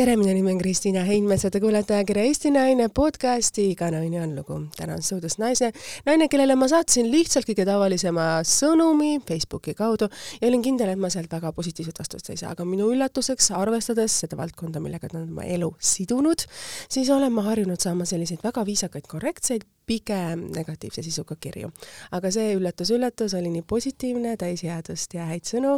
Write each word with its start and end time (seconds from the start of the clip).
tere, 0.00 0.14
minu 0.16 0.32
nimi 0.32 0.48
on 0.54 0.56
Kristiina 0.56 1.02
Heinmets 1.04 1.42
ja 1.44 1.50
te 1.52 1.60
kuulete 1.60 1.92
ajakirja 1.92 2.22
Eesti 2.24 2.48
Naine 2.54 2.86
podcasti 2.94 3.66
Iga 3.74 3.90
naine 3.92 4.22
on 4.22 4.30
lugu. 4.32 4.56
täna 4.76 4.94
on 4.96 5.02
stuudios 5.04 5.36
naise, 5.38 5.68
naine, 6.06 6.28
kellele 6.32 6.54
ma 6.56 6.68
saatsin 6.72 7.10
lihtsalt 7.12 7.44
kõige 7.44 7.66
tavalisema 7.68 8.28
sõnumi 8.48 9.18
Facebooki 9.28 9.74
kaudu 9.76 10.08
ja 10.40 10.48
olin 10.48 10.64
kindel, 10.64 10.94
et 10.94 11.02
ma 11.02 11.10
sealt 11.12 11.28
väga 11.32 11.52
positiivset 11.52 12.00
vastust 12.00 12.32
ei 12.32 12.40
saa, 12.40 12.54
aga 12.56 12.64
minu 12.64 12.88
üllatuseks, 12.94 13.50
arvestades 13.58 14.16
seda 14.22 14.40
valdkonda, 14.40 14.80
millega 14.80 15.10
ta 15.10 15.18
on 15.20 15.28
oma 15.34 15.44
elu 15.44 15.68
sidunud, 15.76 16.46
siis 16.88 17.12
olen 17.12 17.36
ma 17.36 17.44
harjunud 17.50 17.84
saama 17.84 18.08
selliseid 18.08 18.40
väga 18.46 18.64
viisakaid, 18.70 19.04
korrektseid, 19.10 19.68
pigem 19.90 20.44
negatiivse 20.54 21.02
sisuga 21.02 21.34
kirju. 21.40 21.70
aga 22.14 22.30
see 22.30 22.54
üllatus-üllatus 22.54 23.34
oli 23.38 23.50
nii 23.56 23.64
positiivne, 23.66 24.36
täis 24.38 24.62
headust 24.62 25.14
ja 25.16 25.26
häid 25.26 25.48
sõnu, 25.50 25.72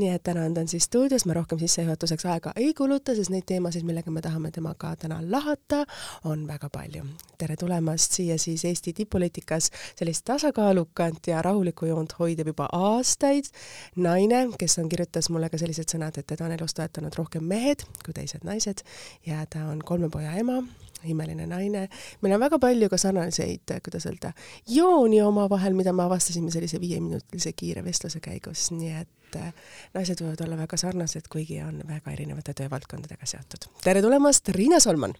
nii 0.00 0.10
et 0.12 0.24
täna 0.26 0.44
on 0.48 0.56
ta 0.56 0.66
siis 0.68 0.84
stuudios, 0.90 1.24
ma 1.24 1.36
rohkem 1.38 1.60
sissejuhatuseks 1.62 2.26
aega 2.34 2.52
ei 2.60 2.74
kuluta, 2.76 3.14
sest 3.16 3.32
neid 3.32 3.46
teemasid, 3.48 3.86
millega 3.88 4.12
me 4.12 4.20
tahame 4.24 4.52
temaga 4.52 4.92
täna 5.00 5.22
lahata, 5.22 5.84
on 6.28 6.44
väga 6.50 6.68
palju. 6.68 7.06
tere 7.38 7.56
tulemast 7.56 8.12
siia 8.18 8.38
siis 8.38 8.64
Eesti 8.68 8.92
tipp-poliitikas 9.00 9.70
sellist 9.96 10.24
tasakaalukat 10.28 11.26
ja 11.32 11.42
rahulikku 11.42 11.86
joont 11.86 12.12
hoidab 12.18 12.52
juba 12.52 12.68
aastaid 12.72 13.48
naine, 13.96 14.46
kes 14.58 14.78
on, 14.78 14.88
kirjutas 14.92 15.30
mulle 15.32 15.48
ka 15.48 15.58
sellised 15.60 15.88
sõnad, 15.88 16.20
et 16.20 16.26
teda 16.26 16.44
on 16.46 16.56
elus 16.58 16.76
toetanud 16.76 17.16
rohkem 17.16 17.44
mehed 17.48 17.88
kui 18.04 18.12
teised 18.16 18.44
naised 18.44 18.84
ja 19.26 19.44
ta 19.50 19.64
on 19.72 19.80
kolme 19.84 20.12
poja 20.12 20.36
ema 20.40 20.60
imeline 21.04 21.46
naine. 21.46 21.88
meil 22.22 22.34
on 22.34 22.40
väga 22.40 22.58
palju 22.58 22.88
ka 22.88 22.98
sarnaseid, 23.00 23.53
kuidas 23.84 24.06
öelda, 24.10 24.32
jooni 24.68 25.22
omavahel, 25.22 25.76
mida 25.76 25.92
me 25.92 26.02
avastasime 26.06 26.50
sellise 26.50 26.80
viieminutilise 26.80 27.52
kiire 27.52 27.84
vestluse 27.84 28.20
käigus, 28.24 28.70
nii 28.74 28.92
et 29.02 29.38
äh, 29.40 29.54
naised 29.94 30.24
võivad 30.24 30.44
olla 30.46 30.58
väga 30.64 30.80
sarnased, 30.80 31.30
kuigi 31.32 31.60
on 31.62 31.82
väga 31.88 32.12
erinevate 32.16 32.56
töövaldkondadega 32.62 33.26
seotud. 33.26 33.70
tere 33.84 34.02
tulemast, 34.02 34.48
Riina 34.56 34.80
Solman! 34.80 35.16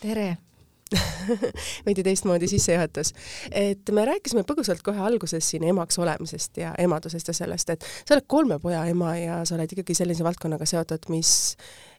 tere! 0.00 0.36
veidi 1.86 2.02
teistmoodi 2.02 2.48
sissejuhatus. 2.48 3.12
et 3.50 3.90
me 3.92 4.04
rääkisime 4.04 4.44
põgusalt 4.48 4.82
kohe 4.84 5.00
alguses 5.04 5.50
siin 5.50 5.64
emaks 5.68 5.98
olemisest 5.98 6.56
ja 6.62 6.74
emadusest 6.78 7.28
ja 7.28 7.34
sellest, 7.34 7.70
et 7.70 7.84
sa 7.84 8.16
oled 8.16 8.26
kolme 8.26 8.58
poja 8.58 8.84
ema 8.88 9.16
ja 9.16 9.42
sa 9.44 9.56
oled 9.58 9.72
ikkagi 9.72 9.94
sellise 9.94 10.24
valdkonnaga 10.24 10.66
seotud, 10.66 11.10
mis 11.12 11.32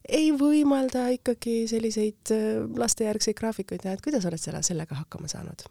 ei 0.09 0.31
võimalda 0.33 1.07
ikkagi 1.15 1.61
selliseid 1.69 2.33
äh, 2.35 2.63
lastejärgseid 2.77 3.37
graafikuid 3.37 3.85
teha, 3.85 3.97
et 3.97 4.05
kuidas 4.05 4.25
oled 4.29 4.41
selle, 4.41 4.63
sellega 4.65 5.03
hakkama 5.03 5.29
saanud? 5.31 5.67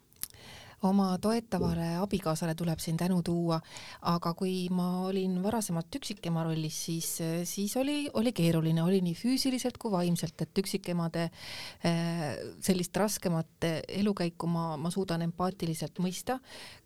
Oma 0.86 1.08
toetavale 1.18 1.96
abikaasale 1.98 2.54
tuleb 2.54 2.78
siin 2.78 2.96
tänu 2.96 3.18
tuua, 3.26 3.58
aga 4.10 4.32
kui 4.38 4.68
ma 4.70 5.06
olin 5.08 5.38
varasemalt 5.42 5.98
üksikema 5.98 6.44
rollis, 6.46 6.76
siis, 6.86 7.08
siis 7.48 7.74
oli, 7.80 8.08
oli 8.14 8.32
keeruline, 8.36 8.82
oli 8.82 9.00
nii 9.02 9.16
füüsiliselt 9.18 9.78
kui 9.78 9.90
vaimselt, 9.92 10.38
et 10.44 10.62
üksikemade 10.62 11.24
äh, 11.28 12.24
sellist 12.64 12.96
raskemat 12.96 13.66
elukäiku 13.88 14.50
ma, 14.50 14.76
ma 14.78 14.92
suudan 14.94 15.22
empaatiliselt 15.26 15.98
mõista, 16.04 16.38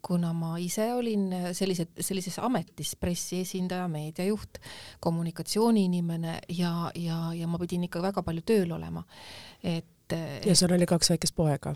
kuna 0.02 0.32
ma 0.36 0.56
ise 0.62 0.88
olin 0.94 1.28
sellise, 1.52 1.90
sellises 2.00 2.38
ametis 2.42 2.94
pressiesindaja, 3.00 3.88
meediajuht, 3.92 4.62
kommunikatsiooniinimene 5.00 6.38
ja, 6.56 6.74
ja, 6.96 7.24
ja 7.36 7.48
ma 7.48 7.60
pidin 7.60 7.88
ikka 7.88 8.02
väga 8.02 8.24
palju 8.24 8.44
tööl 8.46 8.72
olema. 8.78 9.04
et 9.62 10.16
ja 10.44 10.54
sul 10.58 10.72
oli 10.74 10.86
kaks 10.86 11.10
väikest 11.12 11.34
poega? 11.36 11.74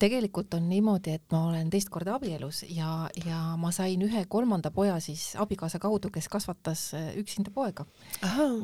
Tegelikult 0.00 0.54
on 0.56 0.68
niimoodi, 0.70 1.14
et 1.18 1.24
ma 1.32 1.42
olen 1.48 1.70
teist 1.72 1.90
korda 1.92 2.14
abielus 2.16 2.62
ja, 2.72 3.08
ja 3.26 3.38
ma 3.60 3.70
sain 3.74 4.00
ühe 4.04 4.22
kolmanda 4.32 4.72
poja 4.74 4.96
siis 5.02 5.34
abikaasa 5.40 5.80
kaudu, 5.82 6.10
kes 6.12 6.28
kasvatas 6.32 6.84
äh, 6.96 7.10
üksinda 7.20 7.52
poega. 7.54 7.84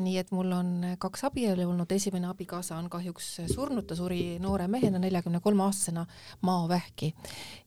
nii 0.07 0.17
et 0.21 0.33
mul 0.35 0.53
on 0.57 0.73
kaks 1.03 1.27
abielu 1.29 1.69
olnud, 1.69 1.93
esimene 1.93 2.31
abikaasa 2.31 2.79
on 2.81 2.89
kahjuks 2.93 3.31
surnud, 3.53 3.87
ta 3.89 3.99
suri 3.99 4.39
noore 4.43 4.69
mehena, 4.73 5.01
neljakümne 5.03 5.41
kolme 5.45 5.67
aastasena 5.67 6.07
maovähki. 6.47 7.13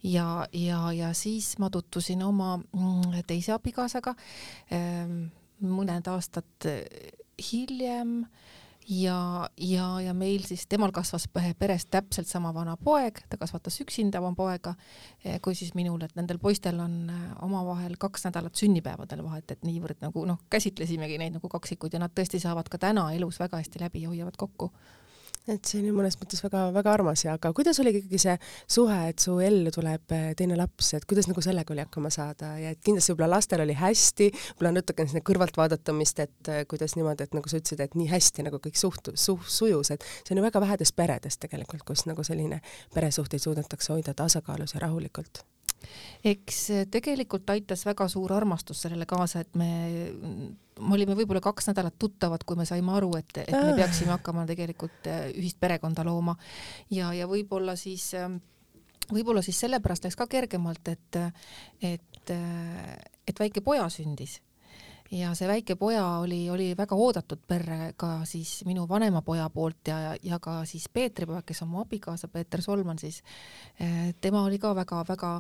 ja, 0.04 0.48
ja, 0.54 0.82
ja 0.94 1.14
siis 1.14 1.58
ma 1.60 1.70
tutvusin 1.70 2.24
oma 2.24 2.58
mm, 2.58 3.22
teise 3.28 3.54
abikaasaga 3.54 4.16
ähm, 4.74 5.30
mõned 5.60 6.08
aastad 6.10 6.70
hiljem 7.52 8.24
ja, 8.90 9.50
ja, 9.58 10.02
ja 10.02 10.14
meil 10.14 10.44
siis, 10.48 10.66
temal 10.70 10.92
kasvas 10.96 11.28
peres 11.60 11.86
täpselt 11.92 12.28
sama 12.28 12.52
vana 12.54 12.76
poeg, 12.78 13.22
ta 13.30 13.38
kasvatas 13.38 13.80
üksinda 13.84 14.22
oma 14.22 14.34
poega, 14.36 14.74
eh, 15.24 15.40
kui 15.42 15.56
siis 15.56 15.76
minul, 15.78 16.02
et 16.06 16.16
nendel 16.18 16.40
poistel 16.42 16.80
on 16.82 16.96
eh, 17.10 17.26
omavahel 17.46 17.98
kaks 18.02 18.26
nädalat 18.30 18.58
sünnipäevadel 18.58 19.24
vahet, 19.24 19.52
et 19.52 19.68
niivõrd 19.68 20.02
nagu 20.06 20.26
noh, 20.26 20.42
käsitlesimegi 20.50 21.20
neid 21.22 21.38
nagu 21.38 21.52
kaksikuid 21.52 21.94
ja 21.94 22.02
nad 22.02 22.16
tõesti 22.16 22.42
saavad 22.42 22.70
ka 22.70 22.82
täna 22.82 23.12
elus 23.14 23.40
väga 23.40 23.62
hästi 23.62 23.84
läbi 23.86 24.04
ja 24.06 24.14
hoiavad 24.14 24.40
kokku 24.40 24.72
et 25.50 25.70
see 25.70 25.82
on 25.82 25.90
ju 25.90 25.96
mõnes 25.96 26.18
mõttes 26.20 26.42
väga-väga 26.44 26.94
armas 26.94 27.24
ja 27.26 27.36
aga 27.38 27.52
kuidas 27.56 27.80
oli 27.82 27.94
ikkagi 27.96 28.22
see 28.22 28.36
suhe, 28.70 28.98
et 29.12 29.24
su 29.24 29.36
ellu 29.44 29.74
tuleb 29.74 30.16
eh, 30.16 30.30
teine 30.40 30.58
laps, 30.60 30.94
et 30.98 31.06
kuidas 31.10 31.30
nagu 31.30 31.44
sellega 31.44 31.74
oli 31.76 31.84
hakkama 31.84 32.12
saada 32.14 32.54
ja 32.62 32.74
et 32.76 32.82
kindlasti 32.86 33.14
võib-olla 33.14 33.38
lastel 33.38 33.64
oli 33.66 33.78
hästi, 33.80 34.30
võib-olla 34.32 34.74
natukene 34.80 35.12
sinna 35.12 35.26
kõrvalt 35.26 35.60
vaadatamist, 35.60 36.24
et 36.26 36.52
eh, 36.54 36.64
kuidas 36.70 36.96
niimoodi, 37.00 37.28
et 37.28 37.38
nagu 37.38 37.52
sa 37.52 37.62
ütlesid, 37.62 37.84
et 37.86 38.00
nii 38.00 38.10
hästi 38.12 38.48
nagu 38.48 38.62
kõik 38.64 38.80
suhtu-, 38.80 39.16
su-, 39.20 39.40
sujus, 39.60 39.94
et 39.96 40.06
see 40.24 40.36
on 40.36 40.42
ju 40.42 40.48
väga 40.48 40.64
vähedes 40.66 40.94
peredes 40.96 41.40
tegelikult, 41.42 41.86
kus 41.88 42.06
nagu 42.10 42.26
selline 42.26 42.62
peresuhteid 42.96 43.44
suudetakse 43.44 43.94
hoida 43.96 44.16
tasakaalus 44.18 44.78
ja 44.78 44.86
rahulikult 44.88 45.44
eks 46.26 46.60
tegelikult 46.92 47.50
aitas 47.50 47.86
väga 47.88 48.08
suur 48.12 48.34
armastus 48.34 48.82
sellele 48.86 49.06
kaasa, 49.10 49.46
et 49.46 49.56
me 49.60 49.70
me 50.80 50.96
olime 50.96 51.16
võib-olla 51.18 51.42
kaks 51.44 51.68
nädalat 51.68 51.98
tuttavad, 52.00 52.46
kui 52.48 52.56
me 52.56 52.66
saime 52.68 52.94
aru, 52.96 53.12
et, 53.20 53.42
et 53.44 53.52
me 53.52 53.74
peaksime 53.76 54.14
hakkama 54.14 54.46
tegelikult 54.48 55.10
äh, 55.12 55.26
ühist 55.36 55.60
perekonda 55.60 56.06
looma. 56.08 56.38
Ja, 56.94 57.12
ja 57.14 57.28
võib-olla 57.28 57.76
siis 57.80 58.14
ähm, 58.16 58.40
võib-olla 59.12 59.44
siis 59.46 59.60
sellepärast 59.60 60.08
läks 60.08 60.18
ka 60.20 60.28
kergemalt, 60.32 60.88
et, 60.88 61.20
et, 61.84 62.34
et 63.28 63.44
väike 63.44 63.64
poja 63.66 63.90
sündis 63.92 64.40
ja 65.12 65.34
see 65.38 65.48
väike 65.50 65.76
poja 65.76 66.06
oli, 66.22 66.44
oli 66.50 66.70
väga 66.78 66.96
oodatud 66.96 67.42
perre 67.48 67.94
ka 67.98 68.20
siis 68.30 68.60
minu 68.66 68.86
vanema 68.90 69.22
poja 69.26 69.50
poolt 69.50 69.90
ja, 69.90 70.16
ja 70.24 70.40
ka 70.40 70.62
siis 70.70 70.90
Peetri 70.94 71.26
poeg, 71.26 71.46
kes 71.46 71.64
on 71.66 71.72
mu 71.74 71.82
abikaasa, 71.82 72.28
Peeter 72.28 72.62
Solman 72.62 73.00
siis, 73.02 73.24
äh, 73.82 74.14
tema 74.22 74.44
oli 74.46 74.60
ka 74.60 74.76
väga-väga 74.76 75.34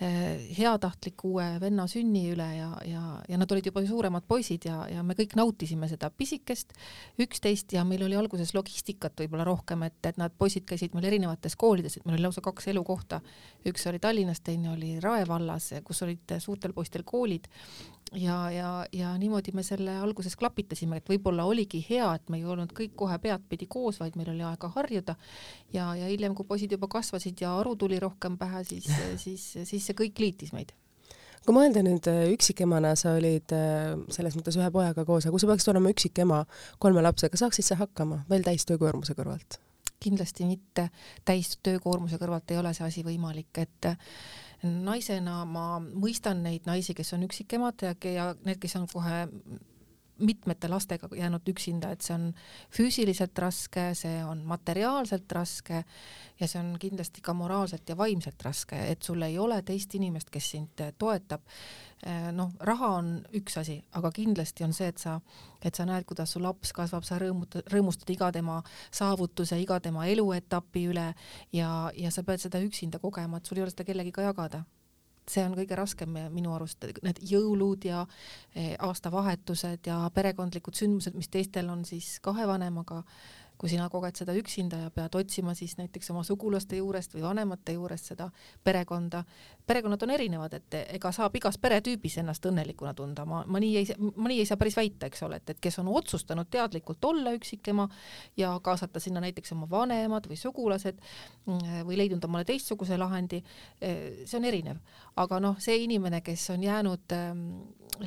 Eh, 0.00 0.46
heatahtlik 0.56 1.20
uue 1.28 1.44
venna 1.60 1.84
sünni 1.84 2.22
üle 2.32 2.46
ja, 2.56 2.70
ja, 2.88 3.02
ja 3.28 3.36
nad 3.36 3.50
olid 3.52 3.66
juba 3.68 3.82
suuremad 3.84 4.24
poisid 4.24 4.64
ja, 4.64 4.78
ja 4.88 5.02
me 5.04 5.12
kõik 5.18 5.34
nautisime 5.36 5.90
seda 5.90 6.08
pisikest 6.08 6.72
üksteist 7.20 7.74
ja 7.76 7.82
meil 7.84 8.06
oli 8.06 8.16
alguses 8.16 8.54
logistikat 8.56 9.20
võib-olla 9.20 9.44
rohkem, 9.44 9.84
et, 9.84 9.98
et 10.08 10.16
nad 10.16 10.32
poisid 10.32 10.64
käisid 10.70 10.96
meil 10.96 11.04
erinevates 11.10 11.52
koolides, 11.60 11.98
et 11.98 12.08
meil 12.08 12.16
oli 12.16 12.24
lausa 12.24 12.40
kaks 12.40 12.70
elukohta. 12.72 13.20
üks 13.68 13.84
oli 13.92 14.00
Tallinnas, 14.00 14.40
teine 14.40 14.72
oli 14.72 14.94
Rae 15.04 15.28
vallas, 15.28 15.68
kus 15.84 16.00
olid 16.08 16.32
suurtel 16.40 16.72
poistel 16.72 17.04
koolid 17.04 17.50
ja, 18.12 18.50
ja, 18.50 18.70
ja 18.92 19.12
niimoodi 19.18 19.52
me 19.54 19.62
selle 19.66 19.94
alguses 20.02 20.36
klapitasime, 20.36 20.98
et 21.00 21.08
võib-olla 21.10 21.44
oligi 21.46 21.82
hea, 21.88 22.08
et 22.16 22.30
me 22.32 22.40
ei 22.40 22.44
olnud 22.44 22.74
kõik 22.76 22.96
kohe 22.98 23.18
peadpidi 23.22 23.68
koos, 23.70 24.00
vaid 24.02 24.18
meil 24.18 24.32
oli 24.32 24.44
aega 24.46 24.70
harjuda. 24.74 25.16
Ja, 25.72 25.92
ja 25.98 26.10
hiljem, 26.10 26.34
kui 26.34 26.48
poisid 26.48 26.72
juba 26.74 26.90
kasvasid 26.90 27.40
ja 27.42 27.54
aru 27.60 27.76
tuli 27.78 28.00
rohkem 28.02 28.38
pähe, 28.40 28.64
siis, 28.64 28.90
siis, 29.24 29.46
siis 29.64 29.86
see 29.86 29.98
kõik 29.98 30.22
liitis 30.22 30.54
meid. 30.56 30.74
Kui 31.40 31.56
mõelda 31.56 31.80
nüüd 31.80 32.04
äh, 32.10 32.26
üksikemana, 32.34 32.92
sa 33.00 33.14
olid 33.16 33.54
äh, 33.56 33.94
selles 34.12 34.36
mõttes 34.36 34.58
ühe 34.60 34.68
pojaga 34.74 35.06
koos, 35.08 35.24
aga 35.24 35.32
kui 35.32 35.40
sa 35.40 35.48
peaksid 35.48 35.72
olema 35.72 35.92
üksikema 35.94 36.42
kolme 36.82 37.04
lapsega, 37.06 37.40
saaksid 37.40 37.64
sa 37.64 37.78
hakkama 37.80 38.24
veel 38.30 38.44
täistöökoormuse 38.46 39.16
kõrvalt? 39.18 39.60
kindlasti 40.00 40.46
mitte, 40.48 40.86
täistöökoormuse 41.28 42.16
kõrvalt 42.16 42.48
ei 42.48 42.56
ole 42.56 42.70
see 42.72 42.86
asi 42.86 43.02
võimalik, 43.04 43.50
et 43.60 43.88
naisena 44.62 45.44
ma 45.48 45.80
mõistan 45.80 46.42
neid 46.44 46.66
naisi, 46.68 46.94
kes 46.96 47.14
on 47.16 47.24
üksikemad 47.28 47.84
ja, 47.86 47.94
ja 48.12 48.30
need, 48.44 48.60
kes 48.60 48.76
on 48.76 48.86
kohe 48.92 49.26
mitmete 50.20 50.68
lastega 50.68 51.08
jäänud 51.16 51.48
üksinda, 51.48 51.90
et 51.92 52.04
see 52.04 52.14
on 52.14 52.26
füüsiliselt 52.74 53.38
raske, 53.38 53.90
see 53.98 54.20
on 54.24 54.42
materiaalselt 54.48 55.32
raske 55.32 55.82
ja 56.40 56.48
see 56.48 56.60
on 56.60 56.74
kindlasti 56.80 57.22
ka 57.24 57.34
moraalselt 57.36 57.88
ja 57.88 57.96
vaimselt 57.96 58.42
raske, 58.42 58.78
et 58.92 59.02
sul 59.02 59.22
ei 59.22 59.38
ole 59.38 59.60
teist 59.66 59.94
inimest, 59.98 60.30
kes 60.30 60.50
sind 60.56 60.84
toetab. 60.98 61.44
Eh, 62.06 62.30
noh, 62.32 62.52
raha 62.64 62.94
on 62.96 63.12
üks 63.36 63.58
asi, 63.60 63.76
aga 63.98 64.08
kindlasti 64.16 64.64
on 64.64 64.72
see, 64.76 64.88
et 64.88 64.98
sa, 64.98 65.18
et 65.60 65.76
sa 65.76 65.84
näed, 65.88 66.06
kuidas 66.08 66.32
su 66.32 66.40
laps 66.40 66.72
kasvab, 66.76 67.04
sa 67.04 67.18
rõõmutad, 67.20 67.68
rõõmustad 67.72 68.08
iga 68.14 68.30
tema 68.32 68.62
saavutuse, 68.88 69.60
iga 69.60 69.80
tema 69.84 70.08
eluetapi 70.08 70.86
üle 70.94 71.10
ja, 71.52 71.70
ja 71.92 72.12
sa 72.14 72.24
pead 72.24 72.40
seda 72.40 72.62
üksinda 72.64 73.02
kogema, 73.02 73.36
et 73.40 73.48
sul 73.48 73.60
ei 73.60 73.66
ole 73.66 73.74
seda 73.74 73.88
kellegiga 73.88 74.30
jagada 74.30 74.64
see 75.30 75.44
on 75.46 75.54
kõige 75.58 75.78
raskem 75.78 76.16
minu 76.34 76.54
arust, 76.54 76.84
need 77.06 77.20
jõulud 77.30 77.84
ja 77.86 78.04
eh, 78.54 78.74
aastavahetused 78.78 79.86
ja 79.90 80.02
perekondlikud 80.14 80.76
sündmused, 80.76 81.16
mis 81.18 81.30
teistel 81.32 81.70
on 81.72 81.84
siis 81.88 82.18
kahe 82.24 82.46
vanemaga 82.50 83.02
kui 83.60 83.68
sina 83.68 83.90
koged 83.92 84.16
seda 84.16 84.32
üksinda 84.38 84.78
ja 84.86 84.90
pead 84.94 85.14
otsima 85.18 85.52
siis 85.54 85.74
näiteks 85.76 86.08
oma 86.14 86.22
sugulaste 86.24 86.78
juurest 86.78 87.12
või 87.12 87.26
vanemate 87.26 87.74
juurest 87.76 88.06
seda 88.08 88.30
perekonda. 88.64 89.20
perekonnad 89.66 90.02
on 90.02 90.10
erinevad, 90.10 90.54
et 90.56 90.76
ega 90.96 91.12
saab 91.12 91.36
igas 91.36 91.58
peretüübis 91.60 92.16
ennast 92.22 92.46
õnnelikuna 92.48 92.94
tunda, 92.96 93.26
ma, 93.28 93.42
ma 93.46 93.60
nii 93.60 93.76
ei, 93.76 93.90
ma 94.16 94.30
nii 94.32 94.38
ei 94.40 94.48
saa 94.48 94.56
päris 94.56 94.78
väita, 94.78 95.10
eks 95.10 95.22
ole, 95.26 95.36
et, 95.42 95.52
et 95.52 95.60
kes 95.60 95.76
on 95.82 95.90
otsustanud 95.92 96.48
teadlikult 96.50 97.04
olla 97.04 97.34
üksikema 97.36 97.84
ja 98.40 98.54
kaasata 98.64 99.00
sinna 99.00 99.20
näiteks 99.20 99.52
oma 99.52 99.68
vanemad 99.70 100.30
või 100.30 100.40
sugulased 100.40 100.96
mm, 101.44 101.84
või 101.90 102.00
leidnud 102.00 102.24
omale 102.24 102.48
teistsuguse 102.48 102.96
lahendi, 102.98 103.42
see 103.80 104.40
on 104.40 104.48
erinev. 104.48 104.80
aga 105.20 105.40
noh, 105.40 105.60
see 105.60 105.76
inimene, 105.84 106.22
kes 106.24 106.48
on 106.56 106.64
jäänud 106.64 107.12
ähm, 107.12 107.44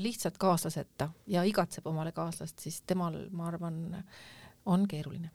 lihtsalt 0.01 0.41
kaaslaseta 0.41 1.11
ja 1.27 1.45
igatseb 1.45 1.87
omale 1.87 2.11
kaaslast, 2.11 2.57
siis 2.59 2.81
temal, 2.81 3.21
ma 3.31 3.47
arvan, 3.53 4.03
on 4.65 4.89
keeruline 4.89 5.29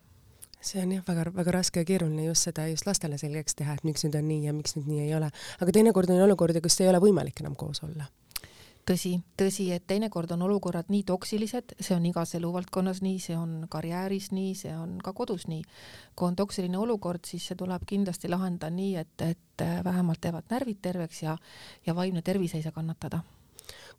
see 0.60 0.82
on 0.82 0.92
jah, 0.92 1.02
väga-väga 1.06 1.52
raske 1.54 1.82
ja 1.82 1.88
keeruline 1.88 2.24
just 2.26 2.48
seda 2.48 2.66
just 2.68 2.86
lastele 2.86 3.18
selgeks 3.18 3.58
teha, 3.58 3.76
et 3.78 3.84
miks 3.86 4.04
nüüd 4.04 4.16
on 4.18 4.26
nii 4.28 4.46
ja 4.48 4.54
miks 4.56 4.74
nüüd 4.76 4.88
nii 4.90 5.04
ei 5.06 5.14
ole. 5.14 5.30
aga 5.60 5.74
teinekord 5.74 6.10
on 6.10 6.22
olukordi, 6.24 6.62
kus 6.64 6.80
ei 6.80 6.90
ole 6.90 7.00
võimalik 7.02 7.42
enam 7.44 7.54
koos 7.56 7.82
olla. 7.86 8.08
tõsi, 8.88 9.14
tõsi, 9.38 9.68
et 9.76 9.86
teinekord 9.86 10.30
on 10.32 10.42
olukorrad 10.48 10.88
nii 10.88 11.04
toksilised, 11.06 11.76
see 11.78 11.94
on 11.94 12.06
igas 12.08 12.34
eluvaldkonnas 12.34 13.02
nii, 13.04 13.18
see 13.20 13.36
on 13.36 13.66
karjääris 13.70 14.30
nii, 14.32 14.54
see 14.58 14.74
on 14.74 14.98
ka 15.04 15.12
kodus 15.12 15.46
nii. 15.48 15.62
kui 16.16 16.28
on 16.28 16.36
toksiline 16.36 16.78
olukord, 16.78 17.24
siis 17.28 17.46
see 17.46 17.56
tuleb 17.56 17.86
kindlasti 17.86 18.28
lahendada 18.32 18.72
nii, 18.74 18.94
et, 18.96 19.26
et 19.28 19.66
vähemalt 19.84 20.24
jäävad 20.24 20.50
närvid 20.50 20.82
terveks 20.82 21.22
ja, 21.22 21.36
ja 21.86 21.94
vaimne 21.94 22.22
tervis 22.22 22.54
ei 22.54 22.62
saa 22.62 22.72
kannatada 22.72 23.22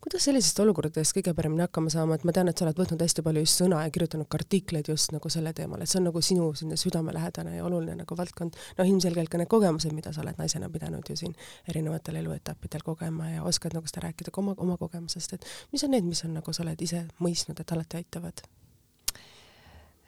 kuidas 0.00 0.24
sellisest 0.24 0.58
olukordadest 0.62 1.14
kõige 1.16 1.32
paremini 1.36 1.64
hakkama 1.66 1.90
saama, 1.92 2.16
et 2.16 2.24
ma 2.24 2.32
tean, 2.32 2.48
et 2.48 2.58
sa 2.58 2.64
oled 2.64 2.78
võtnud 2.80 3.02
hästi 3.04 3.24
palju 3.26 3.42
just 3.44 3.60
sõna 3.60 3.82
ja 3.84 3.92
kirjutanud 3.92 4.28
ka 4.30 4.38
artikleid 4.40 4.88
just 4.88 5.12
nagu 5.12 5.32
selle 5.32 5.52
teemal, 5.56 5.82
et 5.82 5.90
see 5.92 6.00
on 6.00 6.08
nagu 6.08 6.22
sinu 6.24 6.48
selline 6.56 6.78
südamelähedane 6.80 7.56
ja 7.58 7.64
oluline 7.68 7.98
nagu 8.00 8.16
valdkond. 8.16 8.56
noh, 8.78 8.90
ilmselgelt 8.92 9.32
ka 9.32 9.40
need 9.40 9.50
kogemused, 9.52 9.92
mida 9.96 10.12
sa 10.16 10.24
oled 10.24 10.40
naisena 10.40 10.70
pidanud 10.72 11.08
ju 11.08 11.16
siin 11.20 11.36
erinevatel 11.68 12.16
eluetappidel 12.22 12.84
kogema 12.86 13.30
ja 13.30 13.44
oskad 13.44 13.76
nagu 13.76 13.90
seda 13.90 14.06
rääkida 14.08 14.32
ka 14.32 14.40
oma, 14.40 14.54
oma 14.56 14.78
kogemusest, 14.80 15.36
et 15.36 15.44
mis 15.72 15.84
on 15.84 15.92
need, 15.96 16.08
mis 16.08 16.24
on 16.24 16.34
nagu 16.40 16.52
sa 16.52 16.64
oled 16.64 16.80
ise 16.80 17.04
mõistnud, 17.20 17.60
et 17.60 17.76
alati 17.76 18.00
aitavad? 18.00 18.44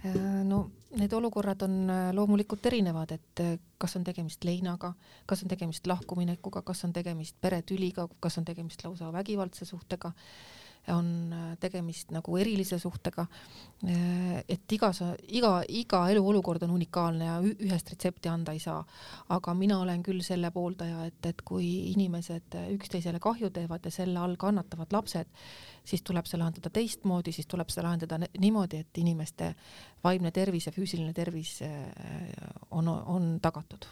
Äh, 0.07 0.17
no 0.45 0.71
need 0.99 1.13
olukorrad 1.13 1.63
on 1.63 1.91
äh, 1.91 2.09
loomulikult 2.15 2.67
erinevad, 2.67 3.13
et 3.15 3.41
äh, 3.41 3.59
kas 3.79 3.97
on 3.97 4.05
tegemist 4.05 4.45
leinaga, 4.45 4.93
kas 5.27 5.43
on 5.43 5.49
tegemist 5.53 5.87
lahkuminekuga, 5.87 6.63
kas 6.63 6.85
on 6.85 6.93
tegemist 6.93 7.37
peretüliga, 7.41 8.09
kas 8.21 8.39
on 8.39 8.45
tegemist 8.45 8.85
lausa 8.85 9.13
vägivaldse 9.13 9.65
suhtega 9.65 10.13
on 10.91 11.33
äh, 11.33 11.43
tegemist 11.61 12.11
nagu 12.11 12.37
erilise 12.41 12.79
suhtega. 12.83 13.27
Äh, 13.87 14.43
et 14.49 14.73
igas, 14.75 15.03
iga, 15.29 15.53
iga 15.69 16.03
eluolukord 16.11 16.63
on 16.67 16.75
unikaalne 16.75 17.29
ja 17.29 17.37
ühest 17.43 17.93
retsepti 17.93 18.31
anda 18.33 18.55
ei 18.55 18.63
saa. 18.63 18.83
aga 19.29 19.55
mina 19.55 19.79
olen 19.81 20.03
küll 20.03 20.23
selle 20.27 20.51
pooldaja, 20.51 21.07
et, 21.07 21.27
et 21.27 21.43
kui 21.47 21.93
inimesed 21.93 22.59
üksteisele 22.75 23.21
kahju 23.23 23.51
teevad 23.51 23.85
ja 23.85 23.95
selle 23.95 24.19
all 24.19 24.37
kannatavad 24.37 24.93
lapsed, 24.93 25.31
siis 25.85 26.03
tuleb 26.03 26.27
see 26.27 26.39
lahendada 26.39 26.71
teistmoodi, 26.71 27.33
siis 27.33 27.47
tuleb 27.47 27.71
seda 27.71 27.87
lahendada 27.89 28.19
niimoodi, 28.39 28.83
et 28.83 28.99
inimeste 28.99 29.55
vaimne 30.05 30.31
tervis 30.31 30.67
ja 30.67 30.75
füüsiline 30.75 31.15
tervis 31.15 31.61
äh, 31.63 31.83
on, 32.71 32.89
on 32.89 33.37
tagatud 33.43 33.87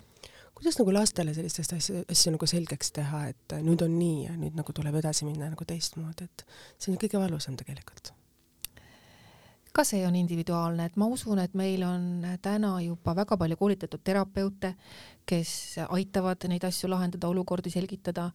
kuidas 0.61 0.77
nagu 0.77 0.93
lastele 0.93 1.35
sellistest 1.35 1.73
asju, 1.73 2.05
asju 2.13 2.37
nagu 2.37 2.49
selgeks 2.51 2.93
teha, 3.01 3.27
et 3.33 3.59
nüüd 3.65 3.81
on 3.87 3.97
nii 3.97 4.25
ja 4.27 4.37
nüüd 4.37 4.59
nagu 4.61 4.77
tuleb 4.77 5.01
edasi 5.01 5.25
minna 5.25 5.49
nagu 5.49 5.65
teistmoodi, 5.67 6.29
et 6.29 6.45
see 6.77 6.93
on 6.93 7.01
kõige 7.01 7.23
valusam 7.23 7.57
tegelikult 7.57 8.13
ka 9.73 9.85
see 9.87 10.03
on 10.07 10.17
individuaalne, 10.19 10.89
et 10.89 10.97
ma 10.99 11.07
usun, 11.07 11.39
et 11.43 11.53
meil 11.59 11.85
on 11.87 12.25
täna 12.43 12.73
juba 12.83 13.15
väga 13.15 13.37
palju 13.39 13.57
koolitatud 13.61 14.03
terapeute, 14.05 14.73
kes 15.31 15.51
aitavad 15.85 16.43
neid 16.51 16.65
asju 16.67 16.89
lahendada, 16.91 17.29
olukordi 17.31 17.71
selgitada. 17.71 18.31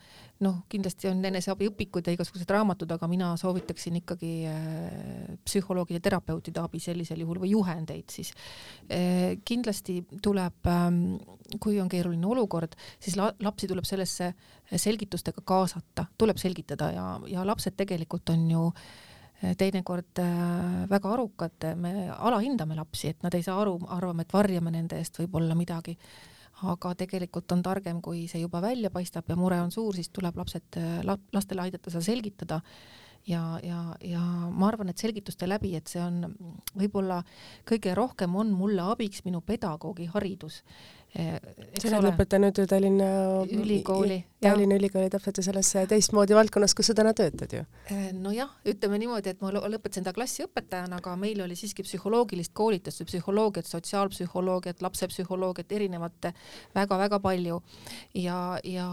noh, 0.45 0.61
kindlasti 0.71 1.07
on 1.07 1.23
eneseabiõpikud 1.25 2.07
ja 2.07 2.13
igasugused 2.15 2.49
raamatud, 2.51 2.91
aga 2.91 3.07
mina 3.07 3.29
soovitaksin 3.39 4.01
ikkagi 4.01 4.31
äh, 4.51 5.29
psühholoogide, 5.47 6.01
terapeutide 6.03 6.59
abi 6.59 6.79
sellisel 6.83 7.23
juhul 7.23 7.39
või 7.43 7.53
juhendeid 7.53 8.11
siis. 8.11 8.33
Äh, 8.91 9.38
kindlasti 9.47 10.01
tuleb, 10.23 10.59
ähm, 10.71 11.01
kui 11.63 11.79
on 11.79 11.91
keeruline 11.91 12.27
olukord, 12.27 12.75
siis 12.99 13.15
lapsi 13.19 13.67
tuleb 13.71 13.88
sellesse 13.88 14.33
selgitustega 14.75 15.43
kaasata, 15.47 16.07
tuleb 16.17 16.39
selgitada 16.41 16.91
ja, 16.95 17.09
ja 17.31 17.47
lapsed 17.47 17.75
tegelikult 17.79 18.31
on 18.35 18.47
ju 18.51 18.69
teinekord 19.41 20.21
äh, 20.23 20.85
väga 20.89 21.11
arukad, 21.13 21.67
me 21.75 22.09
alahindame 22.13 22.77
lapsi, 22.77 23.11
et 23.11 23.23
nad 23.25 23.35
ei 23.35 23.43
saa 23.45 23.59
aru, 23.61 23.77
arvame, 23.93 24.25
et 24.25 24.33
varjame 24.33 24.73
nende 24.73 24.99
eest 25.01 25.19
võib-olla 25.21 25.57
midagi. 25.57 25.97
aga 26.65 26.93
tegelikult 26.95 27.51
on 27.51 27.61
targem, 27.61 27.97
kui 28.01 28.27
see 28.31 28.39
juba 28.39 28.61
välja 28.63 28.89
paistab 28.89 29.27
ja 29.27 29.35
mure 29.35 29.57
on 29.59 29.71
suur, 29.71 29.95
siis 29.95 30.07
tuleb 30.09 30.37
lapsed, 30.39 30.77
lastele 31.33 31.61
aidata 31.61 31.91
seda 31.91 32.01
selgitada 32.01 32.61
ja, 33.27 33.59
ja, 33.63 33.81
ja 33.99 34.21
ma 34.49 34.69
arvan, 34.69 34.89
et 34.89 34.97
selgituste 34.97 35.49
läbi, 35.49 35.73
et 35.75 35.91
see 35.91 35.99
on 35.99 36.31
võib-olla 36.79 37.19
kõige 37.67 37.91
rohkem 37.95 38.35
on 38.39 38.55
mulle 38.55 38.88
abiks 38.88 39.25
minu 39.27 39.41
pedagoogi 39.43 40.07
haridus, 40.13 40.61
Eh, 40.63 40.94
sa 41.15 41.89
oled 41.89 42.06
lõpetanud 42.09 42.59
ju 42.59 42.65
Tallinna 42.69 43.07
ülikooli. 43.47 44.17
Tallinna 44.44 44.77
ülikooli 44.79 45.09
täpselt 45.13 45.39
ju 45.39 45.45
selles 45.45 45.69
teistmoodi 45.89 46.35
valdkonnas, 46.35 46.75
kus 46.75 46.91
sa 46.91 46.95
täna 46.97 47.13
töötad 47.17 47.53
ju. 47.56 47.63
Eh, 47.91 48.09
nojah, 48.13 48.51
ütleme 48.67 49.00
niimoodi, 49.01 49.31
et 49.31 49.44
ma 49.44 49.53
lõpetasin 49.56 50.06
ta 50.06 50.13
klassiõpetajana, 50.15 51.00
aga 51.00 51.15
meil 51.19 51.41
oli 51.45 51.56
siiski 51.59 51.85
psühholoogilist 51.88 52.53
koolitust, 52.57 53.06
psühholoogiat, 53.07 53.69
sotsiaalpsühholoogiat, 53.69 54.83
lapsepsühholoogiat, 54.85 55.71
erinevat 55.71 56.31
väga-väga 56.75 57.21
palju 57.23 57.62
ja, 58.13 58.59
ja 58.63 58.89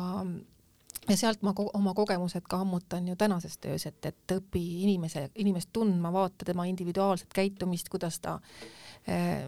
ja 1.08 1.16
sealt 1.18 1.40
ma 1.42 1.50
ko 1.56 1.66
oma 1.74 1.96
kogemused 1.98 2.44
ka 2.46 2.60
ammutan 2.62 3.08
ju 3.08 3.16
tänases 3.18 3.56
töös, 3.58 3.88
et, 3.88 4.06
et 4.06 4.34
õpi 4.36 4.62
inimese, 4.84 5.24
inimest 5.34 5.72
tundma, 5.74 6.12
vaata 6.14 6.46
tema 6.46 6.68
individuaalset 6.70 7.34
käitumist, 7.34 7.90
kuidas 7.90 8.20
ta 8.22 8.36
äh, 8.36 8.81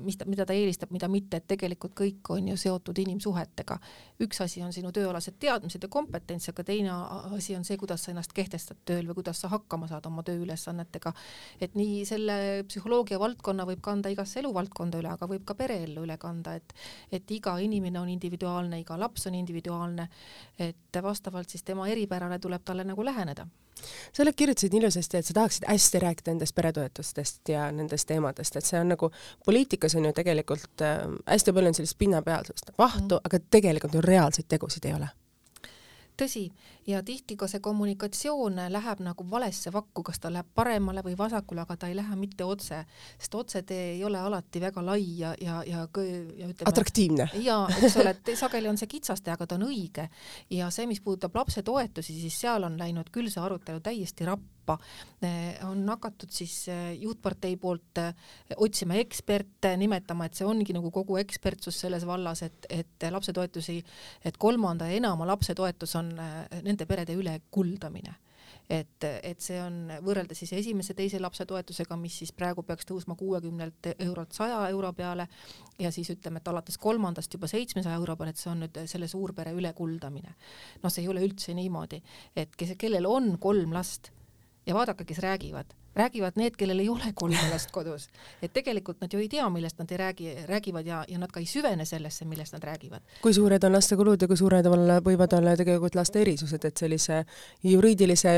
mis 0.03 0.17
ta, 0.19 0.27
mida 0.27 0.47
ta 0.47 0.55
eelistab, 0.57 0.91
mida 0.91 1.09
mitte, 1.09 1.39
et 1.39 1.47
tegelikult 1.47 1.95
kõik 1.99 2.31
on 2.35 2.49
ju 2.49 2.57
seotud 2.59 2.99
inimsuhetega. 2.99 3.79
üks 4.25 4.41
asi 4.43 4.63
on 4.63 4.73
sinu 4.73 4.91
tööalased 4.93 5.39
teadmised 5.39 5.83
ja 5.83 5.89
kompetents, 5.89 6.49
aga 6.51 6.65
teine 6.65 6.91
asi 7.37 7.55
on 7.57 7.65
see, 7.65 7.77
kuidas 7.79 8.03
sa 8.05 8.11
ennast 8.11 8.33
kehtestad 8.35 8.83
tööl 8.85 9.07
või 9.07 9.21
kuidas 9.21 9.41
sa 9.41 9.49
hakkama 9.49 9.89
saad 9.89 10.07
oma 10.07 10.23
tööülesannetega. 10.27 11.13
et 11.61 11.75
nii 11.75 12.05
selle 12.05 12.65
psühholoogia 12.69 13.19
valdkonna 13.19 13.67
võib 13.67 13.81
kanda 13.81 14.11
igasse 14.11 14.41
eluvaldkonda 14.41 14.99
üle, 14.99 15.15
aga 15.15 15.27
võib 15.31 15.45
ka 15.45 15.55
pereellu 15.55 16.03
üle 16.03 16.19
kanda, 16.19 16.55
et 16.55 16.75
et 17.13 17.31
iga 17.31 17.59
inimene 17.59 18.01
on 18.01 18.09
individuaalne, 18.09 18.81
iga 18.81 18.99
laps 18.99 19.27
on 19.27 19.35
individuaalne, 19.35 20.09
et 20.59 21.03
vastavalt 21.03 21.51
siis 21.51 21.63
tema 21.63 21.89
eripärale 21.89 22.39
tuleb 22.39 22.65
talle 22.65 22.85
nagu 22.85 23.05
läheneda 23.05 23.47
sa 24.13 24.23
oled, 24.23 24.37
kirjutasid 24.37 24.75
ilusasti, 24.75 25.19
et 25.19 25.27
sa 25.27 25.35
tahaksid 25.35 25.67
hästi 25.69 26.01
rääkida 26.05 26.33
nendest 26.33 26.55
peretoetustest 26.55 27.53
ja 27.53 27.67
nendest 27.75 28.09
teemadest, 28.09 28.57
et 28.57 28.67
see 28.67 28.81
on 28.81 28.93
nagu, 28.95 29.11
poliitikas 29.45 29.95
on 29.95 30.09
ju 30.09 30.13
tegelikult 30.17 30.83
äh, 30.83 31.05
hästi 31.27 31.53
palju 31.53 31.73
on 31.73 31.77
sellist 31.81 31.99
pinnapealsust, 31.99 32.73
vahtu 32.79 33.19
mm., 33.19 33.29
aga 33.29 33.45
tegelikult 33.51 33.95
ju 33.95 34.05
reaalseid 34.05 34.49
tegusid 34.49 34.89
ei 34.89 34.97
ole 34.97 35.11
tõsi, 36.21 36.45
ja 36.87 37.03
tihti 37.03 37.37
ka 37.37 37.49
see 37.51 37.61
kommunikatsioon 37.65 38.59
läheb 38.71 39.01
nagu 39.05 39.27
valesse 39.31 39.73
vakku, 39.75 40.05
kas 40.07 40.21
ta 40.23 40.31
läheb 40.33 40.47
paremale 40.55 41.03
või 41.05 41.17
vasakule, 41.19 41.65
aga 41.65 41.77
ta 41.77 41.91
ei 41.91 41.97
lähe 41.99 42.17
mitte 42.19 42.47
otse, 42.47 42.85
sest 43.19 43.35
otsetee 43.35 43.95
ei 43.95 44.05
ole 44.05 44.21
alati 44.21 44.63
väga 44.63 44.85
lai 44.85 45.03
ja, 45.19 45.35
ja, 45.41 45.63
ja, 45.67 45.87
ja 45.89 46.49
ütleme. 46.49 46.71
atraktiivne. 46.71 47.29
ja, 47.43 47.59
eks 47.83 47.99
ole, 48.03 48.15
et 48.15 48.35
sageli 48.39 48.71
on 48.71 48.79
see 48.81 48.91
kitsastee, 48.91 49.35
aga 49.35 49.47
ta 49.47 49.59
on 49.59 49.67
õige. 49.69 50.09
ja 50.51 50.71
see, 50.71 50.87
mis 50.91 51.03
puudutab 51.05 51.35
lapsetoetusi, 51.43 52.15
siis 52.21 52.41
seal 52.47 52.71
on 52.71 52.79
läinud 52.79 53.11
küll 53.15 53.33
see 53.33 53.43
arutelu 53.43 53.83
täiesti 53.83 54.29
rappa 54.29 54.54
rappa, 54.65 54.79
on 55.69 55.89
hakatud 55.89 56.31
siis 56.33 56.69
eh, 56.69 56.97
juhtpartei 57.01 57.57
poolt 57.57 57.99
eh, 57.99 58.15
otsima 58.57 58.95
eksperte, 58.95 59.77
nimetama, 59.77 60.27
et 60.27 60.35
see 60.35 60.47
ongi 60.47 60.75
nagu 60.75 60.91
kogu 60.91 61.19
ekspertsus 61.21 61.81
selles 61.85 62.07
vallas, 62.07 62.43
et, 62.43 62.67
et 62.71 63.09
lapsetoetusi, 63.11 63.83
et 64.25 64.37
kolmanda 64.37 64.89
ja 64.89 64.97
enama 64.97 65.27
lapse 65.27 65.55
toetus 65.55 65.97
on 65.97 66.13
eh, 66.19 66.63
nende 66.63 66.87
perede 66.87 67.15
ülekuldamine 67.15 68.15
et, 68.71 69.05
et 69.05 69.41
see 69.45 69.59
on 69.61 69.91
võrreldes 70.05 70.39
siis 70.41 70.55
esimese-teise 70.57 71.21
lapse 71.21 71.45
toetusega, 71.49 71.97
mis 72.01 72.17
siis 72.23 72.33
praegu 72.33 72.65
peaks 72.65 72.89
tõusma 72.89 73.17
kuuekümnelt 73.19 73.91
eurolt 73.99 74.33
saja 74.37 74.63
euro 74.73 74.93
peale 74.97 75.29
ja 75.81 75.93
siis 75.93 76.11
ütleme, 76.15 76.41
et 76.41 76.49
alates 76.49 76.79
kolmandast 76.81 77.35
juba 77.35 77.51
seitsmesaja 77.51 77.99
euro 78.01 78.17
peale, 78.17 78.33
et 78.33 78.41
see 78.41 78.53
on 78.53 78.65
nüüd 78.65 78.81
selle 78.91 79.09
suurpere 79.11 79.53
ülekuldamine. 79.57 80.35
noh, 80.83 80.91
see 80.93 81.05
ei 81.05 81.13
ole 81.13 81.25
üldse 81.27 81.55
niimoodi, 81.57 82.01
et 82.37 82.57
kes, 82.57 82.77
kellel 82.81 83.09
on 83.09 83.35
kolm 83.41 83.77
last 83.77 84.13
ja 84.67 84.75
vaadake, 84.75 85.05
kes 85.05 85.19
räägivad, 85.19 85.75
räägivad 85.95 86.33
need, 86.37 86.57
kellel 86.57 86.81
ei 86.81 86.89
ole 86.89 87.13
kolme 87.15 87.51
last 87.51 87.71
kodus. 87.71 88.09
et 88.43 88.53
tegelikult 88.53 89.01
nad 89.01 89.13
ju 89.13 89.19
ei 89.19 89.29
tea, 89.29 89.49
millest 89.51 89.79
nad 89.79 89.91
ei 89.91 89.97
räägi, 89.97 90.37
räägivad 90.47 90.87
ja, 90.87 91.05
ja 91.09 91.19
nad 91.19 91.33
ka 91.33 91.41
ei 91.41 91.47
süvene 91.47 91.85
sellesse, 91.85 92.25
millest 92.25 92.53
nad 92.53 92.65
räägivad. 92.65 93.03
kui 93.23 93.35
suured 93.35 93.65
on 93.65 93.73
laste 93.73 93.97
kulud 93.97 94.23
ja 94.23 94.29
kui 94.29 94.37
suured 94.37 94.67
olla, 94.67 95.01
võivad 95.01 95.37
olla 95.39 95.57
tegelikult 95.57 95.95
laste 95.95 96.21
erisused, 96.21 96.65
et 96.65 96.77
sellise 96.77 97.25
juriidilise 97.63 98.33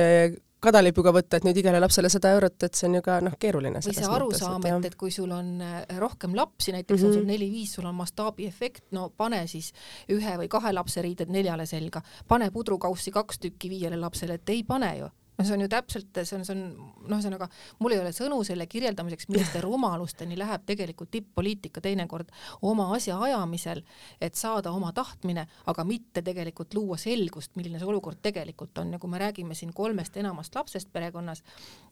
kadalipuga 0.60 1.12
võtta, 1.12 1.36
et 1.36 1.44
nüüd 1.46 1.58
igale 1.60 1.80
lapsele 1.80 2.08
sada 2.10 2.32
eurot, 2.34 2.56
et 2.64 2.74
see 2.74 2.88
on 2.88 2.96
ju 2.98 3.02
ka 3.04 3.18
noh, 3.22 3.34
keeruline. 3.38 3.82
või 3.84 3.94
see 3.94 4.08
arusaam, 4.08 4.64
et, 4.66 4.88
et 4.90 4.96
kui 4.98 5.12
sul 5.14 5.30
on 5.30 5.60
äh, 5.62 5.84
rohkem 6.00 6.34
lapsi, 6.34 6.72
näiteks 6.72 7.00
mm 7.00 7.04
-hmm. 7.04 7.08
on 7.08 7.12
sul 7.12 7.22
mhm. 7.22 7.30
neli-viis, 7.30 7.74
sul 7.74 7.86
on 7.86 7.94
mastaabiefekt, 7.94 8.84
no 8.90 9.10
pane 9.16 9.46
siis 9.46 9.72
ühe 10.08 10.38
või 10.40 10.48
kahe 10.48 10.72
lapse 10.72 11.02
riided 11.02 11.30
neljale 11.30 11.66
selga, 11.66 12.02
pane 12.28 12.50
pudrukaussi 12.50 13.10
kaks 13.10 13.38
tükki 13.38 13.70
viiele 13.70 14.00
lapsele, 14.00 14.34
et 14.34 14.48
ei 14.48 14.64
pane 14.64 14.96
ju 14.98 15.08
no 15.36 15.44
see 15.44 15.54
on 15.54 15.64
ju 15.64 15.68
täpselt, 15.68 16.10
see 16.22 16.36
on, 16.38 16.44
see 16.46 16.54
on 16.54 16.62
noh, 17.06 17.16
ühesõnaga 17.16 17.48
mul 17.82 17.94
ei 17.96 18.00
ole 18.00 18.12
sõnu 18.16 18.38
selle 18.46 18.66
kirjeldamiseks, 18.70 19.28
milliste 19.30 19.60
rumalusteni 19.64 20.38
läheb 20.38 20.64
tegelikult 20.68 21.10
tipp-poliitika 21.12 21.82
teinekord 21.84 22.32
oma 22.66 22.88
asja 22.96 23.18
ajamisel, 23.28 23.82
et 24.20 24.38
saada 24.38 24.72
oma 24.76 24.92
tahtmine, 24.96 25.46
aga 25.72 25.84
mitte 25.88 26.22
tegelikult 26.26 26.74
luua 26.76 26.98
selgust, 27.00 27.54
milline 27.56 27.80
see 27.80 27.90
olukord 27.90 28.20
tegelikult 28.24 28.78
on 28.82 28.94
ja 28.96 29.02
kui 29.02 29.12
me 29.12 29.20
räägime 29.20 29.54
siin 29.58 29.74
kolmest 29.76 30.16
enamast 30.16 30.56
lapsest 30.56 30.92
perekonnas, 30.92 31.44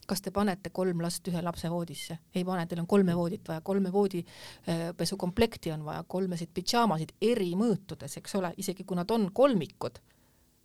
kas 0.07 0.25
te 0.25 0.33
panete 0.35 0.73
kolm 0.73 1.05
last 1.05 1.29
ühe 1.29 1.45
lapse 1.45 1.71
voodisse? 1.71 2.19
ei 2.35 2.45
pane, 2.45 2.67
teil 2.67 2.81
on 2.83 2.89
kolme 2.89 3.17
voodit 3.17 3.49
vaja, 3.49 3.61
kolme 3.65 3.93
voodipesukomplekti 3.93 5.71
äh, 5.71 5.79
on 5.79 5.85
vaja, 5.85 6.05
kolmesid 6.09 6.51
pidžaamasid 6.55 7.15
eri 7.23 7.53
mõõtudes, 7.59 8.19
eks 8.21 8.41
ole, 8.41 8.55
isegi 8.59 8.85
kui 8.85 8.97
nad 8.97 9.11
on 9.15 9.31
kolmikud 9.35 10.01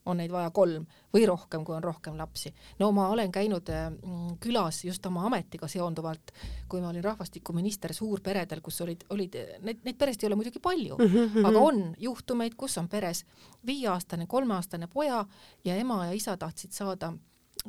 on 0.05 0.17
neid 0.17 0.31
vaja 0.31 0.49
kolm 0.55 0.85
või 1.13 1.25
rohkem, 1.27 1.63
kui 1.65 1.75
on 1.75 1.83
rohkem 1.83 2.17
lapsi. 2.17 2.53
no 2.79 2.91
ma 2.91 3.09
olen 3.09 3.31
käinud 3.31 3.69
mm, 3.69 4.37
külas 4.39 4.83
just 4.85 5.05
oma 5.05 5.25
ametiga 5.27 5.67
seonduvalt, 5.67 6.33
kui 6.69 6.81
ma 6.81 6.89
olin 6.89 7.03
rahvastikuminister 7.03 7.93
suurperedel, 7.93 8.61
kus 8.61 8.81
olid, 8.81 9.05
olid, 9.09 9.37
neid, 9.61 9.81
neid 9.85 9.97
peresid 9.97 10.23
ei 10.23 10.27
ole 10.31 10.39
muidugi 10.39 10.59
palju 10.59 10.97
mm, 10.97 11.15
-hmm. 11.15 11.47
aga 11.47 11.59
on 11.59 11.95
juhtumeid, 11.97 12.55
kus 12.57 12.77
on 12.77 12.89
peres 12.89 13.25
viieaastane, 13.65 14.27
kolmeaastane 14.27 14.87
poja 14.87 15.25
ja 15.65 15.75
ema 15.75 16.05
ja 16.05 16.11
isa 16.11 16.37
tahtsid 16.37 16.71
saada 16.71 17.13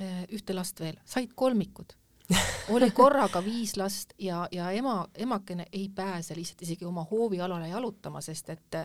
eh, 0.01 0.27
ühte 0.33 0.55
last 0.55 0.81
veel, 0.81 0.97
said 1.05 1.33
kolmikud 1.35 2.01
oli 2.75 2.91
korraga 2.91 3.45
viis 3.45 3.77
last 3.77 4.13
ja, 4.19 4.49
ja 4.53 4.71
ema, 4.71 5.07
emakene 5.15 5.67
ei 5.73 5.89
pääse 5.95 6.37
lihtsalt 6.37 6.63
isegi 6.63 6.85
oma 6.85 7.07
hoovialale 7.11 7.69
jalutama, 7.69 8.21
sest 8.21 8.51
et, 8.51 8.79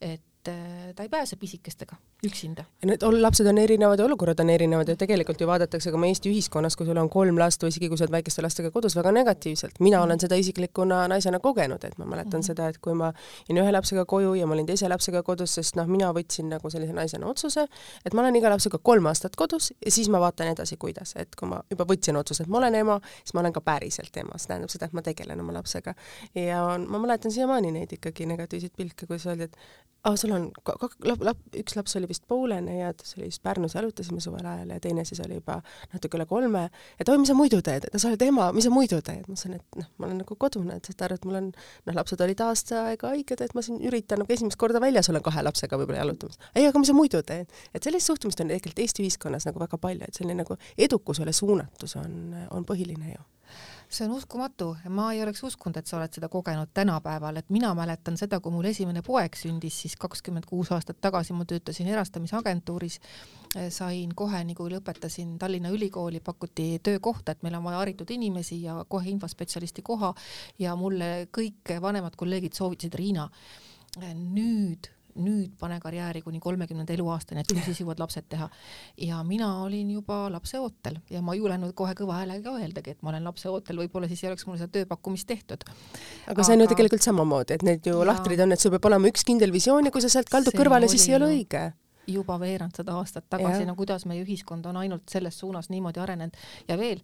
et 0.00 0.22
et 0.40 0.48
äh, 0.48 0.94
ta 0.96 1.02
ei 1.02 1.08
pääse 1.08 1.36
pisikestega 1.36 1.96
üksinda. 2.24 2.64
Need 2.84 3.02
lapsed 3.02 3.46
on 3.46 3.58
erinevad 3.58 3.98
ja 3.98 4.04
olukorrad 4.04 4.40
on 4.40 4.50
erinevad 4.50 4.88
ja 4.88 4.96
tegelikult 4.96 5.40
ju 5.40 5.46
vaadatakse 5.46 5.90
ka 5.92 5.98
meie 6.00 6.14
Eesti 6.14 6.30
ühiskonnas, 6.32 6.76
kui 6.76 6.86
sul 6.86 6.96
on 7.00 7.08
kolm 7.12 7.38
last 7.38 7.62
või 7.62 7.72
isegi 7.72 7.88
kui 7.88 7.98
sa 7.98 8.04
oled 8.04 8.14
väikeste 8.14 8.42
lastega 8.44 8.70
kodus, 8.70 8.96
väga 8.96 9.12
negatiivselt. 9.12 9.80
mina 9.80 9.98
mm. 9.98 10.04
olen 10.04 10.20
seda 10.20 10.36
isiklikuna 10.40 11.02
naisena 11.08 11.40
kogenud, 11.40 11.84
et 11.84 11.98
ma 11.98 12.04
mäletan 12.04 12.40
mm. 12.40 12.46
seda, 12.46 12.68
et 12.68 12.78
kui 12.78 12.94
ma 12.96 13.12
jäin 13.48 13.60
ühe 13.62 13.72
lapsega 13.72 14.04
koju 14.04 14.34
ja 14.34 14.46
ma 14.46 14.56
olin 14.56 14.68
teise 14.68 14.88
lapsega 14.88 15.22
kodus, 15.22 15.54
sest 15.54 15.76
noh, 15.76 15.88
mina 15.88 16.12
võtsin 16.16 16.48
nagu 16.52 16.72
sellise 16.72 16.96
naisena 16.96 17.28
otsuse, 17.28 17.66
et 18.04 18.16
ma 18.16 18.24
olen 18.24 18.40
iga 18.40 18.52
lapsega 18.52 18.80
kolm 18.82 19.08
aastat 19.12 19.36
kodus 19.36 19.72
ja 19.84 19.92
siis 19.92 20.08
ma 20.08 20.20
vaatan 20.20 20.54
edasi, 20.54 20.76
kuidas, 20.80 21.14
et 21.20 21.36
kui 21.36 21.48
ma 21.52 21.60
juba 21.70 21.88
võtsin 21.88 22.16
otsuse, 22.16 22.44
et 22.44 22.52
ma 22.52 22.60
olen 22.62 22.80
ema, 22.80 22.98
siis 23.22 23.36
ma 23.36 23.44
olen 23.44 23.56
ka 23.56 23.64
päriselt 23.64 24.16
ema, 24.24 24.40
see 24.40 24.52
tähendab 24.54 24.72
seda, 24.72 24.88
et 24.88 24.96
ma 24.96 25.04
tegelen 25.04 25.40
oma 25.40 25.56
lapsega. 25.60 25.94
ja 26.34 26.64
ma 26.80 26.98
mäletan 26.98 27.32
siiamaani 27.32 27.72
neid 27.76 27.96
ikkagi 27.96 28.28
negatiivseid 28.28 28.76
pilke, 28.76 29.08
kus 29.08 29.28
öeldi, 29.28 29.48
et 29.48 29.56
aa, 30.04 30.16
sul 30.16 30.29
on 30.36 30.46
kak-, 30.66 30.96
lap-, 31.06 31.22
lap-, 31.24 31.42
üks 31.60 31.76
laps 31.78 31.96
oli 31.98 32.08
vist 32.10 32.24
poolene 32.30 32.78
ja 32.78 32.92
ta 32.96 33.06
oli 33.16 33.28
vist 33.28 33.42
Pärnus, 33.42 33.74
jalutasime 33.78 34.22
suvel 34.22 34.46
ajal 34.46 34.74
ja 34.74 34.80
teine 34.82 35.04
siis 35.08 35.20
oli 35.24 35.38
juba 35.38 35.60
natuke 35.94 36.18
üle 36.18 36.26
kolme, 36.30 36.66
et 37.00 37.08
oi, 37.08 37.18
mis 37.20 37.30
sa 37.32 37.36
muidu 37.38 37.60
teed, 37.64 37.88
et 37.88 37.98
sa 38.00 38.10
oled 38.10 38.24
ema, 38.26 38.50
mis 38.56 38.66
sa 38.68 38.74
muidu 38.74 39.00
teed? 39.04 39.26
ma 39.26 39.34
ütlesin, 39.36 39.56
et 39.58 39.80
noh, 39.80 39.88
ma 39.98 40.08
olen 40.08 40.22
nagu 40.22 40.36
kodune, 40.44 40.76
et 40.76 40.90
saad 40.90 41.06
aru, 41.08 41.18
et 41.20 41.28
mul 41.28 41.40
on, 41.40 41.50
noh, 41.88 41.98
lapsed 41.98 42.24
olid 42.26 42.44
aasta 42.44 42.84
aega 42.90 43.14
haiged, 43.14 43.44
et 43.44 43.56
ma 43.56 43.64
siin 43.66 43.80
üritan 43.86 44.22
nagu 44.22 44.36
esimest 44.36 44.60
korda 44.60 44.82
väljas 44.82 45.10
olen 45.12 45.24
kahe 45.24 45.44
lapsega 45.46 45.80
võib-olla 45.80 46.04
jalutamas. 46.04 46.40
ei, 46.54 46.68
aga 46.68 46.82
mis 46.82 46.92
sa 46.92 46.96
muidu 46.96 47.22
teed? 47.26 47.60
et 47.74 47.82
sellist 47.82 48.10
suhtumist 48.10 48.40
on 48.44 48.52
tegelikult 48.52 48.84
Eesti 48.84 49.04
ühiskonnas 49.06 49.48
nagu 49.48 49.62
väga 49.62 49.80
palju, 49.80 50.06
et 50.06 50.16
selline 50.16 50.40
nagu 50.42 50.56
edukusele 50.78 51.34
suunatus 51.36 51.96
on, 52.00 52.34
on 52.50 52.66
põhiline 52.68 53.14
ju 53.14 53.28
see 53.90 54.06
on 54.06 54.12
uskumatu, 54.14 54.76
ma 54.94 55.08
ei 55.12 55.22
oleks 55.22 55.42
uskunud, 55.42 55.80
et 55.80 55.88
sa 55.90 55.96
oled 55.98 56.14
seda 56.14 56.28
kogenud 56.30 56.70
tänapäeval, 56.74 57.40
et 57.40 57.48
mina 57.50 57.72
mäletan 57.74 58.14
seda, 58.20 58.38
kui 58.40 58.52
mul 58.54 58.68
esimene 58.70 59.02
poeg 59.02 59.34
sündis, 59.34 59.80
siis 59.82 59.96
kakskümmend 59.98 60.46
kuus 60.46 60.70
aastat 60.74 61.00
tagasi 61.02 61.34
ma 61.34 61.44
töötasin 61.48 61.90
erastamisagentuuris, 61.90 63.00
sain 63.74 64.14
kohe, 64.14 64.44
nii 64.46 64.54
kui 64.54 64.70
lõpetasin 64.70 65.34
Tallinna 65.42 65.74
Ülikooli, 65.74 66.22
pakuti 66.22 66.68
töökohta, 66.86 67.34
et 67.34 67.42
meil 67.42 67.58
on 67.58 67.66
vaja 67.66 67.82
haritud 67.82 68.14
inimesi 68.14 68.62
ja 68.62 68.78
kohe 68.88 69.10
infospetsialisti 69.10 69.82
koha. 69.82 70.14
Ja 70.62 70.76
mulle 70.78 71.26
kõik 71.34 71.74
vanemad 71.82 72.14
kolleegid 72.16 72.54
soovitasid, 72.54 72.94
Riina, 72.94 73.26
nüüd 74.14 74.92
nüüd 75.18 75.56
pane 75.60 75.80
karjääri 75.80 76.22
kuni 76.22 76.40
kolmekümnenda 76.40 76.94
eluaastani, 76.94 77.42
et 77.42 77.50
küll 77.50 77.62
siis 77.64 77.82
jõuad 77.82 78.00
lapsed 78.02 78.28
teha. 78.28 78.48
ja 79.00 79.22
mina 79.24 79.50
olin 79.64 79.90
juba 79.90 80.22
lapseootel 80.32 81.00
ja 81.10 81.22
ma 81.22 81.34
ei 81.34 81.42
julenud 81.42 81.74
kohe 81.74 81.94
kõva 81.98 82.20
häälega 82.20 82.54
öeldagi, 82.60 82.96
et 82.96 83.02
ma 83.02 83.12
olen 83.14 83.28
lapseootel, 83.30 83.82
võib-olla 83.84 84.08
siis 84.08 84.24
ei 84.24 84.30
oleks 84.30 84.46
mulle 84.46 84.62
seda 84.62 84.72
tööpakkumist 84.78 85.28
tehtud. 85.28 85.64
aga, 85.66 86.32
aga 86.34 86.46
see 86.46 86.56
on 86.56 86.64
ju 86.64 86.70
tegelikult 86.74 87.06
samamoodi, 87.06 87.58
et 87.58 87.66
need 87.66 87.86
ju 87.86 87.98
ja... 87.98 88.08
lahtrid 88.12 88.40
on, 88.40 88.52
et 88.52 88.60
sul 88.60 88.74
peab 88.76 88.90
olema 88.92 89.10
üks 89.10 89.26
kindel 89.26 89.52
visioon 89.52 89.88
ja 89.88 89.94
kui 89.94 90.04
sa 90.04 90.12
sealt 90.12 90.32
kaldud 90.32 90.56
kõrvale, 90.56 90.88
siis 90.90 91.08
ei 91.08 91.18
ole 91.18 91.32
õige 91.34 91.70
juba 92.06 92.38
veerand 92.40 92.76
sada 92.76 92.96
aastat 92.98 93.26
tagasi, 93.30 93.64
no 93.68 93.74
kuidas 93.78 94.06
meie 94.08 94.24
ühiskond 94.24 94.66
on 94.66 94.80
ainult 94.80 95.08
selles 95.10 95.38
suunas 95.38 95.70
niimoodi 95.70 96.00
arenenud. 96.00 96.36
Ja 96.68 96.78
veel 96.78 97.02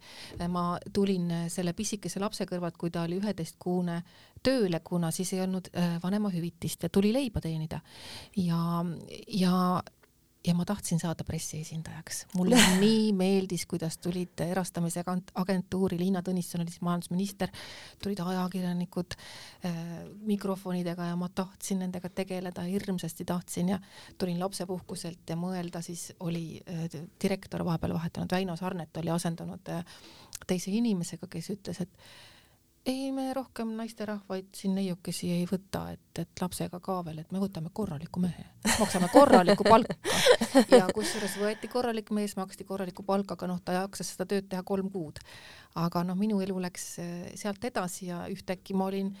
ma 0.49 0.77
tulin 0.93 1.29
selle 1.53 1.73
pisikese 1.77 2.19
lapse 2.23 2.47
kõrvalt, 2.49 2.77
kui 2.77 2.91
ta 2.93 3.05
oli 3.07 3.19
üheteistkuune 3.21 4.01
tööle, 4.43 4.79
kuna 4.83 5.11
siis 5.11 5.33
ei 5.33 5.41
olnud 5.43 5.69
äh, 5.73 5.97
vanemahüvitist 6.03 6.83
ja 6.83 6.89
tuli 6.93 7.13
leiba 7.13 7.41
teenida. 7.41 7.79
Ja, 8.37 8.85
ja 9.27 9.83
ja 10.47 10.55
ma 10.55 10.65
tahtsin 10.65 10.99
saada 10.99 11.23
pressiesindajaks. 11.27 12.25
mulle 12.35 12.59
nii 12.83 13.13
meeldis, 13.13 13.65
kuidas 13.65 13.97
tulid 13.97 14.39
erastamise 14.45 15.03
agentuuri, 15.35 15.99
Liina 15.99 16.21
Tõnisson 16.25 16.63
oli 16.63 16.73
siis 16.73 16.83
majandusminister, 16.85 17.51
tulid 18.03 18.21
ajakirjanikud 18.23 19.17
äh, 19.17 19.81
mikrofonidega 20.29 21.09
ja 21.11 21.17
ma 21.19 21.29
tahtsin 21.29 21.83
nendega 21.83 22.09
tegeleda, 22.09 22.65
hirmsasti 22.67 23.25
tahtsin 23.25 23.73
ja 23.75 23.79
tulin 24.17 24.39
lapsepuhkuselt 24.39 25.29
ja 25.29 25.39
mõelda, 25.39 25.81
siis 25.85 26.09
oli 26.19 26.61
äh, 26.63 26.87
direktor 27.21 27.65
vahepeal 27.65 27.97
vahetanud, 27.97 28.31
Väino 28.31 28.55
Sarnet 28.55 28.97
oli 28.97 29.13
asendunud 29.13 29.73
äh, 29.73 29.83
teise 30.47 30.71
inimesega, 30.71 31.27
kes 31.31 31.51
ütles, 31.55 31.81
et 31.81 32.09
ei, 32.87 33.11
me 33.11 33.33
rohkem 33.33 33.67
naisterahvaid 33.75 34.47
siin 34.55 34.75
neiukesi 34.77 35.29
ei 35.35 35.45
võta, 35.49 35.83
et, 35.91 36.21
et 36.21 36.41
lapsega 36.41 36.79
ka 36.83 36.97
veel, 37.05 37.19
et 37.21 37.31
me 37.35 37.41
võtame 37.41 37.71
korraliku 37.75 38.21
mehe, 38.23 38.45
maksame 38.79 39.09
korralikku 39.11 39.67
palka. 39.67 39.97
Ja 40.71 40.87
kusjuures 40.95 41.35
võeti 41.41 41.67
korralik 41.71 42.11
mees, 42.15 42.37
maksti 42.39 42.63
korralikku 42.67 43.03
palka, 43.07 43.35
aga 43.35 43.49
noh, 43.51 43.59
ta 43.63 43.75
jaksas 43.75 44.13
seda 44.13 44.27
tööd 44.29 44.47
teha 44.49 44.63
kolm 44.67 44.91
kuud. 44.93 45.19
aga 45.77 46.03
noh, 46.07 46.15
minu 46.17 46.39
elu 46.41 46.55
läks 46.63 46.85
eh, 47.03 47.09
sealt 47.37 47.63
edasi 47.67 48.07
ja 48.07 48.23
ühtäkki 48.31 48.73
ma 48.73 48.87
olin 48.87 49.11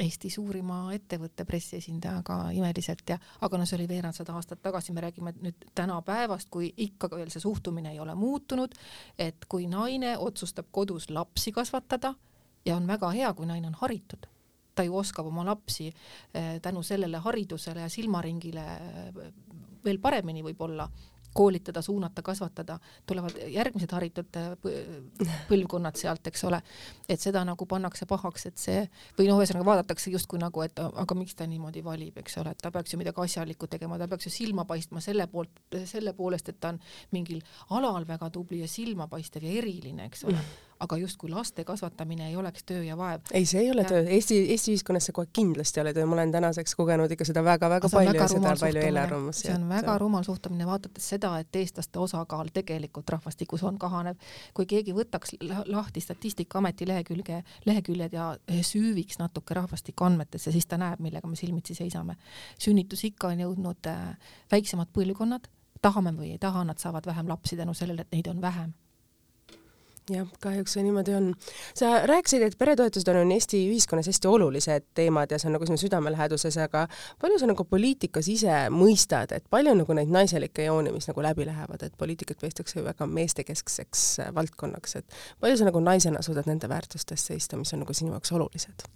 Eesti 0.00 0.30
suurima 0.32 0.86
ettevõtte 0.94 1.44
pressiesindajaga 1.44 2.36
imeliselt 2.56 3.10
ja, 3.12 3.18
aga 3.44 3.58
no 3.60 3.66
see 3.68 3.76
oli 3.76 3.88
veerand 3.90 4.16
sada 4.16 4.32
aastat 4.38 4.62
tagasi, 4.64 4.92
me 4.96 5.04
räägime 5.04 5.34
nüüd 5.36 5.66
tänapäevast, 5.76 6.48
kui 6.50 6.70
ikka 6.80 7.10
veel 7.12 7.28
see 7.28 7.44
suhtumine 7.44 7.92
ei 7.92 8.00
ole 8.00 8.14
muutunud, 8.16 8.72
et 9.20 9.44
kui 9.52 9.68
naine 9.68 10.14
otsustab 10.16 10.72
kodus 10.72 11.10
lapsi 11.12 11.52
kasvatada 11.52 12.14
ja 12.64 12.76
on 12.76 12.86
väga 12.86 13.10
hea, 13.10 13.32
kui 13.34 13.46
naine 13.46 13.66
on 13.66 13.78
haritud. 13.80 14.28
ta 14.74 14.82
ju 14.82 14.96
oskab 14.96 15.26
oma 15.26 15.44
lapsi 15.44 15.90
eh, 16.34 16.60
tänu 16.62 16.82
sellele 16.82 17.18
haridusele 17.18 17.80
ja 17.80 17.88
silmaringile 17.88 18.60
eh, 18.60 19.32
veel 19.84 19.98
paremini 19.98 20.42
võib-olla 20.42 20.88
koolitada, 21.32 21.82
suunata, 21.82 22.22
kasvatada, 22.22 22.78
tulevad 23.06 23.36
järgmised 23.48 23.92
haritud 23.92 24.38
põlvkonnad 25.48 25.96
sealt, 25.96 26.26
eks 26.28 26.44
ole. 26.44 26.60
et 27.08 27.20
seda 27.20 27.44
nagu 27.48 27.66
pannakse 27.66 28.06
pahaks, 28.08 28.46
et 28.50 28.60
see 28.60 28.82
või 29.18 29.28
noh, 29.30 29.40
ühesõnaga 29.40 29.64
vaadatakse 29.70 30.12
justkui 30.12 30.40
nagu, 30.42 30.64
et 30.64 30.78
aga 30.82 31.16
miks 31.16 31.36
ta 31.38 31.46
niimoodi 31.48 31.84
valib, 31.84 32.18
eks 32.20 32.36
ole, 32.42 32.52
et 32.52 32.60
ta 32.62 32.70
peaks 32.74 32.92
ju 32.92 33.00
midagi 33.00 33.24
asjalikku 33.24 33.68
tegema, 33.72 33.98
ta 33.98 34.08
peaks 34.12 34.28
ju 34.28 34.34
silma 34.34 34.66
paistma 34.68 35.00
selle 35.04 35.26
poolt, 35.32 35.62
selle 35.88 36.12
poolest, 36.16 36.52
et 36.52 36.60
ta 36.60 36.74
on 36.74 36.82
mingil 37.16 37.40
alal 37.70 38.06
väga 38.08 38.28
tubli 38.30 38.60
ja 38.60 38.68
silmapaistev 38.68 39.48
ja 39.48 39.56
eriline, 39.62 40.10
eks 40.10 40.28
ole 40.28 40.36
mm 40.36 40.71
aga 40.82 40.96
justkui 40.98 41.30
laste 41.30 41.64
kasvatamine 41.64 42.28
ei 42.28 42.36
oleks 42.36 42.64
töö 42.66 42.82
ja 42.84 42.96
vaev. 42.98 43.20
ei, 43.32 43.46
see 43.46 43.60
ei 43.60 43.70
ole 43.70 43.84
ja. 43.84 43.88
töö, 43.88 44.02
Eesti, 44.16 44.38
Eesti 44.54 44.74
ühiskonnas 44.74 45.06
see 45.08 45.14
kohe 45.16 45.28
kindlasti 45.32 45.80
ei 45.80 45.82
ole 45.84 45.94
töö, 45.94 46.06
ma 46.10 46.16
olen 46.16 46.32
tänaseks 46.34 46.74
kogenud 46.78 47.14
ikka 47.14 47.26
seda 47.28 47.44
väga-väga 47.46 47.90
palju 47.92 48.14
ja 48.18 48.28
seda 48.30 48.54
palju 48.60 48.82
eelarvamusi. 48.82 49.46
see 49.46 49.54
on 49.54 49.68
väga 49.70 49.96
rumal 50.02 50.26
suhtumine, 50.26 50.66
vaadates 50.66 51.08
seda, 51.14 51.32
et 51.42 51.60
eestlaste 51.62 52.02
osakaal 52.02 52.50
tegelikult 52.54 53.14
rahvastikus 53.14 53.62
on 53.68 53.78
kahanev. 53.78 54.18
kui 54.54 54.66
keegi 54.66 54.96
võtaks 54.96 55.36
lahti 55.70 56.02
Statistikaameti 56.02 56.88
lehekülge, 56.88 57.42
leheküljed 57.66 58.12
ja 58.12 58.32
süüviks 58.66 59.20
natuke 59.22 59.54
rahvastikuandmetesse, 59.54 60.52
siis 60.52 60.66
ta 60.66 60.78
näeb, 60.80 61.00
millega 61.00 61.28
me 61.28 61.38
silmitsi 61.38 61.78
seisame. 61.78 62.16
sünnitusikka 62.58 63.30
on 63.32 63.46
jõudnud 63.46 63.90
äh, 63.90 64.16
väiksemad 64.50 64.90
põlvkonnad, 64.94 65.46
tahame 65.82 66.14
või 66.16 66.34
ei 66.34 66.38
taha, 66.42 66.64
nad 66.64 66.78
saavad 66.78 67.06
vähem 67.06 67.28
lapsi 67.28 67.56
tänu 67.56 67.74
sellele, 67.74 68.02
et 68.02 68.14
neid 68.14 68.30
on 68.30 68.40
vähem 68.40 68.72
jah, 70.10 70.26
kahjuks 70.42 70.74
see 70.76 70.82
niimoodi 70.86 71.14
on. 71.14 71.34
sa 71.74 72.06
rääkisid, 72.06 72.42
et 72.42 72.56
peretoetused 72.58 73.08
on 73.08 73.32
Eesti 73.32 73.60
ühiskonnas 73.70 74.08
hästi 74.10 74.28
olulised 74.28 74.86
teemad 74.94 75.30
ja 75.30 75.38
see 75.38 75.50
on 75.50 75.56
nagu 75.56 75.68
sinu 75.68 75.78
südamelähedases, 75.80 76.58
aga 76.64 76.86
palju 77.20 77.38
sa 77.38 77.50
nagu 77.50 77.64
poliitikas 77.64 78.28
ise 78.32 78.56
mõistad, 78.74 79.34
et 79.36 79.46
palju 79.50 79.74
nagu 79.78 79.98
neid 79.98 80.10
naiselikke 80.12 80.66
jooni, 80.66 80.94
mis 80.94 81.08
nagu 81.10 81.22
läbi 81.22 81.46
lähevad, 81.46 81.86
et 81.86 81.94
poliitikat 81.98 82.42
peetakse 82.42 82.80
ju 82.80 82.86
väga 82.86 83.06
meestekeskseks 83.06 84.08
äh, 84.24 84.34
valdkonnaks, 84.34 84.96
et 85.02 85.20
palju 85.40 85.60
sa 85.60 85.70
nagu 85.70 85.84
naisena 85.84 86.22
suudad 86.22 86.50
nende 86.50 86.68
väärtustest 86.68 87.32
seista, 87.32 87.60
mis 87.60 87.74
on 87.74 87.84
nagu 87.86 87.94
sinu 87.94 88.16
jaoks 88.16 88.32
olulised? 88.32 88.88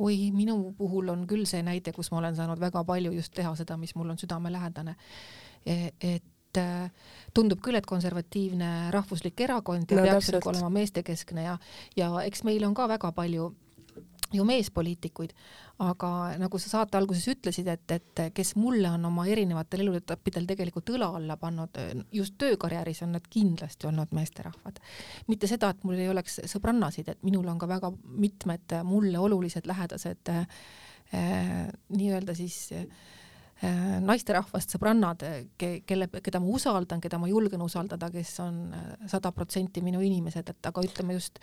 oi, 0.00 0.30
minu 0.32 0.72
puhul 0.78 1.08
on 1.12 1.26
küll 1.28 1.44
see 1.48 1.60
näide, 1.64 1.92
kus 1.92 2.08
ma 2.12 2.22
olen 2.22 2.36
saanud 2.36 2.60
väga 2.60 2.82
palju 2.88 3.12
just 3.12 3.34
teha 3.36 3.52
seda, 3.58 3.76
mis 3.76 3.92
mul 3.98 4.08
on 4.12 4.18
südamelähedane. 4.18 4.94
E, 5.66 5.90
et 6.50 6.60
äh, 6.60 6.90
tundub 7.34 7.62
küll, 7.62 7.78
et 7.78 7.86
konservatiivne 7.86 8.90
rahvuslik 8.94 9.40
erakond 9.46 9.90
ja 9.90 10.00
no, 10.00 10.06
peaks 10.08 10.32
nagu 10.34 10.52
olema 10.52 10.70
meestekeskne 10.80 11.46
ja, 11.46 11.58
ja 11.96 12.12
eks 12.26 12.44
meil 12.46 12.64
on 12.66 12.74
ka 12.74 12.88
väga 12.90 13.12
palju 13.14 13.52
ju 14.30 14.44
meespoliitikuid, 14.46 15.32
aga 15.82 16.08
nagu 16.38 16.58
sa 16.62 16.70
saate 16.70 16.94
alguses 16.94 17.24
ütlesid, 17.32 17.66
et, 17.66 17.94
et 17.96 18.20
kes 18.34 18.52
mulle 18.54 18.86
on 18.94 19.08
oma 19.08 19.24
erinevatel 19.26 19.82
eluetappidel 19.82 20.46
tegelikult 20.46 20.92
õla 20.94 21.08
alla 21.18 21.34
pannud, 21.40 21.80
just 22.14 22.36
töökarjääris 22.38 23.02
on 23.02 23.16
nad 23.16 23.26
kindlasti 23.26 23.88
olnud 23.90 24.14
meesterahvad. 24.14 24.78
mitte 25.26 25.50
seda, 25.50 25.72
et 25.74 25.82
mul 25.82 25.98
ei 25.98 26.12
oleks 26.12 26.38
sõbrannasid, 26.46 27.10
et 27.10 27.26
minul 27.26 27.48
on 27.50 27.58
ka 27.58 27.66
väga 27.70 27.90
mitmed 28.06 28.78
mulle 28.86 29.18
olulised 29.18 29.66
lähedased 29.66 30.30
äh, 30.30 30.46
nii-öelda 31.90 32.38
siis 32.38 32.68
äh, 32.70 32.86
Äh, 32.86 33.19
naisterahvast 34.00 34.72
sõbrannad, 34.72 35.24
kelle, 35.58 36.08
keda 36.24 36.40
ma 36.40 36.52
usaldan, 36.56 37.00
keda 37.00 37.18
ma 37.20 37.28
julgen 37.28 37.60
usaldada, 37.60 38.08
kes 38.12 38.32
on 38.44 38.60
äh, 38.72 38.86
sada 39.10 39.32
protsenti 39.36 39.82
minu 39.84 40.00
inimesed, 40.04 40.48
et 40.54 40.70
aga 40.70 40.84
ütleme 40.86 41.16
just 41.18 41.42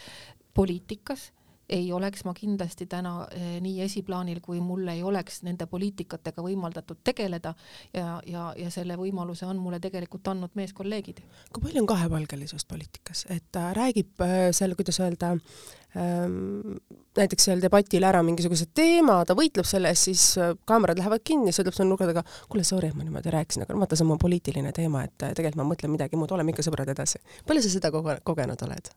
poliitikas 0.57 1.31
ei 1.69 1.91
oleks 1.93 2.23
ma 2.25 2.33
kindlasti 2.35 2.87
täna 2.89 3.13
eh, 3.31 3.57
nii 3.63 3.81
esiplaanil, 3.83 4.39
kui 4.43 4.59
mul 4.63 4.87
ei 4.91 5.03
oleks 5.03 5.41
nende 5.43 5.67
poliitikatega 5.67 6.43
võimaldatud 6.43 7.01
tegeleda 7.03 7.53
ja, 7.93 8.21
ja, 8.25 8.51
ja 8.57 8.69
selle 8.71 8.95
võimaluse 8.99 9.45
on 9.47 9.59
mulle 9.59 9.79
tegelikult 9.83 10.27
andnud 10.31 10.55
meeskolleegid. 10.55 11.19
kui 11.53 11.65
palju 11.65 11.83
on 11.83 11.89
kahepalgelisust 11.89 12.67
poliitikas, 12.71 13.25
et 13.33 13.49
ta 13.51 13.71
räägib 13.75 14.23
äh, 14.23 14.37
seal, 14.55 14.75
kuidas 14.79 15.01
öelda 15.03 15.33
ähm,, 15.35 16.77
näiteks 17.17 17.49
seal 17.49 17.63
debatil 17.63 18.07
ära 18.07 18.23
mingisuguse 18.23 18.69
teema, 18.75 19.19
ta 19.27 19.35
võitleb 19.35 19.67
selle 19.67 19.91
eest, 19.91 20.07
siis 20.07 20.27
äh, 20.39 20.53
kaamerad 20.69 21.01
lähevad 21.01 21.25
kinni, 21.27 21.51
siis 21.51 21.65
ütleb 21.65 21.75
seal 21.75 21.91
nurga 21.91 22.07
taga, 22.13 22.23
kuule, 22.47 22.63
sorry, 22.67 22.93
et 22.93 22.95
ma 22.95 23.03
niimoodi 23.03 23.33
rääkisin, 23.33 23.67
aga 23.67 23.75
vaata, 23.81 23.99
see 23.99 24.07
on 24.07 24.13
mu 24.13 24.19
poliitiline 24.23 24.71
teema, 24.77 25.03
et 25.09 25.27
äh, 25.27 25.35
tegelikult 25.35 25.65
ma 25.65 25.67
mõtlen 25.73 25.95
midagi 25.97 26.19
muud, 26.19 26.31
oleme 26.31 26.55
ikka 26.55 26.65
sõbrad 26.69 26.95
edasi. 26.95 27.19
palju 27.47 27.67
sa 27.67 27.75
seda 27.75 27.91
kogenud 27.91 28.67
oled? 28.69 28.95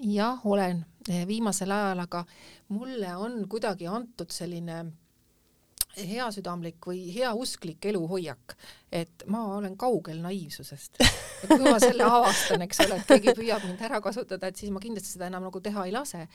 Jah, 0.00 0.40
olen 0.46 0.84
viimasel 1.26 1.70
ajal, 1.70 1.98
aga 1.98 2.24
mulle 2.68 3.16
on 3.16 3.44
kuidagi 3.48 3.86
antud 3.86 4.30
selline 4.30 4.84
heasüdamlik 5.96 6.86
või 6.86 7.00
heausklik 7.14 7.84
eluhoiak, 7.90 8.54
et 8.92 9.24
ma 9.26 9.42
olen 9.56 9.76
kaugel 9.76 10.20
naiivsusest. 10.22 11.00
kui 11.48 11.58
ma 11.64 11.78
selle 11.82 12.04
avastan, 12.18 12.62
eks 12.62 12.82
ole, 12.84 13.00
et 13.00 13.08
keegi 13.08 13.34
püüab 13.40 13.64
mind 13.66 13.82
ära 13.88 14.00
kasutada, 14.00 14.46
et 14.48 14.56
siis 14.56 14.70
ma 14.70 14.80
kindlasti 14.80 15.16
seda 15.16 15.26
enam 15.26 15.48
nagu 15.48 15.60
teha 15.60 15.86
ei 15.88 15.92
lase. 15.92 16.28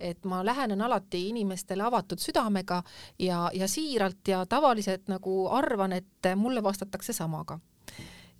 et 0.00 0.24
ma 0.24 0.42
lähenen 0.44 0.82
alati 0.82 1.28
inimestele 1.28 1.86
avatud 1.86 2.18
südamega 2.18 2.82
ja, 3.18 3.46
ja 3.54 3.68
siiralt 3.68 4.28
ja 4.28 4.44
tavaliselt 4.46 5.08
nagu 5.08 5.46
arvan, 5.54 5.92
et 5.92 6.32
mulle 6.36 6.62
vastatakse 6.62 7.12
samaga 7.12 7.60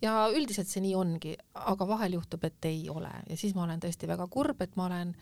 ja 0.03 0.15
üldiselt 0.35 0.69
see 0.71 0.83
nii 0.85 0.95
ongi, 0.99 1.35
aga 1.57 1.89
vahel 1.89 2.17
juhtub, 2.19 2.45
et 2.49 2.69
ei 2.69 2.85
ole. 2.93 3.11
Ja 3.31 3.39
siis 3.39 3.55
ma 3.57 3.65
olen 3.65 3.81
tõesti 3.83 4.09
väga 4.11 4.27
kurb, 4.33 4.61
et 4.65 4.77
ma 4.77 4.89
olen 4.91 5.15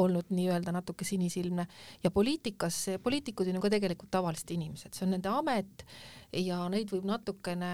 olnud 0.00 0.32
nii-öelda 0.32 0.72
natuke 0.74 1.04
sinisilmne. 1.08 1.66
Ja 2.04 2.10
poliitikas, 2.10 2.84
poliitikud 3.02 3.50
on 3.50 3.60
ju 3.60 3.64
ka 3.64 3.72
tegelikult 3.76 4.12
tavalised 4.14 4.50
inimesed, 4.54 4.96
see 4.96 5.06
on 5.06 5.16
nende 5.16 5.32
amet 5.32 5.86
ja 6.32 6.62
neid 6.72 6.88
võib 6.92 7.04
natukene 7.06 7.70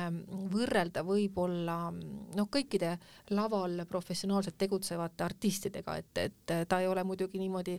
võrrelda 0.51 1.05
võib-olla 1.07 1.77
noh, 1.93 2.49
kõikide 2.51 2.97
laval 3.37 3.85
professionaalselt 3.89 4.59
tegutsevate 4.59 5.25
artistidega, 5.25 5.95
et, 6.01 6.21
et 6.25 6.55
ta 6.69 6.81
ei 6.83 6.89
ole 6.91 7.05
muidugi 7.07 7.39
niimoodi 7.39 7.77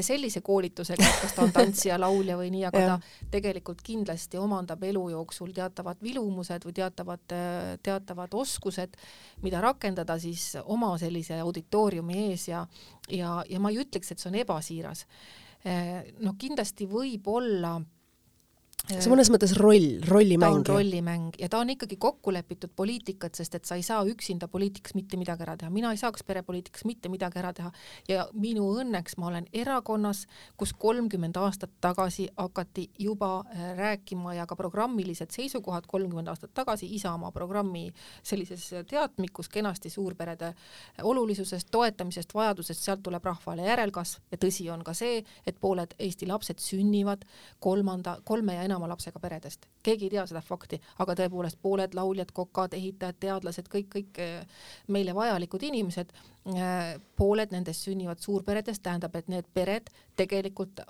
sellise 0.00 0.40
koolitusega, 0.44 1.04
et 1.04 1.20
kas 1.26 1.36
ta 1.36 1.44
on 1.44 1.52
tantsija, 1.58 2.00
laulja 2.00 2.38
või 2.40 2.48
nii, 2.54 2.64
aga 2.70 2.84
ta 2.86 2.98
tegelikult 3.34 3.84
kindlasti 3.84 4.40
omandab 4.40 4.82
elu 4.88 5.04
jooksul 5.12 5.52
teatavad 5.56 6.00
vilumused 6.02 6.64
või 6.64 6.76
teatavad, 6.80 7.38
teatavad 7.84 8.40
oskused, 8.40 8.96
mida 9.44 9.60
rakendada 9.60 10.16
siis 10.22 10.54
oma 10.64 10.94
sellise 11.00 11.42
auditooriumi 11.44 12.28
ees 12.30 12.48
ja, 12.48 12.64
ja, 13.12 13.40
ja 13.48 13.60
ma 13.60 13.72
ei 13.72 13.82
ütleks, 13.84 14.12
et 14.12 14.22
see 14.22 14.32
on 14.32 14.40
ebasiiras. 14.40 15.06
noh, 16.24 16.34
kindlasti 16.40 16.88
võib 16.90 17.28
olla 17.28 17.76
see 18.88 19.06
on 19.06 19.14
mõnes 19.14 19.30
mõttes 19.30 19.52
roll, 19.58 20.00
rollimäng. 20.08 20.64
ta 20.66 20.72
on 20.74 20.80
rollimäng 20.80 21.36
ja 21.38 21.48
ta 21.48 21.60
on 21.62 21.70
ikkagi 21.70 21.96
kokku 22.02 22.32
lepitud 22.34 22.72
poliitikat, 22.76 23.34
sest 23.38 23.54
et 23.54 23.64
sa 23.68 23.76
ei 23.78 23.84
saa 23.86 24.02
üksinda 24.08 24.48
poliitikas 24.50 24.96
mitte 24.98 25.16
midagi 25.16 25.44
ära 25.46 25.54
teha, 25.56 25.70
mina 25.70 25.92
ei 25.94 26.00
saaks 26.00 26.24
perepoliitikas 26.26 26.84
mitte 26.88 27.10
midagi 27.12 27.38
ära 27.38 27.52
teha. 27.54 27.70
Ja 28.08 28.26
minu 28.34 28.66
õnneks 28.82 29.14
ma 29.22 29.28
olen 29.30 29.46
erakonnas, 29.54 30.24
kus 30.58 30.72
kolmkümmend 30.74 31.38
aastat 31.38 31.70
tagasi 31.80 32.26
hakati 32.36 32.88
juba 32.98 33.44
äh, 33.44 33.76
rääkima 33.78 34.34
ja 34.34 34.46
ka 34.50 34.58
programmilised 34.58 35.30
seisukohad 35.30 35.86
kolmkümmend 35.86 36.32
aastat 36.32 36.50
tagasi 36.54 36.90
Isamaa 36.96 37.30
programmi 37.32 37.86
sellises 38.22 38.66
teatmikus 38.90 39.48
kenasti 39.48 39.90
suurperede 39.90 40.52
olulisusest, 41.02 41.70
toetamisest, 41.70 42.34
vajadusest, 42.34 42.82
sealt 42.82 43.02
tuleb 43.02 43.24
rahvale 43.24 43.66
järelkasv. 43.70 44.26
Ja 44.32 44.42
tõsi 44.42 44.66
on 44.74 44.82
ka 44.82 44.94
see, 44.94 45.22
et 45.46 45.58
pooled 45.60 45.94
Eesti 46.02 46.26
lapsed 46.26 46.58
sünnivad 46.58 47.22
kolmanda, 47.62 48.18
kolme 48.26 48.58
ja 48.58 48.66
enama 48.66 48.71
enama 48.72 48.88
lapsega 48.90 49.20
peredest, 49.22 49.68
keegi 49.84 50.08
ei 50.08 50.14
tea 50.16 50.24
seda 50.30 50.42
fakti, 50.44 50.80
aga 51.04 51.16
tõepoolest 51.20 51.60
pooled 51.62 51.94
lauljad, 51.94 52.32
kokad, 52.34 52.74
ehitajad, 52.78 53.20
teadlased, 53.20 53.68
kõik, 53.72 53.90
kõik 53.92 54.22
eh, 54.24 54.64
meile 54.88 55.14
vajalikud 55.16 55.68
inimesed, 55.68 56.16
eh, 56.56 56.96
pooled 57.16 57.54
nendest 57.54 57.86
sünnivad 57.86 58.24
suurperedest, 58.24 58.82
tähendab, 58.82 59.14
et 59.20 59.30
need 59.32 59.48
pered 59.54 59.92
tegelikult 60.16 60.82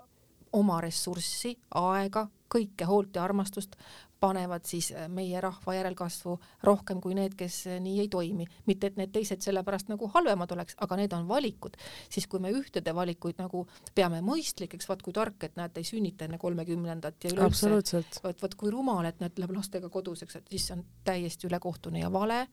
oma 0.53 0.81
ressurssi, 0.85 1.57
aega, 1.81 2.27
kõike 2.53 2.87
hoolt 2.89 3.17
ja 3.17 3.25
armastust 3.25 3.77
panevad 4.23 4.67
siis 4.69 4.93
äh, 4.95 5.09
meie 5.11 5.41
rahva 5.43 5.75
järelkasvu 5.75 6.37
rohkem 6.67 7.01
kui 7.03 7.17
need, 7.19 7.35
kes 7.39 7.59
äh, 7.71 7.81
nii 7.83 8.01
ei 8.05 8.09
toimi. 8.13 8.47
mitte 8.67 8.93
et 8.93 8.99
need 9.01 9.13
teised 9.15 9.43
sellepärast 9.43 9.91
nagu 9.91 10.09
halvemad 10.15 10.55
oleks, 10.55 10.77
aga 10.85 10.99
need 11.01 11.13
on 11.17 11.27
valikud. 11.29 11.77
siis 12.11 12.29
kui 12.31 12.41
me 12.43 12.53
ühtede 12.55 12.95
valikuid 12.95 13.41
nagu 13.43 13.65
peame 13.95 14.23
mõistlikeks, 14.25 14.89
vaat 14.89 15.03
kui 15.03 15.15
tark, 15.17 15.43
et 15.49 15.57
näed, 15.59 15.77
ei 15.77 15.87
sünnita 15.87 16.29
enne 16.29 16.39
kolmekümnendat 16.43 17.27
ja 17.27 17.35
üleüldse, 17.35 18.03
vot, 18.25 18.43
vot 18.43 18.57
kui 18.59 18.71
rumal, 18.71 19.07
et 19.11 19.21
näed, 19.23 19.39
läheb 19.43 19.57
lastega 19.57 19.91
koduseks, 19.93 20.39
et 20.39 20.55
siis 20.55 20.71
on 20.77 20.85
täiesti 21.05 21.49
ülekohtune 21.51 22.05
ja 22.05 22.13
vale. 22.13 22.47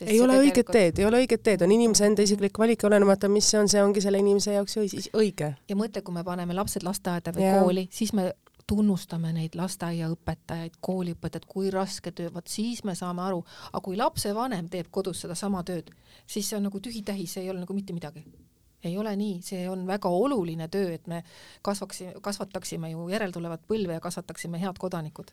ei 0.00 0.20
ole 0.20 0.40
õiget 0.40 0.66
tegelikult... 0.66 0.76
teed, 0.78 1.02
ei 1.02 1.08
ole 1.08 1.24
õiget 1.24 1.46
teed, 1.50 1.66
on 1.66 1.76
inimese 1.78 2.06
enda 2.10 2.26
isiklik 2.26 2.58
valik, 2.58 2.84
olenemata, 2.88 3.30
mis 3.32 3.50
see 3.52 3.60
on, 3.60 3.70
see 3.70 3.82
ongi 3.82 4.02
selle 4.04 4.22
inimese 4.22 4.56
jaoks 4.58 4.78
õige. 5.14 5.54
ja 5.68 5.78
mõtle, 5.78 6.02
kui 6.02 6.14
me 6.14 6.24
paneme 6.26 6.56
lapsed 6.56 6.82
lasteaeda 6.86 7.34
või 7.36 7.46
ja. 7.46 7.60
kooli, 7.62 7.86
siis 7.92 8.12
me 8.16 8.32
tunnustame 8.72 9.32
neid 9.36 9.56
lasteaiaõpetajaid, 9.58 10.78
kooliõpetajaid, 10.80 11.48
kui 11.48 11.72
raske 11.74 12.12
töö, 12.16 12.32
vot 12.32 12.48
siis 12.48 12.82
me 12.88 12.96
saame 12.98 13.24
aru, 13.26 13.42
aga 13.70 13.82
kui 13.84 13.98
lapsevanem 14.00 14.70
teeb 14.72 14.88
kodus 14.90 15.24
sedasama 15.24 15.60
tööd, 15.68 15.92
siis 16.26 16.48
see 16.48 16.56
on 16.56 16.66
nagu 16.70 16.80
tühi-tähi, 16.80 17.28
see 17.28 17.44
ei 17.44 17.52
ole 17.52 17.64
nagu 17.66 17.76
mitte 17.76 17.96
midagi. 17.96 18.24
ei 18.82 18.96
ole 18.98 19.12
nii, 19.14 19.36
see 19.46 19.68
on 19.70 19.84
väga 19.86 20.10
oluline 20.10 20.66
töö, 20.68 20.88
et 20.94 21.06
me 21.06 21.20
kasvaksime, 21.62 22.16
kasvataksime 22.20 22.90
ju 22.90 23.04
järeltulevat 23.12 23.62
põlve 23.68 23.94
ja 23.94 24.02
kasvataksime 24.02 24.58
head 24.58 24.78
kodanikud 24.78 25.30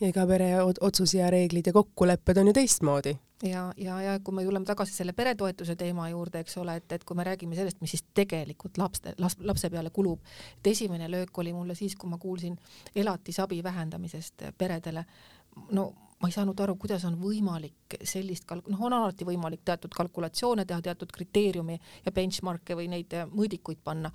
ja 0.00 0.08
iga 0.08 0.26
pere 0.26 0.48
otsus 0.62 1.14
ja 1.14 1.30
reeglid 1.30 1.66
ja 1.66 1.72
kokkulepped 1.72 2.38
on 2.38 2.50
ju 2.50 2.54
teistmoodi. 2.56 3.16
Ja, 3.44 3.72
ja, 3.76 4.00
ja 4.02 4.18
kui 4.24 4.34
me 4.34 4.44
tuleme 4.44 4.66
tagasi 4.66 4.94
selle 4.94 5.12
peretoetuse 5.12 5.76
teema 5.76 6.08
juurde, 6.08 6.40
eks 6.44 6.56
ole, 6.62 6.76
et, 6.80 6.92
et 6.92 7.04
kui 7.04 7.16
me 7.16 7.26
räägime 7.26 7.56
sellest, 7.58 7.80
mis 7.84 7.94
siis 7.96 8.04
tegelikult 8.14 8.78
lapste, 8.80 9.14
las-, 9.20 9.38
lapse 9.40 9.70
peale 9.70 9.90
kulub, 9.94 10.22
et 10.58 10.72
esimene 10.72 11.10
löök 11.10 11.38
oli 11.38 11.52
mulle 11.52 11.76
siis, 11.78 11.96
kui 11.96 12.10
ma 12.10 12.18
kuulsin 12.18 12.56
elatisabi 12.96 13.62
vähendamisest 13.62 14.48
peredele, 14.58 15.04
no 15.70 15.92
ma 16.24 16.28
ei 16.28 16.32
saanud 16.32 16.60
aru, 16.64 16.76
kuidas 16.80 17.04
on 17.04 17.18
võimalik 17.20 17.98
sellist 18.06 18.46
kalk-, 18.48 18.68
noh, 18.72 18.80
on 18.86 18.94
alati 18.96 19.26
võimalik 19.28 19.64
teatud 19.66 19.92
kalkulatsioone 19.92 20.64
teha, 20.64 20.80
teatud 20.84 21.12
kriteeriumi 21.12 21.76
ja 22.06 22.12
benchmark'e 22.16 22.78
või 22.78 22.88
neid 22.92 23.12
mõõdikuid 23.32 23.82
panna, 23.84 24.12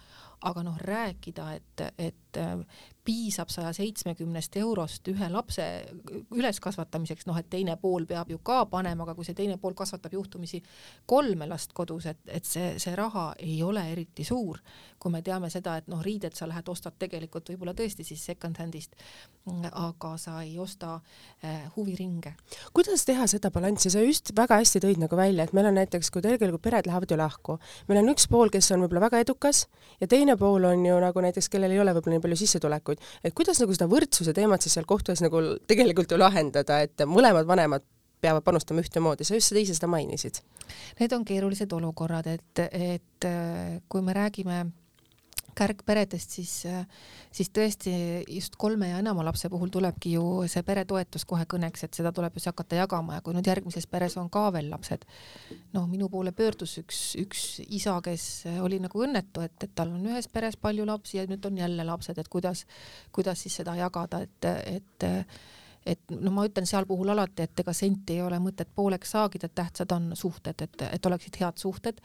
aga 0.50 0.64
noh, 0.66 0.80
rääkida, 0.90 1.52
et, 1.60 1.84
et 2.00 2.42
piisab 3.10 3.50
saja 3.50 3.72
seitsmekümnest 3.74 4.54
eurost 4.62 5.08
ühe 5.10 5.30
lapse 5.34 5.64
üleskasvatamiseks, 6.36 7.26
noh, 7.26 7.38
et 7.40 7.48
teine 7.50 7.74
pool 7.82 8.06
peab 8.10 8.30
ju 8.30 8.38
ka 8.46 8.62
panema, 8.70 9.08
aga 9.08 9.16
kui 9.18 9.26
see 9.26 9.38
teine 9.38 9.58
pool 9.62 9.74
kasvatab 9.78 10.14
juhtumisi 10.14 10.60
kolme 11.10 11.48
last 11.50 11.74
kodus, 11.74 12.06
et, 12.12 12.22
et 12.30 12.46
see, 12.46 12.76
see 12.82 12.94
raha 12.98 13.32
ei 13.42 13.58
ole 13.66 13.88
eriti 13.94 14.26
suur. 14.28 14.62
kui 15.00 15.14
me 15.14 15.22
teame 15.24 15.48
seda, 15.48 15.78
et 15.80 15.86
noh, 15.88 16.02
riided 16.04 16.36
sa 16.36 16.44
lähed, 16.44 16.68
ostad 16.68 16.98
tegelikult 17.00 17.48
võib-olla 17.48 17.72
tõesti 17.72 18.04
siis 18.04 18.20
second-hand'ist, 18.28 18.98
aga 19.72 20.10
sa 20.20 20.42
ei 20.44 20.58
osta 20.60 20.98
äh, 21.00 21.70
huviringe. 21.78 22.34
kuidas 22.76 23.06
teha 23.08 23.28
seda 23.32 23.50
balanssi, 23.56 23.90
sa 23.90 24.04
just 24.04 24.34
väga 24.36 24.60
hästi 24.60 24.84
tõid 24.84 25.00
nagu 25.02 25.16
välja, 25.16 25.48
et 25.48 25.56
meil 25.56 25.72
on 25.72 25.80
näiteks, 25.80 26.12
kui 26.12 26.22
tegelikult 26.22 26.66
pered 26.68 26.90
lähevad 26.92 27.10
ju 27.10 27.18
lahku, 27.18 27.58
meil 27.88 28.04
on 28.04 28.14
üks 28.14 28.28
pool, 28.30 28.52
kes 28.54 28.70
on 28.76 28.84
võib-olla 28.84 29.08
väga 29.08 29.24
edukas 29.24 29.66
ja 30.02 30.12
teine 30.12 30.36
pool 30.38 30.68
on 30.68 30.86
ju 30.86 31.00
nagu 31.00 31.26
näiteks, 31.26 31.50
kellel 31.50 31.74
ei 31.74 31.80
ole 31.80 31.96
võib-olla 31.96 32.20
nii 32.20 32.26
palju 32.28 32.44
sissetulekuid, 33.00 33.24
et 33.24 33.36
kuidas 33.36 33.60
nagu 33.62 33.74
seda 33.76 33.88
võrdsuse 33.90 34.34
teemat 34.34 34.62
siis 34.62 34.74
seal 34.74 34.86
kohtus 34.86 35.22
nagu 35.22 35.42
tegelikult 35.68 36.12
ju 36.12 36.20
lahendada, 36.20 36.82
et 36.82 37.06
mõlemad 37.06 37.48
vanemad 37.48 37.84
peavad 38.22 38.44
panustama 38.44 38.82
ühtemoodi, 38.84 39.24
sa 39.24 39.36
just 39.36 39.50
seda 39.50 39.62
ise 39.62 39.74
seda 39.74 39.88
mainisid. 39.88 40.42
Need 41.00 41.14
on 41.16 41.24
keerulised 41.26 41.72
olukorrad, 41.72 42.28
et, 42.28 42.60
et 42.72 43.28
kui 43.90 44.02
me 44.02 44.14
räägime 44.14 44.66
kärgperedest, 45.60 46.38
siis, 46.40 46.54
siis 47.36 47.52
tõesti 47.56 47.94
just 48.32 48.56
kolme 48.60 48.92
ja 48.92 49.02
enama 49.04 49.26
lapse 49.28 49.50
puhul 49.52 49.72
tulebki 49.74 50.14
ju 50.16 50.24
see 50.52 50.64
peretoetus 50.68 51.26
kohe 51.30 51.46
kõneks, 51.50 51.86
et 51.86 52.00
seda 52.00 52.14
tuleb 52.16 52.38
just 52.40 52.50
hakata 52.52 52.80
jagama 52.82 53.18
ja 53.18 53.26
kui 53.26 53.36
nüüd 53.36 53.50
järgmises 53.52 53.88
peres 53.92 54.18
on 54.22 54.32
ka 54.34 54.48
veel 54.56 54.72
lapsed, 54.72 55.06
noh, 55.76 55.88
minu 55.92 56.10
poole 56.12 56.34
pöördus 56.36 56.78
üks, 56.82 57.04
üks 57.20 57.46
isa, 57.68 57.98
kes 58.06 58.26
oli 58.64 58.82
nagu 58.84 59.06
õnnetu, 59.06 59.44
et, 59.46 59.58
et 59.68 59.76
tal 59.76 59.94
on 59.96 60.10
ühes 60.10 60.32
peres 60.32 60.60
palju 60.60 60.88
lapsi 60.90 61.20
ja 61.20 61.28
nüüd 61.30 61.46
on 61.50 61.60
jälle 61.60 61.88
lapsed, 61.88 62.18
et 62.20 62.32
kuidas, 62.32 62.66
kuidas 63.16 63.46
siis 63.46 63.60
seda 63.62 63.76
jagada, 63.80 64.24
et, 64.26 64.52
et 64.80 65.10
et 65.90 66.14
no 66.14 66.32
ma 66.36 66.46
ütlen 66.48 66.68
seal 66.70 66.88
puhul 66.90 67.10
alati, 67.14 67.48
et 67.48 67.64
ega 67.64 67.74
senti 67.74 68.18
ei 68.18 68.24
ole 68.26 68.40
mõtet 68.44 68.70
pooleks 68.76 69.16
saagida, 69.16 69.50
tähtsad 69.50 69.92
on 69.96 70.12
suhted, 70.18 70.66
et, 70.66 70.88
et 70.90 71.06
oleksid 71.10 71.40
head 71.42 71.62
suhted 71.62 72.02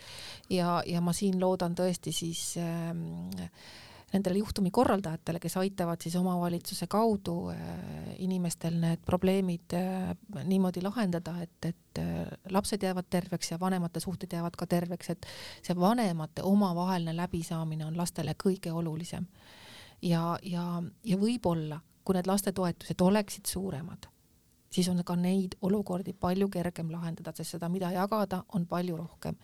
ja, 0.50 0.78
ja 0.86 1.02
ma 1.04 1.12
siin 1.16 1.40
loodan 1.40 1.76
tõesti 1.78 2.14
siis 2.14 2.54
äh, 2.60 3.50
nendele 4.14 4.38
juhtumi 4.38 4.70
korraldajatele, 4.70 5.40
kes 5.42 5.56
aitavad 5.60 6.02
siis 6.02 6.16
omavalitsuse 6.16 6.86
kaudu 6.90 7.36
äh, 7.50 7.58
inimestel 8.22 8.76
need 8.80 9.02
probleemid 9.06 9.74
äh, 9.78 10.12
niimoodi 10.44 10.82
lahendada, 10.84 11.34
et, 11.42 11.70
et 11.70 12.02
äh, 12.02 12.22
lapsed 12.54 12.82
jäävad 12.82 13.10
terveks 13.10 13.50
ja 13.50 13.60
vanemate 13.60 14.00
suhted 14.00 14.32
jäävad 14.32 14.58
ka 14.58 14.68
terveks, 14.70 15.10
et 15.10 15.26
see 15.62 15.76
vanemate 15.78 16.42
omavaheline 16.46 17.16
läbisaamine 17.16 17.86
on 17.86 17.98
lastele 17.98 18.36
kõige 18.38 18.72
olulisem. 18.72 19.26
ja, 20.02 20.38
ja, 20.42 20.82
ja 21.04 21.16
võib-olla 21.18 21.80
kui 22.04 22.16
need 22.16 22.26
lastetoetused 22.28 23.00
oleksid 23.00 23.46
suuremad, 23.48 24.08
siis 24.70 24.88
on 24.88 25.00
ka 25.04 25.16
neid 25.16 25.56
olukordi 25.62 26.12
palju 26.12 26.48
kergem 26.52 26.90
lahendada, 26.92 27.32
sest 27.36 27.56
seda, 27.56 27.68
mida 27.68 27.90
jagada, 27.94 28.42
on 28.54 28.66
palju 28.66 28.96
rohkem. 28.96 29.36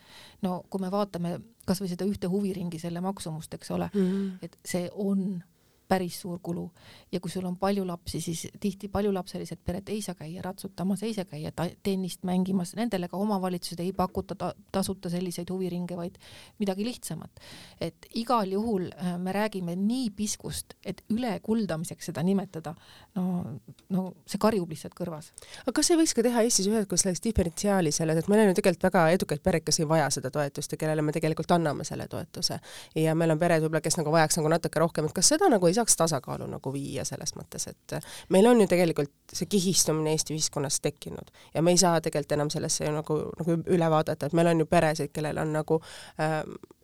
no 0.42 0.62
kui 0.70 0.81
me 0.81 0.90
vaatame 0.90 1.38
kasvõi 1.66 1.88
seda 1.92 2.09
ühte 2.09 2.29
huviringi, 2.29 2.79
selle 2.79 3.01
maksumust, 3.01 3.55
eks 3.55 3.70
ole 3.70 3.90
mm, 3.94 4.11
-hmm. 4.11 4.38
et 4.42 4.59
see 4.64 4.90
on 4.94 5.42
päris 5.90 6.20
suur 6.22 6.38
kulu 6.42 6.68
ja 7.12 7.20
kui 7.20 7.31
sul 7.33 7.46
on 7.48 7.57
palju 7.59 7.85
lapsi, 7.87 8.20
siis 8.22 8.46
tihti 8.61 8.88
paljulapselised 8.92 9.59
pered 9.66 9.88
ei 9.90 10.03
saa 10.03 10.14
käia 10.14 10.42
ratsutamas, 10.44 11.03
ei 11.03 11.14
saa 11.14 11.26
käia 11.29 11.53
tennist 11.83 12.22
mängimas, 12.26 12.74
nendele 12.79 13.09
ka 13.11 13.18
omavalitsused 13.18 13.83
ei 13.83 13.92
pakuta 13.96 14.37
ta 14.38 14.53
tasuta 14.72 15.11
selliseid 15.11 15.50
huviringe, 15.50 15.96
vaid 15.96 16.18
midagi 16.62 16.87
lihtsamat. 16.87 17.42
et 17.81 18.07
igal 18.14 18.53
juhul 18.53 18.88
äh, 18.92 19.18
me 19.18 19.33
räägime 19.33 19.76
nii 19.76 20.11
piskust, 20.16 20.76
et 20.85 21.03
ülekuldamiseks 21.11 22.11
seda 22.11 22.22
nimetada, 22.22 22.74
no, 23.14 23.57
no 23.88 24.07
see 24.26 24.38
karjub 24.38 24.70
lihtsalt 24.70 24.94
kõrvas. 24.98 25.33
aga 25.64 25.74
kas 25.81 25.90
ei 25.90 25.98
võiks 26.00 26.14
ka 26.14 26.22
teha 26.26 26.46
Eestis 26.46 26.70
üheskoos 26.70 27.05
sellist 27.07 27.26
diferentsiaali 27.26 27.92
selles, 27.92 28.22
et 28.22 28.31
meil 28.31 28.44
on 28.44 28.53
ju 28.53 28.61
tegelikult 28.61 28.87
väga 28.90 29.07
edukaid 29.16 29.42
pereid, 29.42 29.66
kes 29.66 29.83
ei 29.83 29.88
vaja 29.88 30.11
seda 30.14 30.31
toetust 30.31 30.72
ja 30.72 30.79
kellele 30.81 31.03
me 31.03 31.12
tegelikult 31.16 31.50
anname 31.57 31.85
selle 31.88 32.07
toetuse 32.09 32.61
ja 32.94 33.14
meil 33.18 33.35
on 33.35 33.42
pered 33.42 33.64
võib-olla, 33.64 33.83
kes 33.85 33.98
nagu 33.98 34.14
vajaks 34.14 34.38
nagu 34.38 34.55
natuke 34.55 34.83
rohkem, 34.83 35.11
et 35.11 35.16
kas 35.16 35.35
seda 35.35 35.50
nagu 35.50 35.66
ei 35.66 35.74
saa 35.76 35.79
saaks 35.80 35.96
tasakaalu 35.98 36.48
nagu 36.50 36.72
viia 36.74 37.04
selles 37.08 37.34
mõttes, 37.38 37.66
et 37.72 37.96
meil 38.30 38.46
on 38.50 38.60
ju 38.62 38.68
tegelikult 38.70 39.34
see 39.34 39.48
kihistumine 39.50 40.14
Eesti 40.14 40.36
ühiskonnas 40.36 40.80
tekkinud 40.84 41.32
ja 41.54 41.62
me 41.62 41.74
ei 41.74 41.80
saa 41.80 42.00
tegelikult 42.00 42.36
enam 42.38 42.52
sellesse 42.52 42.84
ju 42.86 42.92
nagu, 42.94 43.22
nagu 43.40 43.56
üle 43.72 43.90
vaadata, 43.90 44.28
et 44.28 44.36
meil 44.36 44.52
on 44.52 44.62
ju 44.62 44.68
peresid, 44.70 45.12
kellel 45.14 45.40
on 45.42 45.56
nagu 45.56 45.80
äh, 46.20 46.42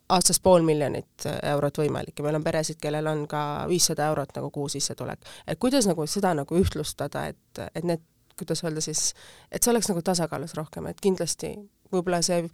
aastas 0.09 0.39
pool 0.43 0.63
miljonit 0.63 1.27
eurot 1.43 1.81
võimalik 1.81 2.19
ja 2.19 2.25
meil 2.25 2.39
on 2.39 2.45
peresid, 2.45 2.79
kellel 2.81 3.07
on 3.11 3.25
ka 3.29 3.41
viissada 3.69 4.07
eurot 4.11 4.35
nagu 4.37 4.51
kuusissetulek. 4.55 5.25
et 5.47 5.59
kuidas 5.59 5.87
nagu 5.87 6.07
seda 6.07 6.33
nagu 6.33 6.59
ühtlustada, 6.59 7.27
et, 7.27 7.63
et 7.75 7.83
need, 7.83 8.03
kuidas 8.39 8.63
öelda 8.63 8.81
siis, 8.81 9.13
et 9.51 9.63
see 9.63 9.71
oleks 9.71 9.89
nagu 9.91 10.01
tasakaalus 10.01 10.55
rohkem, 10.55 10.87
et 10.87 11.01
kindlasti 11.01 11.55
võib-olla 11.91 12.21
see 12.23 12.45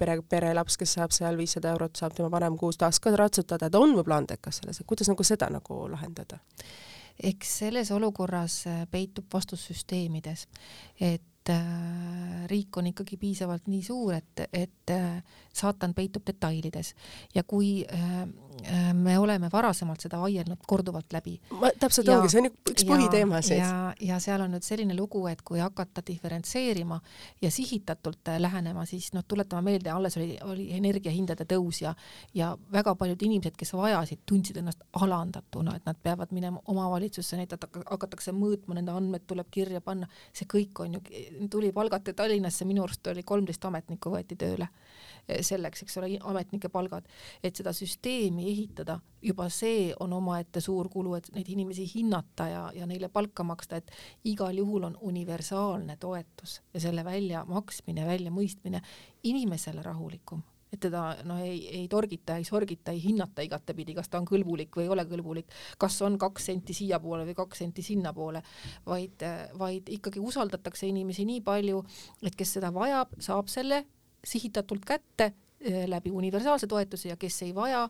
pere, 0.00 0.18
perelaps, 0.28 0.78
kes 0.80 0.96
saab 0.98 1.14
seal 1.14 1.38
viissada 1.40 1.74
eurot, 1.74 1.98
saab 2.00 2.16
tema 2.16 2.30
vanem 2.32 2.56
kuus 2.60 2.80
ka 2.80 3.16
ratsutada, 3.16 3.70
ta 3.70 3.78
on 3.78 3.94
võib-olla 3.96 4.22
andekas 4.22 4.62
selles, 4.62 4.80
et 4.80 4.88
kuidas 4.88 5.10
nagu 5.12 5.26
seda 5.26 5.50
nagu 5.52 5.82
lahendada? 5.92 6.40
eks 7.20 7.58
selles 7.58 7.90
olukorras 7.92 8.62
äh, 8.66 8.86
peitub 8.90 9.26
vastus 9.32 9.66
süsteemides, 9.68 10.46
et 11.00 11.50
äh, 11.52 12.46
riik 12.48 12.76
on 12.80 12.88
ikkagi 12.90 13.18
piisavalt 13.20 13.68
nii 13.68 13.82
suur, 13.84 14.14
et, 14.16 14.44
et 14.52 14.94
äh, 14.94 15.20
saatan 15.52 15.94
peitub 15.94 16.24
detailides 16.26 16.94
ja 17.34 17.44
kui 17.44 17.84
äh, 17.84 18.22
me 18.94 19.18
oleme 19.18 19.48
varasemalt 19.52 20.00
seda 20.00 20.20
vaielnud 20.20 20.62
korduvalt 20.66 21.12
läbi. 21.12 21.36
täpselt 21.80 22.06
ja, 22.06 22.18
ongi, 22.18 22.30
see 22.32 22.42
on 22.42 22.48
üks 22.50 22.84
põhiteema 22.88 23.40
siis. 23.42 23.60
ja, 23.60 23.92
ja 24.00 24.18
seal 24.22 24.44
on 24.44 24.54
nüüd 24.54 24.66
selline 24.66 24.96
lugu, 24.96 25.22
et 25.30 25.42
kui 25.46 25.60
hakata 25.62 26.02
diferentseerima 26.06 27.00
ja 27.42 27.50
sihitatult 27.50 28.28
äh, 28.32 28.40
lähenema, 28.40 28.84
siis 28.88 29.10
noh, 29.16 29.24
tuletame 29.28 29.70
meelde, 29.70 29.90
alles 29.90 30.16
oli, 30.20 30.36
oli 30.44 30.68
energiahindade 30.76 31.46
tõus 31.50 31.82
ja, 31.84 31.94
ja 32.34 32.52
väga 32.72 32.94
paljud 32.98 33.22
inimesed, 33.28 33.56
kes 33.58 33.74
vajasid, 33.76 34.24
tundsid 34.28 34.60
ennast 34.62 34.84
alandatuna, 35.00 35.76
et 35.76 35.86
nad 35.88 36.00
peavad 36.02 36.34
minema 36.36 36.62
omavalitsusse, 36.70 37.38
neid 37.40 37.54
hakatakse 37.56 38.34
mõõtma, 38.36 38.78
nende 38.78 38.94
andmed 38.94 39.26
tuleb 39.30 39.50
kirja 39.50 39.82
panna, 39.84 40.08
see 40.32 40.48
kõik 40.50 40.84
on 40.84 40.98
ju, 40.98 41.04
tuli 41.50 41.72
palgata 41.76 42.14
Tallinnasse, 42.16 42.66
minu 42.68 42.84
arust 42.84 43.06
oli 43.12 43.24
kolmteist 43.26 43.64
ametnikku 43.64 44.12
võeti 44.12 44.38
tööle 44.40 44.68
selleks, 45.46 45.84
eks 45.84 45.98
ole, 46.00 46.10
ametnike 46.26 46.70
palgad, 46.72 47.06
et 47.44 47.56
seda 47.56 47.72
süsteemi 47.76 48.49
ehitada, 48.50 48.98
juba 49.22 49.48
see 49.52 49.90
on 50.00 50.12
omaette 50.16 50.60
suur 50.64 50.88
kulu, 50.92 51.14
et 51.18 51.28
neid 51.34 51.48
inimesi 51.52 51.86
hinnata 51.94 52.48
ja, 52.50 52.62
ja 52.74 52.86
neile 52.88 53.10
palka 53.12 53.44
maksta, 53.46 53.80
et 53.80 53.90
igal 54.30 54.56
juhul 54.58 54.88
on 54.90 54.96
universaalne 55.10 55.96
toetus 56.00 56.60
ja 56.74 56.80
selle 56.82 57.04
väljamaksmine, 57.04 58.06
väljamõistmine 58.06 58.82
inimesele 59.30 59.84
rahulikum. 59.84 60.42
Et 60.70 60.78
teda 60.78 61.02
noh, 61.26 61.40
ei, 61.42 61.64
ei 61.80 61.86
torgita, 61.90 62.36
ei 62.38 62.44
sorgita, 62.46 62.92
ei 62.94 63.00
hinnata 63.02 63.42
igatepidi, 63.42 63.96
kas 63.96 64.08
ta 64.08 64.20
on 64.20 64.26
kõlbulik 64.28 64.76
või 64.78 64.86
ei 64.86 64.92
ole 64.94 65.04
kõlbulik, 65.10 65.50
kas 65.82 65.96
on 66.06 66.18
kaks 66.18 66.46
senti 66.52 66.76
siiapoole 66.78 67.24
või 67.26 67.34
kaks 67.34 67.64
senti 67.64 67.82
sinnapoole, 67.82 68.42
vaid, 68.86 69.24
vaid 69.58 69.90
ikkagi 69.98 70.22
usaldatakse 70.22 70.86
inimesi 70.86 71.26
nii 71.26 71.42
palju, 71.42 71.82
et 72.22 72.38
kes 72.38 72.54
seda 72.58 72.70
vajab, 72.74 73.18
saab 73.18 73.50
selle 73.50 73.82
sihitatult 74.22 74.86
kätte 74.86 75.32
läbi 75.86 76.10
universaalse 76.10 76.66
toetuse 76.66 77.08
ja 77.08 77.16
kes 77.20 77.42
ei 77.42 77.54
vaja, 77.54 77.82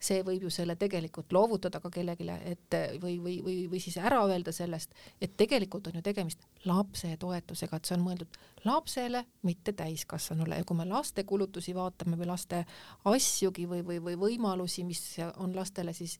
see 0.00 0.22
võib 0.24 0.46
ju 0.46 0.50
selle 0.52 0.76
tegelikult 0.80 1.32
loovutada 1.36 1.80
ka 1.80 1.90
kellelegi, 1.92 2.28
et 2.48 2.76
või, 3.02 3.18
või, 3.20 3.34
või, 3.44 3.56
või 3.70 3.80
siis 3.82 3.98
ära 4.00 4.22
öelda 4.24 4.52
sellest, 4.56 4.94
et 5.20 5.36
tegelikult 5.36 5.90
on 5.90 5.98
ju 5.98 6.02
tegemist 6.04 6.46
lapsetoetusega, 6.64 7.76
et 7.76 7.88
see 7.88 7.96
on 7.98 8.06
mõeldud 8.06 8.38
lapsele, 8.64 9.24
mitte 9.48 9.74
täiskasvanule. 9.76 10.60
Ja 10.60 10.68
kui 10.68 10.78
me 10.78 10.86
laste 10.88 11.24
kulutusi 11.28 11.74
vaatame 11.76 12.16
või 12.20 12.30
laste 12.30 12.62
asjugi 13.08 13.66
või, 13.68 13.82
või, 13.86 14.00
või 14.04 14.16
võimalusi, 14.20 14.84
mis 14.88 15.02
on 15.36 15.52
lastele, 15.56 15.92
siis 15.96 16.18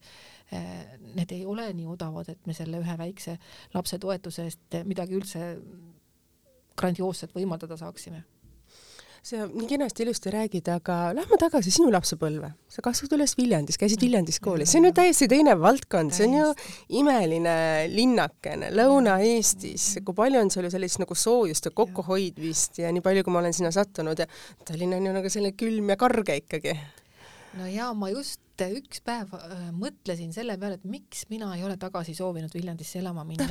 eh, 0.51 0.97
need 1.15 1.33
ei 1.33 1.45
ole 1.45 1.71
nii 1.77 1.89
odavad, 1.89 2.29
et 2.29 2.45
me 2.45 2.53
selle 2.57 2.81
ühe 2.81 2.97
väikse 2.97 3.37
lapsetoetuse 3.73 4.45
eest 4.49 4.81
midagi 4.85 5.17
üldse 5.17 5.55
grandioosset 6.77 7.33
võimaldada 7.35 7.77
saaksime 7.77 8.23
sa 9.21 9.45
nii 9.45 9.67
kenasti 9.69 10.03
ilusti 10.03 10.31
räägid, 10.33 10.69
aga 10.73 10.95
lähme 11.13 11.37
tagasi 11.39 11.71
sinu 11.73 11.91
lapsepõlve. 11.93 12.51
sa 12.71 12.81
kasvasid 12.81 13.13
üles 13.17 13.35
Viljandis, 13.37 13.77
käisid 13.77 14.01
Viljandis 14.01 14.39
koolis, 14.41 14.71
see 14.71 14.81
on 14.81 14.89
ju 14.89 14.93
täiesti 14.97 15.27
teine 15.29 15.53
valdkond, 15.59 16.13
see 16.15 16.25
on 16.25 16.37
ju 16.39 16.47
imeline 17.01 17.55
linnakene 17.91 18.71
Lõuna-Eestis, 18.73 19.99
kui 20.05 20.17
palju 20.17 20.41
on 20.41 20.49
seal 20.53 20.65
ju 20.65 20.73
sellist 20.73 21.01
nagu 21.03 21.17
soojust 21.17 21.69
ja 21.69 21.73
kokkuhoidmist 21.75 22.81
ja 22.81 22.93
nii 22.93 23.05
palju, 23.05 23.25
kui 23.27 23.35
ma 23.35 23.43
olen 23.43 23.53
sinna 23.53 23.73
sattunud 23.75 24.19
ja 24.19 24.29
Tallinn 24.65 24.97
on 24.97 25.05
ju 25.05 25.13
nagu 25.19 25.33
selline 25.33 25.57
külm 25.59 25.93
ja 25.93 25.99
karge 26.01 26.41
ikkagi. 26.41 26.77
No 27.59 27.67
ja 27.67 27.91
ma 27.93 28.09
just 28.09 28.39
üks 28.61 29.01
päev 29.05 29.31
äh, 29.37 29.69
mõtlesin 29.73 30.33
selle 30.35 30.57
peale, 30.61 30.77
et 30.77 30.85
miks 30.85 31.25
mina 31.31 31.49
ei 31.55 31.63
ole 31.65 31.77
tagasi 31.81 32.13
soovinud 32.17 32.53
Viljandisse 32.53 32.99
elama 33.01 33.23
minna. 33.25 33.47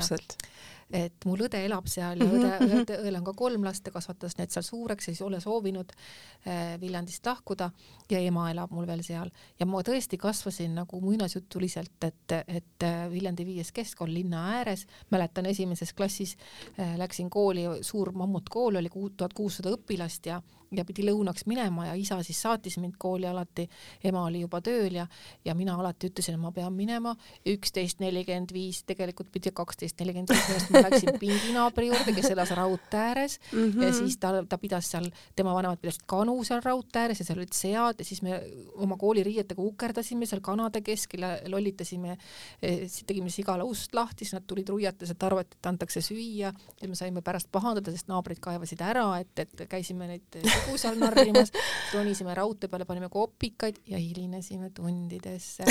Et 0.93 1.27
mul 1.27 1.45
õde 1.47 1.61
elab 1.65 1.89
seal 1.91 2.21
ja 2.21 2.27
õde, 2.27 2.53
õde, 2.81 2.99
õel 3.05 3.19
on 3.21 3.27
ka 3.29 3.35
kolm 3.39 3.65
last, 3.67 3.85
ta 3.87 3.93
kasvatas 3.95 4.37
need 4.39 4.53
seal 4.55 4.67
suureks, 4.67 5.11
ei 5.11 5.19
ole 5.27 5.41
soovinud 5.43 5.93
äh, 5.95 6.77
Viljandist 6.83 7.27
lahkuda 7.27 7.71
ja 8.11 8.23
ema 8.27 8.49
elab 8.51 8.75
mul 8.75 8.89
veel 8.91 9.05
seal. 9.07 9.31
Ja 9.61 9.69
ma 9.71 9.83
tõesti 9.87 10.19
kasvasin 10.21 10.75
nagu 10.81 11.01
muinasjutuliselt, 11.05 11.97
et, 12.09 12.37
et 12.43 12.87
äh, 12.87 13.03
Viljandi 13.13 13.47
viies 13.49 13.73
keskkool 13.77 14.13
linna 14.15 14.47
ääres, 14.57 14.87
mäletan 15.15 15.49
esimeses 15.51 15.95
klassis 15.95 16.37
äh, 16.79 16.97
läksin 17.01 17.31
kooli, 17.31 17.69
suur 17.87 18.13
mammutkool 18.17 18.81
oli 18.81 18.91
tuhat 18.91 19.37
kuussada 19.37 19.75
õpilast 19.77 20.27
ja 20.31 20.41
ja 20.77 20.85
pidi 20.87 21.05
lõunaks 21.07 21.47
minema 21.51 21.89
ja 21.89 21.95
isa 21.99 22.21
siis 22.27 22.41
saatis 22.43 22.79
mind 22.81 22.95
kooli 23.01 23.27
alati, 23.27 23.67
ema 24.07 24.23
oli 24.29 24.43
juba 24.45 24.61
tööl 24.65 25.01
ja, 25.01 25.07
ja 25.45 25.55
mina 25.59 25.75
alati 25.81 26.11
ütlesin, 26.11 26.37
et 26.37 26.43
ma 26.43 26.53
pean 26.55 26.75
minema. 26.77 27.15
Üksteist 27.49 28.03
nelikümmend 28.03 28.55
viis, 28.55 28.83
tegelikult 28.89 29.33
pidi 29.35 29.53
kaksteist 29.55 30.01
nelikümmend 30.01 30.31
viis, 30.31 30.47
millest 30.49 30.71
ma 30.81 30.89
läksin 30.89 31.19
pinginaabri 31.21 31.91
juurde, 31.91 32.15
kes 32.17 32.31
elas 32.35 32.53
raudtee 32.57 33.01
ääres 33.01 33.39
mm 33.53 33.71
-hmm. 33.71 33.85
ja 33.85 33.93
siis 33.93 34.17
ta, 34.21 34.33
ta 34.49 34.59
pidas 34.59 34.91
seal, 34.91 35.11
tema 35.37 35.55
vanemad 35.55 35.81
pidasid 35.83 36.07
kanu 36.07 36.37
seal 36.45 36.63
raudtee 36.65 37.03
ääres 37.03 37.21
ja 37.21 37.29
seal 37.29 37.39
olid 37.39 37.55
sead 37.55 37.99
ja 37.99 38.05
siis 38.05 38.23
me 38.23 38.43
oma 38.75 38.97
kooliriietega 38.97 39.63
ukerdasime 39.63 40.27
seal 40.27 40.41
kanade 40.41 40.81
keskel 40.81 41.23
ja 41.27 41.33
lollitasime, 41.49 42.17
eh, 42.63 42.79
siis 42.89 43.05
tegime 43.07 43.31
sigale 43.31 43.63
ust 43.63 43.95
lahti, 43.95 44.25
siis 44.25 44.37
nad 44.39 44.47
tulid 44.47 44.69
ruiates, 44.69 45.11
et 45.11 45.23
arvati, 45.23 45.57
et 45.59 45.67
antakse 45.67 46.01
süüa 46.05 46.53
ja 46.83 46.89
me 46.89 46.95
saime 46.95 47.23
pärast 47.23 47.51
pahandada, 47.53 47.93
sest 47.95 48.09
naabrid 48.09 48.41
kaevasid 48.41 48.81
ära, 48.85 49.07
et, 49.21 49.33
et 49.39 49.67
käisime 49.71 50.09
neid 50.11 50.41
lugu 50.45 50.79
seal 50.81 50.99
narrimas, 51.01 51.53
ronisime 51.95 52.35
raudtee 52.37 52.71
peale, 52.71 52.87
panime 52.89 53.11
kopikaid 53.13 53.81
ja 53.91 53.99
hilinesime 54.01 54.71
tundidesse. 54.75 55.67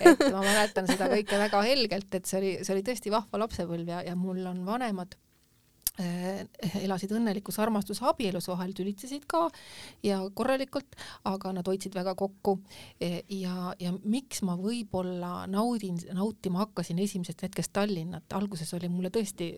et 0.00 0.22
ma 0.32 0.40
mäletan 0.40 0.88
seda 0.88 1.10
kõike 1.12 1.38
väga 1.40 1.62
helgelt, 1.66 2.14
et 2.16 2.28
see 2.28 2.38
oli, 2.40 2.52
see 2.64 2.74
oli 2.76 2.84
tõesti 2.86 3.12
vahva 3.12 3.42
lapsepõlv 3.44 3.94
ja, 3.94 4.02
ja 4.06 4.16
mul 4.18 4.42
on 4.50 4.62
vanemad 4.66 5.14
äh, 6.00 6.42
elasid 6.82 7.14
õnnelikus 7.16 7.58
armastus 7.62 8.02
abielus, 8.06 8.48
vahel 8.50 8.74
tülitsesid 8.76 9.26
ka 9.30 9.46
ja 10.06 10.20
korralikult, 10.34 10.98
aga 11.30 11.54
nad 11.56 11.70
hoidsid 11.70 11.96
väga 11.96 12.14
kokku. 12.18 12.58
E, 13.00 13.22
ja, 13.40 13.72
ja 13.80 13.94
miks 14.02 14.44
ma 14.46 14.58
võib-olla 14.60 15.46
naudin, 15.50 16.00
nautima 16.16 16.64
hakkasin 16.66 17.00
esimesest 17.06 17.46
hetkest 17.48 17.74
Tallinnat, 17.76 18.28
alguses 18.36 18.74
oli 18.78 18.92
mulle 18.92 19.12
tõesti 19.14 19.52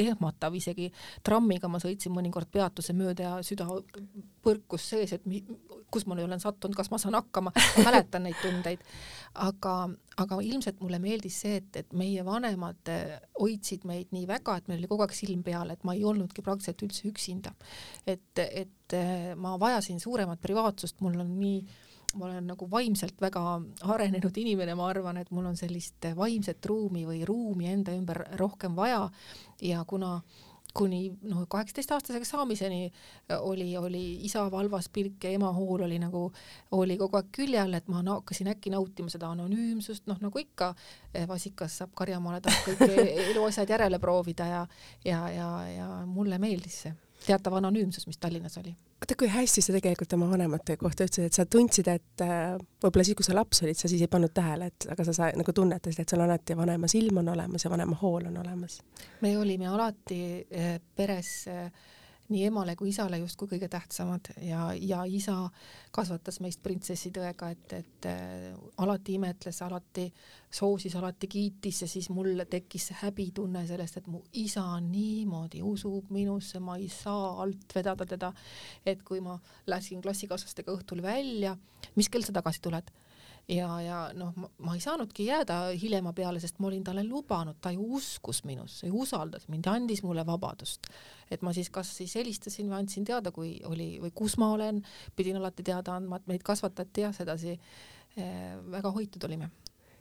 ehmatav, 0.00 0.54
isegi 0.56 0.90
trammiga 1.26 1.68
ma 1.70 1.80
sõitsin 1.82 2.14
mõnikord 2.14 2.50
peatuse 2.52 2.94
mööda 2.96 3.26
ja 3.26 3.32
süda 3.46 3.66
põrkus 4.44 4.86
sees, 4.92 5.14
et 5.16 5.26
mi, 5.28 5.42
kus 5.92 6.06
ma 6.08 6.16
nüüd 6.16 6.28
olen 6.28 6.42
sattunud, 6.42 6.76
kas 6.78 6.90
ma 6.92 7.00
saan 7.02 7.18
hakkama, 7.18 7.52
ma 7.54 7.84
mäletan 7.88 8.24
neid 8.26 8.38
tundeid. 8.42 8.82
aga, 9.46 9.74
aga 10.22 10.40
ilmselt 10.42 10.80
mulle 10.82 10.98
meeldis 11.02 11.40
see, 11.44 11.60
et, 11.60 11.76
et 11.82 11.92
meie 11.96 12.24
vanemad 12.26 12.90
eh, 12.92 13.18
hoidsid 13.40 13.86
meid 13.88 14.10
nii 14.14 14.26
väga, 14.30 14.56
et 14.58 14.70
meil 14.70 14.80
oli 14.80 14.90
kogu 14.90 15.06
aeg 15.06 15.14
silm 15.16 15.44
peal, 15.46 15.70
et 15.70 15.84
ma 15.86 15.94
ei 15.96 16.04
olnudki 16.06 16.44
praktiliselt 16.46 16.86
üldse 16.86 17.06
üksinda. 17.10 17.54
et, 18.06 18.44
et 18.44 18.96
eh, 18.96 19.30
ma 19.36 19.56
vajasin 19.60 20.00
suuremat 20.02 20.40
privaatsust, 20.42 21.00
mul 21.04 21.20
on 21.20 21.38
nii 21.38 21.62
ma 22.16 22.26
olen 22.26 22.46
nagu 22.50 22.66
vaimselt 22.70 23.20
väga 23.22 23.42
arenenud 23.94 24.36
inimene, 24.42 24.74
ma 24.78 24.88
arvan, 24.90 25.20
et 25.20 25.30
mul 25.30 25.46
on 25.52 25.58
sellist 25.58 26.10
vaimset 26.16 26.66
ruumi 26.66 27.04
või 27.06 27.24
ruumi 27.28 27.70
enda 27.70 27.94
ümber 27.96 28.24
rohkem 28.40 28.76
vaja. 28.78 29.04
Ja 29.62 29.84
kuna 29.86 30.16
kuni 30.74 31.10
noh, 31.22 31.44
kaheksateistaastaseks 31.48 32.30
saamiseni 32.30 32.92
oli, 33.40 33.76
oli 33.76 34.04
isa 34.26 34.44
valvas 34.50 34.88
pilk 34.88 35.24
ja 35.24 35.32
ema 35.34 35.52
hool 35.52 35.82
oli 35.86 35.98
nagu, 35.98 36.28
oli 36.78 36.96
kogu 37.00 37.18
aeg 37.18 37.30
külje 37.34 37.60
all, 37.62 37.74
et 37.74 37.90
ma 37.90 38.04
hakkasin 38.06 38.52
äkki 38.54 38.70
nautima 38.70 39.10
seda 39.10 39.32
anonüümsust, 39.34 40.06
noh 40.10 40.20
nagu 40.22 40.42
ikka, 40.42 40.72
eh, 41.14 41.26
vasikas 41.28 41.80
saab 41.82 41.94
karjamaale, 41.98 42.40
tahab 42.46 42.80
kõik 42.80 42.98
eluasjad 43.34 43.70
järele 43.74 43.98
proovida 43.98 44.46
ja, 44.46 44.64
ja, 45.04 45.22
ja, 45.34 45.52
ja 45.74 45.92
mulle 46.06 46.38
meeldis 46.38 46.82
see 46.86 46.94
teatav 47.26 47.56
anonüümsus, 47.58 48.06
mis 48.06 48.18
Tallinnas 48.18 48.58
oli. 48.58 48.72
oota, 49.00 49.16
kui 49.18 49.28
hästi 49.28 49.62
sa 49.64 49.74
tegelikult 49.76 50.12
oma 50.16 50.30
vanemate 50.30 50.76
kohta 50.80 51.06
ütlesid, 51.08 51.30
et 51.30 51.36
sa 51.36 51.46
tundsid, 51.46 51.88
et 51.92 52.24
äh, 52.24 52.56
võib-olla 52.82 53.06
siis, 53.06 53.18
kui 53.18 53.26
sa 53.26 53.36
laps 53.36 53.62
olid, 53.64 53.78
sa 53.78 53.90
siis 53.92 54.02
ei 54.04 54.10
pannud 54.12 54.34
tähele, 54.34 54.70
et 54.72 54.88
aga 54.92 55.06
sa, 55.08 55.14
sa 55.16 55.30
nagu 55.36 55.54
tunnetasid, 55.56 56.02
et 56.02 56.14
sul 56.14 56.24
alati 56.24 56.56
vanema 56.58 56.90
silm 56.90 57.22
on 57.22 57.32
olemas 57.34 57.64
ja 57.64 57.72
vanema 57.72 57.96
hool 58.02 58.28
on 58.32 58.42
olemas? 58.42 58.80
me 59.20 59.36
olime 59.38 59.68
alati 59.68 60.20
äh, 60.48 60.76
peres 60.96 61.32
äh, 61.48 61.70
nii 62.30 62.44
emale 62.48 62.76
kui 62.78 62.90
isale 62.92 63.18
justkui 63.20 63.48
kõige 63.50 63.68
tähtsamad 63.70 64.30
ja, 64.46 64.70
ja 64.74 65.02
isa 65.08 65.36
kasvatas 65.94 66.40
meist 66.44 66.62
printsessitõega, 66.62 67.50
et, 67.54 67.74
et 67.80 68.08
äh, 68.10 68.46
alati 68.82 69.16
imetles, 69.18 69.60
alati 69.66 70.06
soosis, 70.50 70.94
alati 70.98 71.28
kiitis 71.30 71.82
ja 71.84 71.90
siis 71.90 72.10
mul 72.14 72.44
tekkis 72.50 72.90
see 72.90 73.00
häbitunne 73.02 73.66
sellest, 73.66 74.00
et 74.00 74.08
mu 74.10 74.22
isa 74.38 74.64
niimoodi 74.84 75.62
usub 75.66 76.10
minusse, 76.14 76.62
ma 76.62 76.78
ei 76.78 76.88
saa 76.92 77.34
alt 77.42 77.74
vedada 77.74 78.06
teda. 78.06 78.32
et 78.86 79.02
kui 79.02 79.20
ma 79.20 79.38
läksin 79.66 80.02
klassikaaslastega 80.02 80.72
õhtul 80.72 81.02
välja, 81.02 81.56
mis 81.96 82.08
kell 82.08 82.26
sa 82.26 82.32
tagasi 82.32 82.62
tuled? 82.62 82.90
Ja, 83.50 83.68
ja 83.82 83.98
noh, 84.16 84.34
ma 84.36 84.74
ei 84.76 84.82
saanudki 84.82 85.26
jääda 85.26 85.60
hilema 85.80 86.12
peale, 86.16 86.40
sest 86.42 86.60
ma 86.60 86.68
olin 86.70 86.84
talle 86.86 87.04
lubanud, 87.06 87.58
ta 87.62 87.72
ju 87.74 87.86
uskus 87.98 88.42
minusse, 88.48 88.90
usaldas 88.92 89.48
mind, 89.50 89.68
andis 89.70 90.04
mulle 90.06 90.24
vabadust. 90.26 90.90
et 91.30 91.42
ma 91.46 91.52
siis 91.54 91.70
kas 91.70 91.92
siis 91.96 92.14
helistasin 92.18 92.70
või 92.70 92.80
andsin 92.80 93.04
teada, 93.06 93.30
kui 93.30 93.60
oli 93.64 93.92
või 94.02 94.10
kus 94.14 94.36
ma 94.38 94.50
olen, 94.56 94.82
pidin 95.16 95.38
alati 95.38 95.62
teada 95.62 95.94
andma, 95.94 96.18
et 96.18 96.26
meid 96.26 96.42
kasvatati 96.42 97.06
jah, 97.06 97.14
sedasi 97.14 97.54
eh, 97.54 98.56
väga 98.70 98.90
hoitud 98.90 99.28
olime 99.28 99.50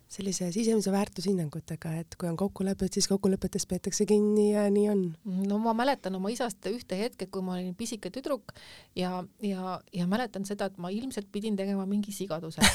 sellise 0.09 0.47
sisemise 0.53 0.91
väärtushinnangutega, 0.93 1.91
et 2.01 2.15
kui 2.17 2.29
on 2.29 2.37
kokkulepped, 2.39 2.95
siis 2.95 3.05
kokkulepetest 3.11 3.69
peetakse 3.69 4.07
kinni 4.09 4.47
ja 4.55 4.63
nii 4.73 4.87
on. 4.89 5.03
no 5.45 5.59
ma 5.61 5.75
mäletan 5.77 6.17
oma 6.17 6.31
isast 6.33 6.65
ühte 6.71 6.97
hetke, 6.97 7.27
kui 7.29 7.45
ma 7.45 7.59
olin 7.59 7.75
pisike 7.77 8.09
tüdruk 8.13 8.55
ja, 8.97 9.19
ja, 9.45 9.75
ja 9.93 10.07
mäletan 10.09 10.47
seda, 10.49 10.71
et 10.71 10.79
ma 10.81 10.89
ilmselt 10.93 11.29
pidin 11.31 11.59
tegema 11.59 11.85
mingi 11.89 12.13
sigaduse. 12.15 12.65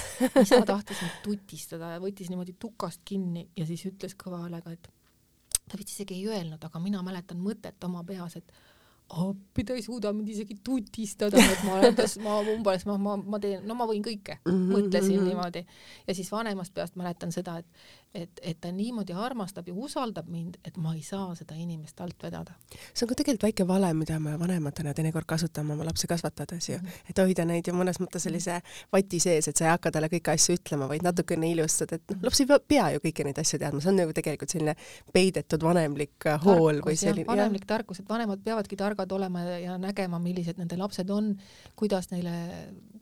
isa 0.43 0.61
tahtis 0.71 1.03
mind 1.03 1.19
tutistada 1.25 1.97
ja 1.97 2.03
võttis 2.03 2.31
niimoodi 2.31 2.55
tukast 2.59 3.03
kinni 3.05 3.49
ja 3.59 3.67
siis 3.67 3.83
ütles 3.91 4.15
kõva 4.21 4.45
häälega, 4.45 4.77
et 4.79 4.91
ta 5.67 5.81
vist 5.81 5.91
isegi 5.91 6.21
ei 6.21 6.29
öelnud, 6.31 6.63
aga 6.63 6.83
mina 6.83 7.03
mäletan 7.03 7.43
mõtet 7.43 7.83
oma 7.89 8.05
peas, 8.07 8.39
et 8.39 8.55
appi, 9.09 9.65
ta 9.65 9.75
ei 9.77 9.83
suuda 9.85 10.13
mind 10.13 10.29
isegi 10.33 10.57
tutistada, 10.65 11.39
et 11.39 11.65
ma 11.67 11.77
olen 11.79 11.97
tas, 11.99 12.17
ma 12.25 12.39
umbes, 12.41 12.87
ma, 12.89 12.97
ma, 12.99 13.17
ma 13.17 13.41
teen, 13.43 13.67
no 13.69 13.77
ma 13.79 13.87
võin 13.89 14.03
kõike 14.05 14.39
mm, 14.41 14.51
-hmm. 14.51 14.73
mõtlesin 14.73 15.19
mhm. 15.19 15.29
niimoodi. 15.29 15.67
ja 16.07 16.15
siis 16.15 16.33
vanemast 16.33 16.75
peast 16.75 16.97
mäletan 16.97 17.33
seda, 17.33 17.59
et, 17.59 17.67
et, 18.15 18.41
et 18.43 18.59
ta 18.61 18.71
niimoodi 18.73 19.13
armastab 19.19 19.69
ja 19.69 19.75
usaldab 19.75 20.29
mind, 20.31 20.59
et 20.65 20.77
ma 20.79 20.95
ei 20.95 21.03
saa 21.03 21.35
seda 21.39 21.57
inimest 21.59 22.01
alt 22.01 22.23
vedada. 22.23 22.55
see 22.71 23.05
on 23.05 23.11
ka 23.11 23.17
tegelikult 23.19 23.47
väike 23.49 23.67
vale, 23.69 23.91
mida 23.95 24.19
me 24.23 24.37
vanematena 24.39 24.95
teinekord 24.95 25.27
kasutame 25.27 25.75
oma 25.75 25.87
lapsi 25.89 26.07
kasvatades 26.07 26.69
ju 26.69 26.77
-hmm. 26.77 27.11
et 27.11 27.19
hoida 27.19 27.45
neid 27.45 27.67
ju 27.67 27.75
mõnes 27.75 27.99
mõttes 28.01 28.27
sellise 28.29 28.61
vati 28.93 29.21
sees, 29.21 29.49
et 29.49 29.57
sa 29.57 29.65
ei 29.65 29.71
hakka 29.71 29.91
talle 29.91 30.09
kõiki 30.13 30.35
asju 30.35 30.57
ütlema, 30.59 30.89
vaid 30.89 31.03
natukene 31.03 31.51
ilustad, 31.51 31.93
et 31.93 32.03
noh, 32.11 32.23
laps 32.23 32.41
ei 32.41 32.47
pea 32.69 32.91
ju 32.91 33.03
kõiki 33.07 33.25
neid 33.25 33.39
asju 33.39 33.59
teadma, 33.59 33.81
see 33.81 33.91
on 33.91 33.97
nagu 33.97 34.13
tegelikult 34.13 34.51
selline 34.51 34.77
peidetud 35.13 35.63
vanemlik 35.63 36.27
äh, 36.27 36.41
hool 36.45 36.75
tarkus, 36.75 36.91
või 36.91 36.97
selline. 36.97 37.27
vanemlik 37.27 37.67
tarkus, 37.67 38.01
et 38.01 38.09
vanemad 38.09 38.45
peavadki 38.45 38.77
targad 38.77 39.13
olema 39.13 39.43
ja 39.43 39.79
nägema, 39.79 40.19
millised 40.19 40.59
nende 40.59 40.77
lapsed 40.77 41.11
on, 41.11 41.35
kuidas 41.77 42.11
neile 42.11 42.35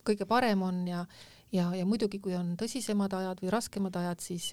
kõige 0.04 0.26
parem 0.26 0.62
on 0.62 0.86
ja 0.88 1.04
ja, 1.52 1.68
ja 1.76 1.86
muidugi, 1.88 2.20
kui 2.22 2.34
on 2.38 2.54
tõsisemad 2.60 3.12
ajad 3.18 3.42
või 3.42 3.52
raskemad 3.52 3.96
ajad, 4.00 4.24
siis, 4.24 4.50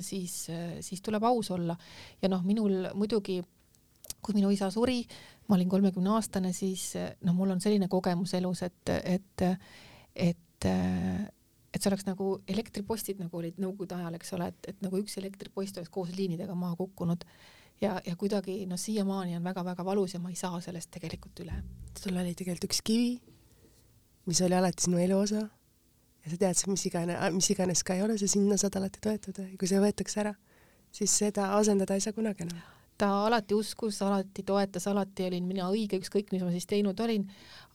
siis, 0.00 0.38
siis 0.84 1.04
tuleb 1.04 1.24
aus 1.28 1.50
olla. 1.54 1.76
ja 2.22 2.30
noh, 2.32 2.44
minul 2.46 2.90
muidugi, 2.94 3.40
kui 4.24 4.36
minu 4.36 4.50
isa 4.52 4.70
suri, 4.72 5.02
ma 5.48 5.58
olin 5.58 5.68
kolmekümne 5.68 6.14
aastane, 6.16 6.52
siis 6.56 6.92
noh, 6.96 7.36
mul 7.36 7.54
on 7.56 7.60
selline 7.60 7.88
kogemus 7.92 8.34
elus, 8.34 8.64
et, 8.66 8.94
et, 9.04 9.48
et 10.14 10.70
et 11.74 11.82
see 11.82 11.90
oleks 11.90 12.06
nagu 12.06 12.28
elektripostid, 12.48 13.18
nagu 13.20 13.36
olid 13.36 13.58
nõukogude 13.60 13.96
ajal, 13.98 14.14
eks 14.16 14.30
ole, 14.36 14.46
et, 14.52 14.68
et 14.70 14.84
nagu 14.84 15.00
üks 15.00 15.18
elektripost 15.20 15.80
oleks 15.80 15.90
koos 15.92 16.12
liinidega 16.14 16.54
maha 16.56 16.76
kukkunud 16.78 17.26
ja, 17.82 17.98
ja 18.06 18.14
kuidagi 18.16 18.60
noh, 18.70 18.78
siiamaani 18.80 19.34
on 19.36 19.44
väga-väga 19.44 19.84
valus 19.84 20.14
ja 20.14 20.22
ma 20.22 20.30
ei 20.30 20.38
saa 20.38 20.60
sellest 20.64 20.92
tegelikult 20.94 21.42
üle. 21.44 21.56
sul 21.98 22.16
oli 22.16 22.34
tegelikult 22.38 22.70
üks 22.70 22.80
kivi, 22.86 23.10
mis 24.30 24.40
oli 24.46 24.56
alati 24.56 24.86
sinu 24.86 25.02
elu 25.02 25.18
osa 25.18 25.42
ja 26.24 26.32
sa 26.32 26.40
teadsid, 26.40 26.70
mis 26.72 26.86
iganes, 26.88 27.18
mis 27.34 27.50
iganes 27.52 27.84
ka 27.86 27.96
ei 27.96 28.04
ole, 28.04 28.16
sa 28.20 28.28
sinna 28.30 28.56
saad 28.60 28.78
alati 28.80 29.02
toetuda. 29.04 29.48
Ja 29.50 29.58
kui 29.60 29.68
see 29.70 29.82
võetakse 29.82 30.22
ära, 30.24 30.32
siis 30.94 31.18
seda 31.24 31.52
asendada 31.58 31.96
ei 31.96 32.04
saa 32.04 32.16
kunagi 32.16 32.46
enam. 32.46 32.62
Ta 32.94 33.08
alati 33.26 33.56
uskus, 33.58 33.96
alati 34.06 34.44
toetas, 34.46 34.84
alati 34.86 35.24
olin 35.26 35.48
mina 35.48 35.66
õige, 35.66 35.98
ükskõik 35.98 36.28
mis 36.30 36.44
ma 36.46 36.52
siis 36.54 36.68
teinud 36.70 37.00
olin, 37.02 37.24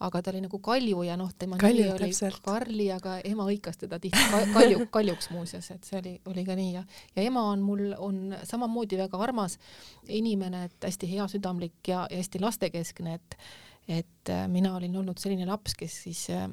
aga 0.07 0.21
ta 0.23 0.31
oli 0.31 0.39
nagu 0.45 0.61
kalju 0.63 1.01
ja 1.03 1.17
noh, 1.19 1.33
tema 1.35 1.57
kalju, 1.59 1.81
nimi 1.83 1.91
oli 1.91 2.07
täpselt. 2.07 2.39
Karli, 2.45 2.85
aga 2.95 3.17
ema 3.27 3.49
hõikas 3.49 3.81
teda 3.81 3.99
tihti 3.99 4.21
kalju, 4.55 4.87
kaljuks 4.95 5.27
muuseas, 5.35 5.67
et 5.75 5.83
see 5.83 5.99
oli, 5.99 6.13
oli 6.31 6.45
ka 6.47 6.55
nii 6.55 6.71
ja, 6.77 6.85
ja 7.17 7.27
ema 7.27 7.43
on 7.51 7.67
mul, 7.67 7.89
on 7.99 8.21
samamoodi 8.47 9.01
väga 9.01 9.19
armas 9.27 9.59
inimene, 10.07 10.69
et 10.69 10.87
hästi 10.87 11.11
heasüdamlik 11.17 11.91
ja, 11.91 12.05
ja 12.07 12.23
hästi 12.23 12.39
lastekeskne, 12.45 13.19
et 13.19 13.41
et 13.89 14.29
äh, 14.29 14.43
mina 14.47 14.75
olin 14.77 14.95
olnud 15.01 15.17
selline 15.17 15.47
laps, 15.49 15.73
kes 15.73 15.95
siis 16.05 16.27
äh, 16.29 16.45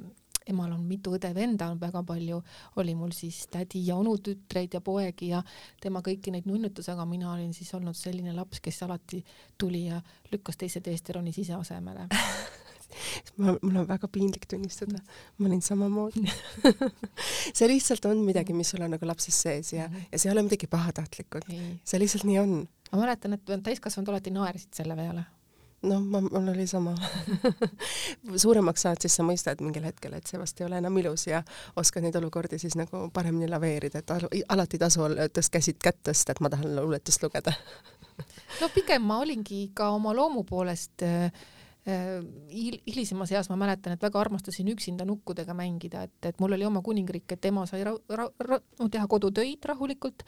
emal 0.50 0.72
on 0.76 0.82
mitu 0.86 1.14
õde-venda 1.16 1.70
on 1.72 1.80
väga 1.80 2.02
palju, 2.06 2.40
oli 2.80 2.94
mul 2.98 3.14
siis 3.16 3.44
tädi 3.52 3.82
ja 3.86 3.96
onutütreid 4.00 4.76
ja 4.76 4.82
poegi 4.84 5.30
ja 5.32 5.42
tema 5.82 6.02
kõiki 6.06 6.34
neid 6.34 6.46
nunnutas, 6.48 6.88
aga 6.92 7.06
mina 7.08 7.32
olin 7.32 7.52
siis 7.56 7.72
olnud 7.74 7.96
selline 7.98 8.34
laps, 8.36 8.60
kes 8.64 8.82
alati 8.86 9.22
tuli 9.58 9.86
ja 9.88 10.00
lükkas 10.32 10.60
teised 10.60 10.86
eest 10.90 11.10
ja 11.10 11.18
ronis 11.18 11.40
ise 11.42 11.56
asemele 11.58 12.06
ma, 13.40 13.54
mul 13.60 13.80
on 13.82 13.88
väga 13.88 14.08
piinlik 14.12 14.46
tunnistada, 14.50 15.00
ma 15.38 15.48
olin 15.50 15.62
samamoodi 15.64 16.24
see 17.56 17.68
lihtsalt 17.70 18.06
on 18.10 18.22
midagi, 18.26 18.56
mis 18.56 18.70
sul 18.74 18.84
on 18.86 18.94
nagu 18.96 19.08
lapses 19.08 19.42
sees 19.46 19.72
ja, 19.74 19.88
mhm. 19.88 20.10
ja 20.12 20.20
see 20.20 20.30
ei 20.30 20.36
ole 20.36 20.46
midagi 20.46 20.70
pahatahtlikku. 20.70 21.42
see 21.84 22.02
lihtsalt 22.02 22.26
nii 22.28 22.38
on. 22.42 22.58
ma 22.92 23.02
mäletan, 23.02 23.36
et 23.36 23.56
täiskasvanud 23.66 24.14
alati 24.14 24.34
naersid 24.34 24.78
selle 24.78 24.98
peale 24.98 25.26
noh, 25.86 26.02
ma, 26.02 26.20
mul 26.20 26.52
oli 26.52 26.66
sama. 26.66 26.94
Suuremaks 28.44 28.86
saad, 28.86 29.00
siis 29.02 29.16
sa 29.16 29.26
mõistad 29.26 29.62
mingil 29.64 29.86
hetkel, 29.88 30.16
et 30.18 30.28
see 30.28 30.40
vast 30.40 30.60
ei 30.60 30.68
ole 30.68 30.80
enam 30.82 30.96
ilus 31.00 31.26
ja 31.28 31.42
oskad 31.76 32.04
neid 32.04 32.16
olukordi 32.20 32.60
siis 32.62 32.76
nagu 32.78 33.06
paremini 33.14 33.48
laveerida, 33.50 34.02
et 34.02 34.16
alati 34.48 34.78
ei 34.78 34.84
tasu 34.84 35.08
tõst 35.32 35.54
käsid 35.54 35.80
kätt 35.82 36.02
tõsta, 36.10 36.36
et 36.36 36.42
ma 36.44 36.52
tahan 36.52 36.76
luuletust 36.80 37.26
lugeda. 37.26 37.54
No 38.56 38.70
pigem 38.72 39.02
ma 39.04 39.18
olingi 39.20 39.66
ka 39.76 39.90
oma 39.92 40.14
loomu 40.16 40.40
poolest 40.48 41.04
Äh, 41.04 41.30
hilisemas 41.86 43.30
eas 43.30 43.46
ma 43.50 43.56
mäletan, 43.60 43.94
et 43.94 44.02
väga 44.02 44.18
armastasin 44.18 44.66
üksinda 44.72 45.04
nukkudega 45.06 45.54
mängida, 45.54 46.02
et, 46.08 46.16
et 46.26 46.40
mul 46.42 46.56
oli 46.56 46.66
oma 46.66 46.82
kuningriik, 46.82 47.30
et 47.36 47.46
ema 47.46 47.62
sai 47.70 47.84
ra, 47.86 47.92
ra, 48.10 48.26
ra, 48.42 48.58
no, 48.80 48.88
teha 48.90 49.06
kodutöid 49.06 49.68
rahulikult 49.70 50.24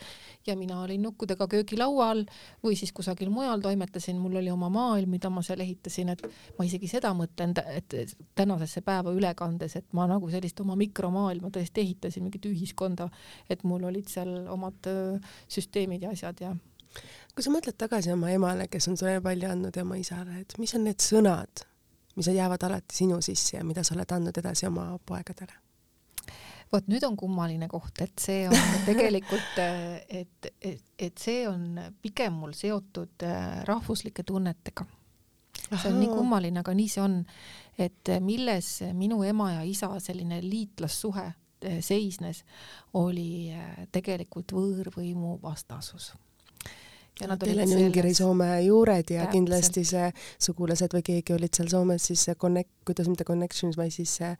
ja 0.46 0.54
mina 0.56 0.78
olin 0.84 1.02
nukkudega 1.08 1.48
köögilaual 1.50 2.22
või 2.62 2.78
siis 2.78 2.94
kusagil 2.94 3.32
mujal 3.34 3.64
toimetasin, 3.64 4.20
mul 4.22 4.38
oli 4.38 4.52
oma 4.54 4.70
maailm, 4.70 5.16
mida 5.16 5.32
ma 5.34 5.42
seal 5.42 5.64
ehitasin, 5.66 6.14
et 6.14 6.22
ma 6.58 6.68
isegi 6.68 6.90
seda 6.94 7.10
mõtlen, 7.18 7.56
et 7.74 7.98
tänasesse 8.38 8.84
päeva 8.86 9.10
üle 9.16 9.34
kandes, 9.34 9.74
et 9.82 9.90
ma 9.98 10.06
nagu 10.06 10.30
sellist 10.30 10.62
oma 10.62 10.78
mikromaailma 10.78 11.50
tõesti 11.50 11.82
ehitasin, 11.82 12.28
mingit 12.28 12.46
ühiskonda, 12.46 13.10
et 13.50 13.66
mul 13.66 13.90
olid 13.90 14.06
seal 14.06 14.44
omad 14.46 14.86
süsteemid 15.50 16.06
ja 16.06 16.14
asjad 16.14 16.46
ja 16.46 16.54
kui 17.38 17.44
sa 17.46 17.52
mõtled 17.54 17.76
tagasi 17.78 18.10
oma 18.10 18.32
emale, 18.34 18.64
kes 18.66 18.88
on 18.90 18.96
sulle 18.98 19.20
palju 19.22 19.46
andnud 19.46 19.76
ja 19.78 19.84
oma 19.84 19.94
isale, 19.94 20.40
et 20.40 20.56
mis 20.58 20.72
on 20.74 20.82
need 20.88 20.98
sõnad, 20.98 21.60
mis 22.18 22.26
jäävad 22.34 22.66
alati 22.66 22.98
sinu 22.98 23.20
sisse 23.22 23.60
ja 23.60 23.62
mida 23.62 23.84
sa 23.86 23.94
oled 23.94 24.10
andnud 24.16 24.40
edasi 24.42 24.66
oma 24.66 24.90
poegadele? 25.06 25.54
vot 26.72 26.90
nüüd 26.90 27.06
on 27.06 27.14
kummaline 27.16 27.68
koht, 27.70 28.02
et 28.02 28.18
see 28.20 28.42
on 28.50 28.58
tegelikult, 28.88 29.54
et, 30.10 30.50
et, 30.50 30.90
et 30.98 31.22
see 31.22 31.46
on 31.48 31.78
pigem 32.02 32.42
mul 32.42 32.58
seotud 32.58 33.22
äh, 33.22 33.62
rahvuslike 33.70 34.26
tunnetega. 34.26 34.84
see 35.70 35.92
on 35.92 36.02
nii 36.02 36.10
kummaline, 36.10 36.66
aga 36.66 36.74
nii 36.74 36.90
see 36.90 37.06
on, 37.06 37.20
et 37.78 38.16
milles 38.18 38.74
minu 38.98 39.22
ema 39.22 39.52
ja 39.60 39.62
isa 39.62 39.94
selline 40.02 40.42
liitlassuhe 40.42 41.28
äh, 41.30 41.78
seisnes, 41.86 42.42
oli 42.98 43.54
äh, 43.54 43.84
tegelikult 43.94 44.58
võõrvõimu 44.58 45.38
vastasus 45.46 46.16
ja 47.20 47.28
nad 47.28 47.42
Teil 47.42 47.60
on 47.60 47.72
ju 47.72 47.84
Ungari 47.86 48.14
Soome 48.14 48.48
juured 48.62 49.10
ja 49.10 49.24
Täpselt. 49.24 49.32
kindlasti 49.32 49.84
see 49.84 50.10
sugulased 50.38 50.94
või 50.94 51.04
keegi 51.10 51.34
olid 51.34 51.54
seal 51.54 51.70
Soomes, 51.72 52.08
siis 52.10 52.24
see 52.28 52.34
connect, 52.34 52.70
kuidas 52.86 53.08
mitte 53.10 53.26
connections, 53.28 53.76
vaid 53.76 53.94
siis 53.94 54.16
see 54.20 54.34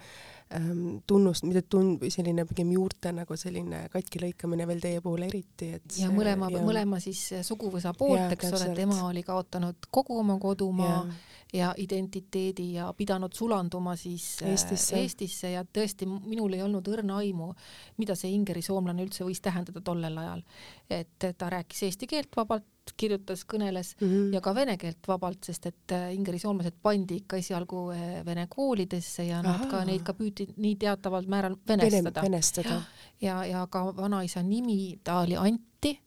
ähm, 0.57 0.99
tunnust, 1.07 1.47
mitte 1.49 1.65
tun-, 1.69 1.97
selline 2.13 2.45
pigem 2.49 2.73
juurte 2.73 3.13
nagu 3.17 3.37
selline 3.37 3.85
katki 3.93 4.23
lõikamine 4.23 4.69
veel 4.71 4.85
teie 4.85 5.03
puhul 5.05 5.27
eriti, 5.29 5.73
et 5.79 5.89
see, 5.91 6.05
ja 6.07 6.13
mõlema 6.15 6.51
mõlema 6.59 7.01
siis 7.03 7.25
suguvõsa 7.47 7.95
poolt, 7.99 8.37
eks 8.37 8.53
ole, 8.53 8.71
tema 8.79 9.03
oli 9.09 9.25
kaotanud 9.27 9.91
kogu 9.91 10.21
oma 10.23 10.39
kodumaa 10.43 11.03
ja 11.03 11.19
ja 11.53 11.75
identiteedi 11.77 12.73
ja 12.75 12.93
pidanud 12.97 13.33
sulanduma 13.33 13.97
siis 13.97 14.43
äh, 14.43 14.51
Eestisse, 14.51 14.97
Eestisse 14.97 15.51
ja 15.51 15.65
tõesti 15.65 16.07
minul 16.07 16.53
ei 16.53 16.63
olnud 16.63 16.89
õrna 16.93 17.21
aimu, 17.23 17.53
mida 17.97 18.17
see 18.19 18.33
ingeri 18.37 18.63
soomlane 18.63 19.05
üldse 19.05 19.25
võis 19.25 19.41
tähendada 19.41 19.81
tollel 19.85 20.19
ajal. 20.19 20.43
et 20.91 21.29
ta 21.39 21.51
rääkis 21.51 21.83
eesti 21.89 22.07
keelt 22.07 22.37
vabalt, 22.37 22.67
kirjutas, 22.97 23.45
kõneles 23.45 23.95
mm 24.01 24.09
-hmm. 24.09 24.35
ja 24.35 24.41
ka 24.41 24.55
vene 24.55 24.77
keelt 24.77 25.09
vabalt, 25.09 25.45
sest 25.45 25.67
et 25.67 25.93
äh, 25.93 26.15
ingeri 26.15 26.39
soomlased 26.39 26.75
pandi 26.83 27.17
ikka 27.23 27.37
esialgu 27.37 27.91
äh, 27.91 28.25
vene 28.27 28.47
koolidesse 28.51 29.25
ja 29.25 29.43
nad 29.43 29.55
Aha. 29.55 29.71
ka 29.71 29.85
neid 29.85 30.03
ka 30.03 30.13
püüdi 30.13 30.49
nii 30.57 30.77
teataval 30.77 31.27
määral 31.27 31.57
venestada. 31.69 32.23
venestada. 32.23 32.83
ja, 33.21 33.45
ja 33.45 33.67
ka 33.67 33.97
vanaisa 33.97 34.43
nimi, 34.43 34.99
ta 35.05 35.21
oli 35.21 35.37
Anti 35.37 35.99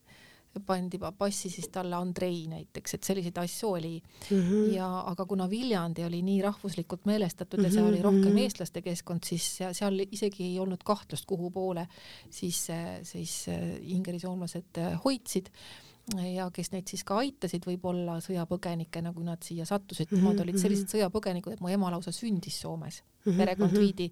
pandi 0.60 1.00
passi 1.18 1.50
siis 1.50 1.70
talle 1.72 1.96
Andrei 1.96 2.44
näiteks, 2.52 2.94
et 2.94 3.04
selliseid 3.08 3.38
asju 3.38 3.70
oli 3.70 4.02
mm. 4.02 4.38
-hmm. 4.38 4.74
ja 4.76 4.88
aga 5.08 5.26
kuna 5.26 5.50
Viljandi 5.50 6.04
oli 6.04 6.22
nii 6.22 6.42
rahvuslikult 6.42 7.06
meelestatud 7.06 7.60
mm 7.60 7.66
-hmm. 7.66 7.68
ja 7.68 7.74
seal 7.74 7.88
oli 7.88 8.02
rohkem 8.02 8.34
mhm. 8.34 8.38
eestlaste 8.38 8.82
keskkond, 8.82 9.24
siis 9.24 9.58
seal 9.72 10.00
isegi 10.12 10.44
ei 10.44 10.60
olnud 10.60 10.84
kahtlust, 10.84 11.26
kuhu 11.26 11.52
poole 11.52 11.88
siis, 12.30 12.68
siis 13.04 13.46
ingerisoomlased 13.82 14.82
hoidsid 15.06 15.50
ja 16.34 16.48
kes 16.54 16.72
neid 16.74 16.90
siis 16.90 17.04
ka 17.08 17.20
aitasid 17.22 17.66
võib-olla 17.68 18.18
sõjapõgenikena, 18.24 19.14
kui 19.16 19.26
nad 19.26 19.42
siia 19.46 19.66
sattusid, 19.70 20.12
nemad 20.16 20.42
olid 20.42 20.56
mhm, 20.56 20.64
sellised 20.64 20.88
mhm. 20.88 20.94
sõjapõgenikud, 20.96 21.56
et 21.56 21.64
mu 21.64 21.72
ema 21.72 21.92
lausa 21.94 22.14
sündis 22.16 22.60
Soomes. 22.62 23.02
perekond 23.22 23.76
viidi 23.78 24.08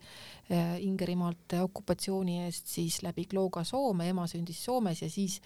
äh, 0.53 0.75
Ingerimaalt 0.85 1.55
okupatsiooni 1.63 2.43
eest 2.45 2.67
siis 2.69 2.99
läbi 3.01 3.25
Klooga 3.25 3.63
Soome, 3.65 4.05
ema 4.09 4.27
sündis 4.29 4.59
Soomes 4.63 5.01
ja 5.01 5.09
siis 5.09 5.39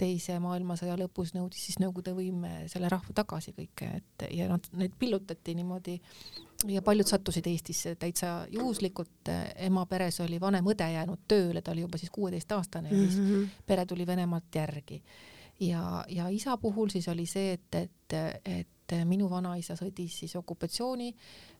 teise 0.00 0.38
maailmasõja 0.40 0.96
lõpus 0.96 1.34
nõudis 1.36 1.66
siis 1.68 1.78
Nõukogude 1.82 2.14
võim 2.16 2.46
selle 2.72 2.88
rahva 2.88 3.12
tagasi 3.14 3.52
kõike, 3.52 3.90
et 4.00 4.24
ja 4.32 4.48
nad, 4.48 4.64
need 4.72 4.96
pillutati 4.98 5.54
niimoodi 5.54 5.98
ja 6.72 6.82
paljud 6.82 7.08
sattusid 7.08 7.46
Eestisse 7.46 7.94
täitsa 8.00 8.46
juhuslikult, 8.52 9.28
ema 9.68 9.84
peres 9.86 10.20
oli 10.24 10.40
vanem 10.40 10.72
õde 10.72 10.88
jäänud 10.94 11.28
tööle, 11.28 11.60
ta 11.60 11.74
oli 11.74 11.84
juba 11.84 12.00
siis 12.00 12.12
kuueteistaastane 12.14 12.88
ja 12.88 12.96
siis 12.96 13.18
mm 13.18 13.28
-hmm. 13.28 13.60
pere 13.66 13.86
tuli 13.86 14.06
Venemaalt 14.06 14.54
järgi 14.54 15.02
ja, 15.60 16.04
ja 16.08 16.28
isa 16.28 16.56
puhul 16.56 16.90
siis 16.92 17.08
oli 17.08 17.26
see, 17.26 17.52
et, 17.52 17.74
et, 17.74 18.18
et 18.44 18.96
minu 19.06 19.30
vanaisa 19.30 19.76
sõdis 19.78 20.20
siis 20.22 20.36
okupatsiooni 20.40 21.10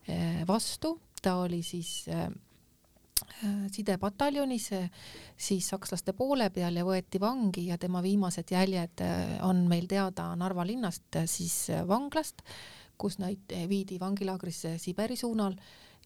eh, 0.09 0.41
vastu, 0.49 0.97
ta 1.23 1.37
oli 1.45 1.63
siis 1.63 2.09
äh, 2.09 2.29
sidepataljonis 3.71 4.71
siis 5.37 5.69
sakslaste 5.69 6.15
poole 6.17 6.49
peal 6.51 6.77
ja 6.81 6.85
võeti 6.87 7.21
vangi 7.21 7.67
ja 7.69 7.79
tema 7.79 8.03
viimased 8.03 8.51
jäljed 8.51 9.03
on 9.47 9.67
meil 9.69 9.87
teada 9.91 10.31
Narva 10.41 10.65
linnast 10.67 11.21
siis 11.29 11.69
vanglast, 11.89 12.43
kus 12.99 13.19
neid 13.21 13.53
viidi 13.69 14.01
vangilaagrisse 14.01 14.79
Siberi 14.81 15.17
suunal 15.21 15.55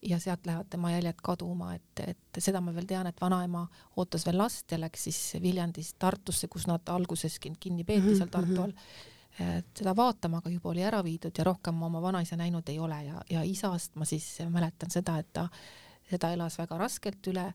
ja 0.04 0.18
sealt 0.20 0.46
lähevad 0.46 0.68
tema 0.70 0.90
jäljed 0.92 1.20
kaduma, 1.22 1.74
et, 1.74 2.04
et 2.06 2.38
seda 2.42 2.60
ma 2.60 2.74
veel 2.74 2.86
tean, 2.88 3.08
et 3.08 3.20
vanaema 3.20 3.64
ootas 3.96 4.26
veel 4.26 4.38
last 4.38 4.72
ja 4.72 4.78
läks 4.80 5.08
siis 5.08 5.20
Viljandist 5.42 5.96
Tartusse, 5.98 6.48
kus 6.52 6.68
nad 6.68 6.88
alguses 6.92 7.38
kinni 7.40 7.84
peeti 7.84 8.10
mhm, 8.10 8.18
seal 8.20 8.32
Tartu 8.32 8.62
all 8.66 8.76
et 9.40 9.80
seda 9.80 9.94
vaatama, 9.98 10.38
aga 10.38 10.50
juba 10.52 10.70
oli 10.70 10.84
ära 10.86 11.00
viidud 11.02 11.34
ja 11.34 11.46
rohkem 11.46 11.74
ma 11.74 11.88
oma 11.88 12.02
vanaisa 12.02 12.36
näinud 12.38 12.68
ei 12.70 12.78
ole 12.78 13.00
ja, 13.02 13.22
ja 13.30 13.42
isast 13.42 13.96
ma 13.98 14.06
siis 14.06 14.28
mäletan 14.50 14.92
seda, 14.94 15.16
et 15.18 15.32
ta 15.34 15.48
seda 16.10 16.30
elas 16.36 16.58
väga 16.60 16.78
raskelt 16.78 17.26
üle 17.32 17.48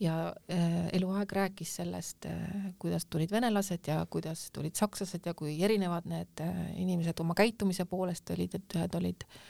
ja 0.00 0.16
äh, 0.50 0.88
eluaeg 0.96 1.32
rääkis 1.36 1.76
sellest 1.78 2.26
äh,, 2.26 2.72
kuidas 2.82 3.06
tulid 3.06 3.30
venelased 3.30 3.86
ja 3.86 4.00
kuidas 4.10 4.48
tulid 4.50 4.74
sakslased 4.74 5.26
ja 5.26 5.34
kui 5.38 5.54
erinevad 5.62 6.08
need 6.10 6.42
äh, 6.42 6.60
inimesed 6.82 7.22
oma 7.22 7.36
käitumise 7.38 7.86
poolest 7.86 8.34
olid, 8.34 8.56
et 8.58 8.78
ühed 8.80 8.98
olid 8.98 9.26
äh, 9.28 9.40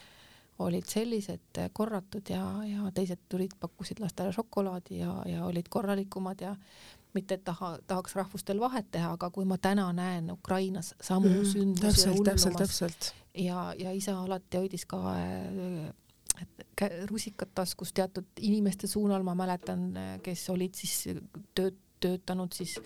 olid 0.61 0.87
sellised 0.89 1.61
korratud 1.73 2.31
ja, 2.31 2.43
ja 2.69 2.91
teised 2.95 3.23
tulid, 3.29 3.55
pakkusid 3.61 4.01
lastele 4.03 4.33
šokolaadi 4.33 5.01
ja, 5.01 5.15
ja 5.29 5.45
olid 5.49 5.69
korralikumad 5.73 6.41
ja 6.45 6.55
mitte, 7.15 7.35
et 7.35 7.45
taha, 7.45 7.73
tahaks 7.87 8.15
rahvustel 8.15 8.61
vahet 8.61 8.91
teha, 8.93 9.15
aga 9.17 9.31
kui 9.35 9.47
ma 9.49 9.59
täna 9.59 9.89
näen 9.97 10.31
Ukrainas 10.31 10.95
samu 11.01 11.29
mm, 11.29 11.47
sündmusi 11.53 12.09
hullumas 12.13 12.83
ja, 13.35 13.71
ja 13.79 13.93
isa 13.97 14.19
alati 14.21 14.63
hoidis 14.63 14.87
ka 14.91 15.01
rusikat 17.11 17.51
taskus 17.55 17.93
teatud 17.93 18.25
inimeste 18.41 18.89
suunal, 18.89 19.23
ma 19.27 19.35
mäletan, 19.37 19.91
kes 20.25 20.47
olid 20.53 20.79
siis 20.79 21.03
tööd, 21.55 21.77
töötanud 22.01 22.55
siis 22.57 22.79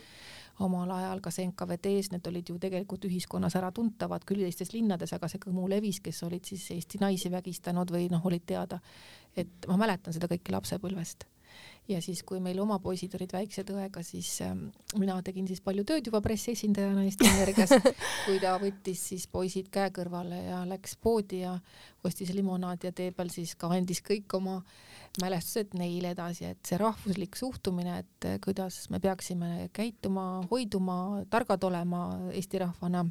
omal 0.63 0.91
ajal 0.95 1.21
kas 1.25 1.41
NKVD-s, 1.43 2.13
need 2.13 2.27
olid 2.31 2.51
ju 2.51 2.59
tegelikult 2.63 3.07
ühiskonnas 3.09 3.57
äratuntavad 3.59 4.25
küll 4.29 4.45
teistes 4.45 4.73
linnades, 4.75 5.13
aga 5.17 5.29
see 5.31 5.43
kõmu 5.43 5.67
levis, 5.71 6.01
kes 6.05 6.23
olid 6.27 6.47
siis 6.47 6.69
Eesti 6.77 7.01
naisi 7.03 7.33
vägistanud 7.33 7.91
või 7.91 8.07
noh, 8.13 8.23
olid 8.27 8.47
teada, 8.47 8.79
et 9.37 9.69
ma 9.71 9.79
mäletan 9.81 10.15
seda 10.15 10.31
kõike 10.31 10.55
lapsepõlvest. 10.55 11.27
Ja 11.89 12.01
siis, 12.03 12.23
kui 12.25 12.41
meil 12.41 12.59
oma 12.63 12.79
poisid 12.81 13.13
olid 13.19 13.35
väiksed 13.35 13.69
õega, 13.75 14.01
siis 14.03 14.31
äh, 14.43 14.55
mina 14.99 15.19
tegin 15.23 15.47
siis 15.47 15.61
palju 15.63 15.85
tööd 15.87 16.07
juba 16.09 16.23
pressiesindajana 16.25 17.05
Eesti 17.05 17.29
Energias, 17.29 17.75
kui 18.25 18.39
ta 18.43 18.55
võttis 18.63 19.03
siis 19.11 19.27
poisid 19.31 19.69
käe 19.75 19.93
kõrvale 19.95 20.41
ja 20.47 20.63
läks 20.69 20.97
poodi 20.97 21.43
ja 21.43 21.53
ostis 22.05 22.33
limonaadi 22.35 22.89
ja 22.89 22.97
tee 22.97 23.13
peal 23.13 23.31
siis 23.35 23.53
ka 23.61 23.69
andis 23.77 24.01
kõik 24.07 24.33
oma 24.39 24.63
mälestused 25.23 25.77
neile 25.79 26.11
edasi, 26.15 26.49
et 26.51 26.67
see 26.67 26.79
rahvuslik 26.81 27.37
suhtumine, 27.39 27.99
et 28.03 28.29
kuidas 28.45 28.89
me 28.91 29.01
peaksime 29.01 29.69
käituma, 29.73 30.45
hoiduma, 30.51 31.25
targad 31.31 31.63
olema 31.71 32.07
Eesti 32.33 32.59
rahvana 32.65 33.05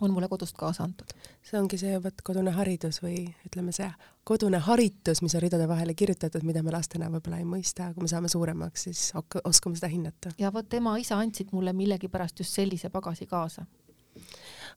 on 0.00 0.12
mulle 0.12 0.28
kodust 0.28 0.56
kaasa 0.56 0.84
antud. 0.84 1.12
see 1.42 1.60
ongi 1.60 1.78
see 1.78 1.96
vot 2.02 2.22
kodune 2.24 2.52
haridus 2.56 2.98
või 3.02 3.22
ütleme, 3.48 3.72
see 3.72 3.88
kodune 4.28 4.58
haritus, 4.58 5.22
mis 5.22 5.36
on 5.38 5.44
ridade 5.44 5.68
vahele 5.68 5.94
kirjutatud, 5.94 6.44
mida 6.44 6.62
me 6.62 6.74
lastena 6.74 7.08
võib-olla 7.12 7.40
ei 7.40 7.48
mõista, 7.48 7.92
kui 7.94 8.04
me 8.04 8.10
saame 8.10 8.28
suuremaks, 8.32 8.88
siis 8.88 9.12
oskame 9.44 9.78
seda 9.78 9.92
hinnata. 9.92 10.34
ja 10.38 10.52
vot 10.52 10.74
ema-isa 10.74 11.20
andsid 11.20 11.52
mulle 11.52 11.72
millegipärast 11.72 12.44
just 12.44 12.56
sellise 12.60 12.90
pagasi 12.90 13.26
kaasa 13.26 13.66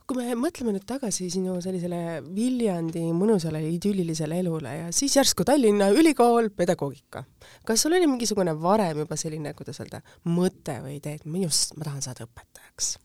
kui 0.10 0.24
me 0.26 0.34
mõtleme 0.34 0.72
nüüd 0.74 0.88
tagasi 0.90 1.28
sinu 1.30 1.60
sellisele 1.62 2.00
Viljandi 2.34 3.04
mõnusale 3.14 3.60
idüllilisele 3.76 4.40
elule 4.42 4.72
ja 4.74 4.88
siis 4.96 5.14
järsku 5.20 5.46
Tallinna 5.46 5.92
Ülikool, 5.94 6.50
pedagoogika. 6.50 7.22
kas 7.66 7.84
sul 7.86 7.94
oli 7.94 8.08
mingisugune 8.10 8.56
varem 8.58 9.04
juba 9.04 9.18
selline, 9.20 9.54
kuidas 9.54 9.78
öelda, 9.84 10.02
mõte 10.26 10.80
või 10.82 10.96
idee, 10.98 11.20
et 11.20 11.28
minust, 11.30 11.78
ma 11.78 11.86
tahan 11.86 12.02
saada 12.02 12.26
õpetajaks? 12.26 12.96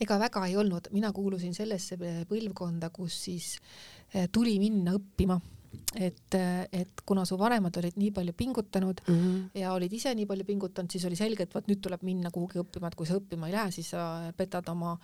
ega 0.00 0.18
väga 0.20 0.46
ei 0.48 0.56
olnud, 0.56 0.88
mina 0.96 1.12
kuulusin 1.12 1.52
sellesse 1.56 2.00
põlvkonda, 2.30 2.88
kus 2.88 3.20
siis 3.28 3.52
eh, 4.14 4.24
tuli 4.32 4.56
minna 4.62 4.96
õppima 4.96 5.36
et, 5.94 6.36
et 6.72 7.02
kuna 7.06 7.24
su 7.24 7.38
vanemad 7.38 7.76
olid 7.80 7.96
nii 7.96 8.10
palju 8.16 8.32
pingutanud 8.36 9.00
mm 9.06 9.14
-hmm. 9.14 9.60
ja 9.60 9.72
olid 9.72 9.92
ise 9.92 10.14
nii 10.14 10.26
palju 10.26 10.44
pingutanud, 10.44 10.90
siis 10.90 11.04
oli 11.04 11.16
selge, 11.16 11.42
et 11.42 11.54
vot 11.54 11.68
nüüd 11.68 11.80
tuleb 11.82 12.02
minna 12.02 12.30
kuhugi 12.30 12.58
õppima, 12.60 12.86
et 12.86 12.94
kui 12.94 13.06
sa 13.06 13.14
õppima 13.14 13.46
ei 13.46 13.52
lähe, 13.52 13.70
siis 13.70 13.90
sa 13.90 14.32
petad 14.36 14.68
oma, 14.68 14.96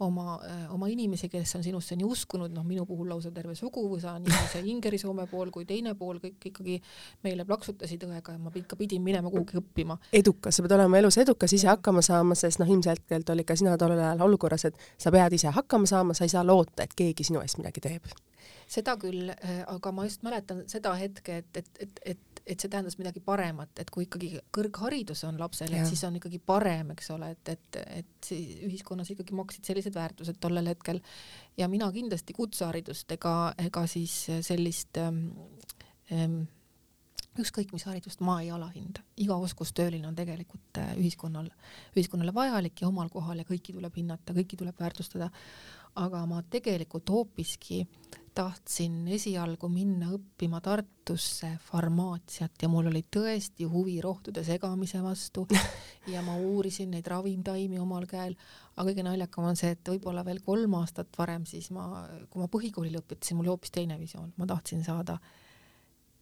oma, 0.00 0.40
oma 0.70 0.88
inimesi, 0.88 1.28
kes 1.28 1.54
on 1.56 1.62
sinusse 1.62 1.96
nii 1.96 2.06
uskunud, 2.06 2.52
noh, 2.52 2.64
minu 2.64 2.86
puhul 2.86 3.08
lausa 3.08 3.30
terve 3.30 3.54
suguvõsa, 3.54 4.18
nii 4.18 4.46
see 4.52 4.62
Ingeri-Soome 4.62 5.26
pool 5.26 5.50
kui 5.50 5.64
teine 5.64 5.94
pool, 5.94 6.18
kõik 6.18 6.50
ikkagi 6.52 6.80
meile 7.22 7.44
plaksutasid 7.44 8.04
õega 8.04 8.32
ja 8.32 8.38
ma 8.38 8.50
ikka 8.54 8.76
pidin 8.76 9.02
minema 9.02 9.30
kuhugi 9.30 9.58
õppima. 9.60 9.98
edukas, 10.12 10.56
sa 10.56 10.62
pead 10.62 10.72
olema 10.78 10.98
elus 10.98 11.18
edukas, 11.18 11.52
ise 11.52 11.68
hakkama 11.68 12.02
saama, 12.02 12.34
sest 12.34 12.58
noh, 12.58 12.68
ilmselgelt 12.68 13.30
olid 13.30 13.44
ka 13.44 13.56
sina 13.56 13.76
tollel 13.78 13.98
ajal 13.98 14.20
olukorras, 14.20 14.64
et 14.64 14.76
sa 14.98 15.10
pead 15.10 15.32
ise 15.32 15.48
hakkama 15.48 15.86
saama, 15.86 16.14
sa 16.14 16.24
ei 16.24 16.28
saa 16.28 16.46
loota, 16.46 16.82
et 16.82 16.94
keegi 16.96 17.24
sinu 17.24 17.40
eest 17.40 17.58
midagi 17.58 17.80
teeb 17.80 18.04
seda 18.70 18.96
küll, 19.00 19.30
äh, 19.34 19.62
aga 19.70 19.92
ma 19.92 20.06
just 20.08 20.24
mäletan 20.26 20.64
seda 20.70 20.94
hetke, 20.98 21.40
et, 21.42 21.62
et, 21.62 21.82
et, 21.86 22.04
et 22.14 22.26
et 22.50 22.62
see 22.62 22.70
tähendas 22.72 22.96
midagi 22.98 23.20
paremat, 23.22 23.70
et 23.78 23.90
kui 23.92 24.06
ikkagi 24.06 24.30
kõrgharidus 24.54 25.22
on 25.28 25.38
lapsel, 25.38 25.74
et 25.76 25.86
siis 25.86 26.02
on 26.08 26.16
ikkagi 26.18 26.40
parem, 26.42 26.92
eks 26.96 27.10
ole, 27.14 27.30
et, 27.36 27.50
et, 27.52 27.78
et 28.00 28.30
ühiskonnas 28.66 29.12
ikkagi 29.12 29.36
maksid 29.38 29.68
sellised 29.68 29.94
väärtused 29.94 30.40
tollel 30.42 30.70
hetkel. 30.72 30.98
Ja 31.60 31.68
mina 31.70 31.90
kindlasti 31.94 32.34
kutseharidust 32.34 33.12
ega, 33.14 33.34
ega 33.60 33.84
siis 33.90 34.16
sellist 34.46 34.98
ähm, 34.98 35.26
ähm, 36.10 36.40
ükskõik 37.38 37.74
mis 37.74 37.86
haridust 37.86 38.22
ma 38.26 38.40
ei 38.42 38.50
alahinda, 38.54 39.04
iga 39.22 39.36
oskustööline 39.38 40.08
on 40.08 40.16
tegelikult 40.18 40.80
äh, 40.80 40.94
ühiskonnal, 40.98 41.50
ühiskonnale 41.94 42.34
vajalik 42.34 42.82
ja 42.82 42.88
omal 42.90 43.12
kohal 43.12 43.42
ja 43.42 43.46
kõiki 43.46 43.76
tuleb 43.76 43.94
hinnata, 44.00 44.34
kõiki 44.36 44.58
tuleb 44.58 44.80
väärtustada. 44.80 45.30
aga 46.00 46.26
ma 46.26 46.42
tegelikult 46.50 47.08
hoopiski 47.10 47.84
tahtsin 48.34 49.08
esialgu 49.10 49.68
minna 49.68 50.10
õppima 50.14 50.60
Tartusse 50.62 51.50
farmaatsiat 51.66 52.62
ja 52.62 52.68
mul 52.70 52.90
oli 52.90 53.02
tõesti 53.16 53.66
huvi 53.68 53.98
rohtude 54.04 54.44
segamise 54.46 55.02
vastu 55.02 55.46
ja 56.14 56.22
ma 56.26 56.36
uurisin 56.38 56.94
neid 56.94 57.10
ravimtaimi 57.10 57.80
omal 57.82 58.06
käel, 58.10 58.36
aga 58.76 58.86
kõige 58.90 59.04
naljakam 59.06 59.50
on 59.50 59.58
see, 59.58 59.74
et 59.74 59.92
võib-olla 59.92 60.24
veel 60.26 60.42
kolm 60.46 60.78
aastat 60.80 61.18
varem 61.18 61.46
siis 61.48 61.70
ma, 61.74 62.06
kui 62.30 62.42
ma 62.42 62.48
põhikooli 62.52 62.94
lõpetasin, 62.94 63.36
mul 63.36 63.48
oli 63.48 63.54
hoopis 63.56 63.74
teine 63.74 63.98
visioon, 64.00 64.32
ma 64.38 64.48
tahtsin 64.50 64.86
saada 64.86 65.18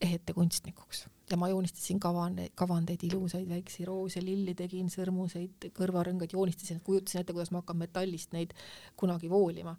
ehetekunstnikuks 0.01 1.05
ja 1.31 1.37
ma 1.37 1.49
joonistasin 1.49 1.99
kavandeid, 1.99 2.53
kavandeid, 2.57 3.03
ilusaid 3.05 3.49
väikseid 3.49 3.87
roose, 3.87 4.21
lilli 4.23 4.55
tegin, 4.57 4.89
sõrmuseid, 4.89 5.69
kõrvarõngaid 5.77 6.33
joonistasin, 6.33 6.81
kujutasin 6.85 7.21
ette, 7.21 7.35
kuidas 7.35 7.51
ma 7.53 7.61
hakkan 7.61 7.77
metallist 7.77 8.33
neid 8.33 8.55
kunagi 8.97 9.29
voolima. 9.29 9.75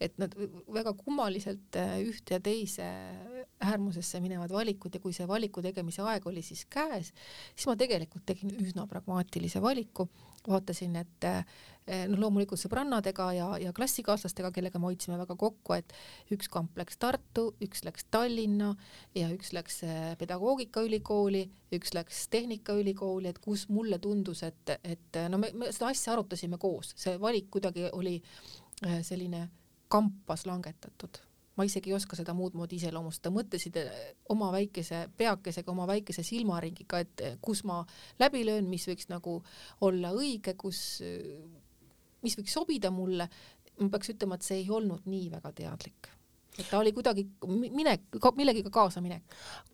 Et 0.00 0.16
nad 0.18 0.34
väga 0.74 0.92
kummaliselt 0.98 1.78
äh, 1.80 1.96
ühte 2.02 2.36
ja 2.36 2.40
teise 2.42 2.86
äärmusesse 3.64 4.20
minevad 4.20 4.52
valikud 4.52 4.94
ja 4.94 5.00
kui 5.00 5.14
see 5.16 5.28
valiku 5.28 5.62
tegemise 5.62 6.02
aeg 6.02 6.26
oli 6.26 6.42
siis 6.42 6.64
käes, 6.70 7.12
siis 7.54 7.68
ma 7.70 7.76
tegelikult 7.78 8.26
tegin 8.26 8.52
üsna 8.58 8.88
pragmaatilise 8.90 9.62
valiku, 9.62 10.08
vaatasin, 10.48 10.98
et 11.00 11.30
Eh, 11.84 12.06
noh, 12.08 12.16
loomulikult 12.16 12.56
sõbrannadega 12.62 13.24
ja, 13.36 13.46
ja 13.60 13.70
klassikaaslastega, 13.76 14.48
kellega 14.56 14.80
me 14.80 14.88
hoidsime 14.88 15.18
väga 15.20 15.34
kokku, 15.36 15.74
et 15.76 15.90
üks 16.32 16.48
kamp 16.48 16.78
läks 16.80 16.96
Tartu, 16.96 17.50
üks 17.60 17.84
läks 17.84 18.06
Tallinna 18.08 18.70
ja 19.12 19.28
üks 19.34 19.52
läks 19.52 19.82
eh, 19.84 20.14
pedagoogikaülikooli, 20.16 21.42
üks 21.76 21.92
läks 21.92 22.22
tehnikaülikooli, 22.32 23.28
et 23.28 23.40
kus 23.44 23.66
mulle 23.68 23.98
tundus, 24.00 24.40
et, 24.48 24.72
et 24.80 25.20
no 25.28 25.42
me, 25.42 25.52
me 25.52 25.68
seda 25.76 25.90
asja 25.92 26.14
arutasime 26.14 26.56
koos, 26.62 26.94
see 26.96 27.20
valik 27.20 27.52
kuidagi 27.52 27.90
oli 27.92 28.16
selline 29.04 29.44
kampas 29.94 30.44
langetatud. 30.50 31.20
Ma 31.54 31.66
isegi 31.68 31.92
ei 31.92 31.94
oska 31.94 32.16
seda 32.18 32.34
muud 32.34 32.56
moodi 32.58 32.80
iseloomustada, 32.80 33.30
mõtlesid 33.34 33.76
oma 34.34 34.48
väikese 34.50 35.04
peakesega, 35.16 35.70
oma 35.70 35.86
väikese 35.86 36.24
silmaringiga, 36.26 36.98
et 37.04 37.22
kus 37.44 37.62
ma 37.68 37.78
läbi 38.18 38.42
löön, 38.48 38.66
mis 38.66 38.88
võiks 38.90 39.06
nagu 39.12 39.36
olla 39.86 40.10
õige, 40.18 40.56
kus 40.58 40.80
mis 42.24 42.34
võiks 42.40 42.58
sobida 42.58 42.90
mulle, 42.90 43.28
ma 43.78 43.88
peaks 43.92 44.10
ütlema, 44.16 44.34
et 44.34 44.46
see 44.48 44.64
ei 44.64 44.68
olnud 44.72 45.06
nii 45.06 45.30
väga 45.36 45.54
teadlik 45.62 46.10
et 46.58 46.66
ta 46.70 46.78
oli 46.78 46.92
kuidagi 46.94 47.26
minek, 47.48 48.04
millegiga 48.36 48.70
kaasaminek. 48.70 49.22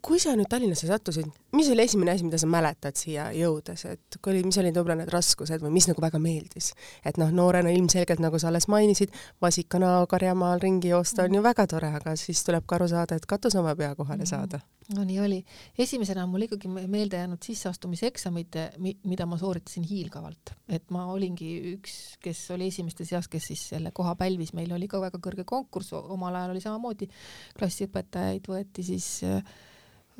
kui 0.03 0.18
sa 0.22 0.35
nüüd 0.37 0.49
Tallinnasse 0.51 0.89
sattusid, 0.89 1.28
mis 1.57 1.68
oli 1.72 1.85
esimene 1.85 2.14
asi, 2.14 2.24
mida 2.24 2.41
sa 2.41 2.49
mäletad 2.51 2.97
siia 2.97 3.31
jõudes, 3.37 3.85
et 3.91 4.18
kui 4.22 4.35
oli, 4.35 4.45
mis 4.49 4.59
olid 4.62 4.76
võib-olla 4.76 4.99
need 5.03 5.12
raskused 5.12 5.62
või 5.64 5.74
mis 5.76 5.89
nagu 5.91 6.03
väga 6.03 6.18
meeldis? 6.22 6.72
et 7.05 7.20
noh, 7.20 7.31
noorena 7.35 7.72
ilmselgelt, 7.74 8.22
nagu 8.22 8.39
sa 8.39 8.49
alles 8.49 8.68
mainisid, 8.72 9.14
vasikana 9.43 9.99
karjamaal 10.11 10.61
ringi 10.62 10.93
joosta 10.95 11.28
on 11.28 11.39
ju 11.39 11.45
väga 11.45 11.66
tore, 11.70 11.93
aga 12.01 12.16
siis 12.16 12.45
tuleb 12.45 12.66
ka 12.66 12.81
aru 12.81 12.89
saada, 12.89 13.16
et 13.16 13.26
katus 13.26 13.57
oma 13.61 13.76
pea 13.76 13.95
kohale 13.95 14.26
saada 14.26 14.61
no 14.97 15.05
nii 15.07 15.20
oli. 15.22 15.38
esimesena 15.78 16.24
on 16.24 16.32
mul 16.32 16.47
ikkagi 16.47 16.68
meelde 16.68 17.20
jäänud 17.20 17.43
sisseastumiseksamid, 17.45 18.59
mida 18.80 19.26
ma 19.26 19.38
sooritasin 19.38 19.86
hiilgavalt, 19.86 20.55
et 20.68 20.91
ma 20.95 21.07
olingi 21.12 21.51
üks, 21.76 21.97
kes 22.22 22.43
oli 22.57 22.70
esimeste 22.72 23.07
seas, 23.09 23.28
kes 23.30 23.51
siis 23.53 23.66
selle 23.74 23.95
koha 23.95 24.16
pälvis, 24.18 24.55
meil 24.59 24.72
oli 24.74 24.88
ka 24.91 25.01
väga 25.03 25.22
kõrge 25.22 25.47
konkurss, 25.49 25.95
omal 25.95 26.38
ajal 26.41 26.55
oli 26.57 26.64
samamoodi, 26.64 27.11
klassiõpetajaid 27.59 28.51
võeti 28.51 28.86
siis 28.91 29.12
äh, 29.28 29.43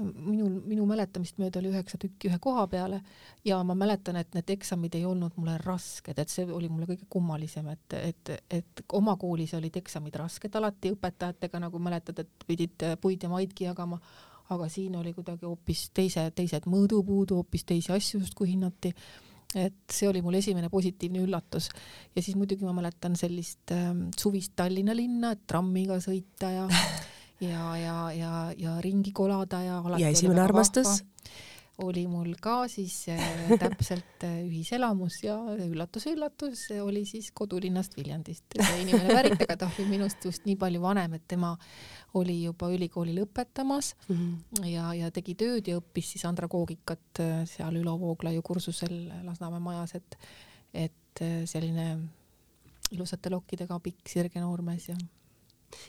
minul, 0.01 0.61
minu 0.65 0.87
mäletamist 0.89 1.39
mööda 1.41 1.61
oli 1.61 1.71
üheksa 1.73 1.99
tükki 2.01 2.31
ühe 2.31 2.39
koha 2.43 2.67
peale. 2.71 3.01
Ja 3.45 3.61
ma 3.67 3.75
mäletan, 3.79 4.19
et 4.21 4.35
need 4.37 4.51
eksamid 4.57 4.95
ei 4.97 5.05
olnud 5.09 5.37
mulle 5.41 5.57
rasked, 5.65 6.19
et 6.19 6.33
see 6.33 6.47
oli 6.47 6.71
mulle 6.73 6.89
kõige 6.91 7.09
kummalisem, 7.13 7.69
et, 7.75 7.99
et, 7.99 8.33
et 8.61 8.85
oma 8.97 9.17
koolis 9.21 9.55
olid 9.59 9.77
eksamid 9.81 10.17
rasked. 10.21 10.57
Alati 10.57 10.95
õpetajatega, 10.97 11.63
nagu 11.67 11.83
mäletad, 11.83 12.23
et 12.25 12.49
pidid 12.49 12.87
puid 13.03 13.27
ja 13.27 13.33
maidki 13.33 13.69
jagama 13.69 14.01
aga 14.51 14.69
siin 14.69 14.97
oli 14.99 15.13
kuidagi 15.17 15.47
hoopis 15.47 15.89
teise, 15.95 16.27
teised 16.35 16.67
mõõdupuud, 16.71 17.35
hoopis 17.37 17.67
teisi 17.69 17.93
asju 17.95 18.23
justkui 18.25 18.53
hinnati. 18.55 18.93
et 19.55 19.91
see 19.91 20.07
oli 20.07 20.21
mul 20.23 20.37
esimene 20.39 20.69
positiivne 20.71 21.25
üllatus 21.25 21.71
ja 22.15 22.23
siis 22.23 22.37
muidugi 22.39 22.63
ma 22.63 22.73
mäletan 22.73 23.17
sellist 23.19 23.73
äh, 23.75 23.89
suvist 24.17 24.53
Tallinna 24.57 24.95
linna, 24.95 25.33
et 25.35 25.47
trammiga 25.47 25.99
sõita 26.03 26.53
ja 26.55 26.69
ja, 27.41 27.77
ja, 27.77 27.97
ja, 28.13 28.33
ja 28.57 28.77
ringi 28.81 29.13
kolada 29.13 29.63
ja. 29.65 29.81
ja 29.99 30.09
esimene 30.09 30.45
armastus? 30.45 31.01
Oli 31.85 32.05
mul 32.11 32.35
ka 32.43 32.65
siis 32.69 32.95
äh, 33.13 33.23
täpselt 33.63 34.25
äh, 34.27 34.41
ühiselamus 34.47 35.21
ja 35.25 35.37
üllatus-üllatus 35.67 36.67
oli 36.83 37.05
siis 37.09 37.31
kodulinnast 37.37 37.97
Viljandist. 37.97 38.45
inimene 38.81 39.15
pärit, 39.15 39.45
aga 39.47 39.57
ta 39.65 39.71
oli 39.71 39.89
minust 39.91 40.25
just 40.25 40.47
nii 40.49 40.57
palju 40.61 40.83
vanem, 40.83 41.17
et 41.19 41.27
tema 41.29 41.55
oli 42.21 42.43
juba 42.43 42.71
ülikooli 42.75 43.15
lõpetamas 43.17 43.95
mm 44.09 44.17
-hmm. 44.17 44.67
ja, 44.73 44.95
ja 44.95 45.11
tegi 45.11 45.35
tööd 45.35 45.69
ja 45.69 45.79
õppis 45.81 46.15
siis 46.15 46.25
andragoogikat 46.25 47.23
äh, 47.25 47.45
seal 47.49 47.77
Ülo 47.77 47.99
Vooglaiu 48.01 48.43
kursusel 48.43 49.13
Lasnamäe 49.25 49.61
majas, 49.61 49.95
et, 49.95 50.19
et 50.75 51.25
selline 51.45 51.99
ilusate 52.91 53.31
lokkidega 53.31 53.79
pikk 53.81 54.09
sirge 54.09 54.41
noormees 54.41 54.89
ja 54.89 54.97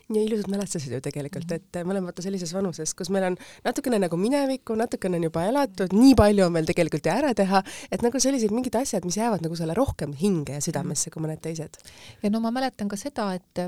ja 0.09 0.21
ilusad 0.21 0.49
mälestused 0.51 0.93
ju 0.93 1.01
tegelikult, 1.03 1.47
mhm. 1.47 1.55
et 1.55 1.86
me 1.86 1.95
oleme 1.95 2.09
vaata 2.09 2.25
sellises 2.25 2.53
vanuses, 2.53 2.93
kus 2.97 3.11
meil 3.13 3.29
on 3.32 3.38
natukene 3.65 3.99
nagu 4.01 4.19
minevikku, 4.19 4.75
natukene 4.79 5.19
on 5.19 5.29
juba 5.29 5.45
elatud, 5.49 5.95
nii 5.95 6.13
palju 6.19 6.45
on 6.47 6.59
veel 6.59 6.69
tegelikult 6.69 7.07
ju 7.07 7.13
ära 7.13 7.34
teha, 7.38 7.63
et 7.91 8.05
nagu 8.05 8.21
sellised 8.21 8.53
mingid 8.55 8.77
asjad, 8.82 9.07
mis 9.07 9.17
jäävad 9.19 9.45
nagu 9.45 9.57
sulle 9.57 9.75
rohkem 9.77 10.13
hinge 10.17 10.59
ja 10.59 10.63
südamesse 10.63 11.13
kui 11.13 11.23
mõned 11.23 11.41
teised. 11.43 11.82
ja 12.21 12.34
no 12.34 12.43
ma 12.43 12.53
mäletan 12.53 12.91
ka 12.91 12.99
seda, 12.99 13.32
et, 13.38 13.65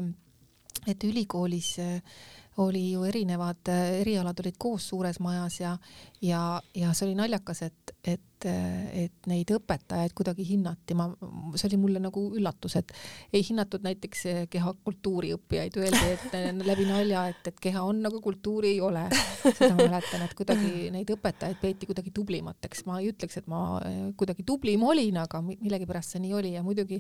et 0.88 1.10
ülikoolis 1.10 1.76
äh, 1.84 2.00
oli 2.58 2.92
ju 2.92 3.04
erinevad 3.04 3.70
äh, 3.70 4.00
erialad 4.02 4.40
olid 4.40 4.58
koos 4.58 4.88
suures 4.90 5.20
majas 5.20 5.60
ja, 5.60 5.78
ja, 6.22 6.62
ja 6.76 6.94
see 6.94 7.08
oli 7.08 7.18
naljakas, 7.18 7.64
et, 7.70 7.93
et, 8.04 8.46
et 8.46 9.28
neid 9.32 9.52
õpetajaid 9.56 10.12
kuidagi 10.18 10.44
hinnati, 10.48 10.96
ma, 11.00 11.06
see 11.56 11.70
oli 11.70 11.80
mulle 11.80 12.02
nagu 12.04 12.26
üllatus, 12.36 12.76
et 12.76 12.92
ei 13.32 13.44
hinnatud 13.48 13.86
näiteks 13.86 14.26
kehakultuuri 14.52 15.32
õppijaid, 15.38 15.78
öeldi, 15.80 16.02
et 16.18 16.36
läbi 16.70 16.88
nalja, 16.90 17.24
et, 17.32 17.48
et 17.54 17.62
keha 17.64 17.86
on 17.88 18.02
nagu 18.04 18.20
kultuuri 18.24 18.74
ei 18.76 18.82
ole. 18.84 19.06
seda 19.46 19.72
ma 19.78 19.88
mäletan, 19.88 20.26
et 20.26 20.36
kuidagi 20.36 20.90
neid 20.94 21.16
õpetajaid 21.16 21.62
peeti 21.62 21.88
kuidagi 21.88 22.12
tublimateks, 22.16 22.84
ma 22.90 23.00
ei 23.00 23.14
ütleks, 23.14 23.40
et 23.40 23.48
ma 23.52 23.64
kuidagi 24.20 24.44
tublim 24.48 24.84
olin, 24.84 25.22
aga 25.24 25.40
millegipärast 25.46 26.16
see 26.18 26.24
nii 26.26 26.36
oli. 26.36 26.54
Ja 26.58 26.66
muidugi 26.66 27.00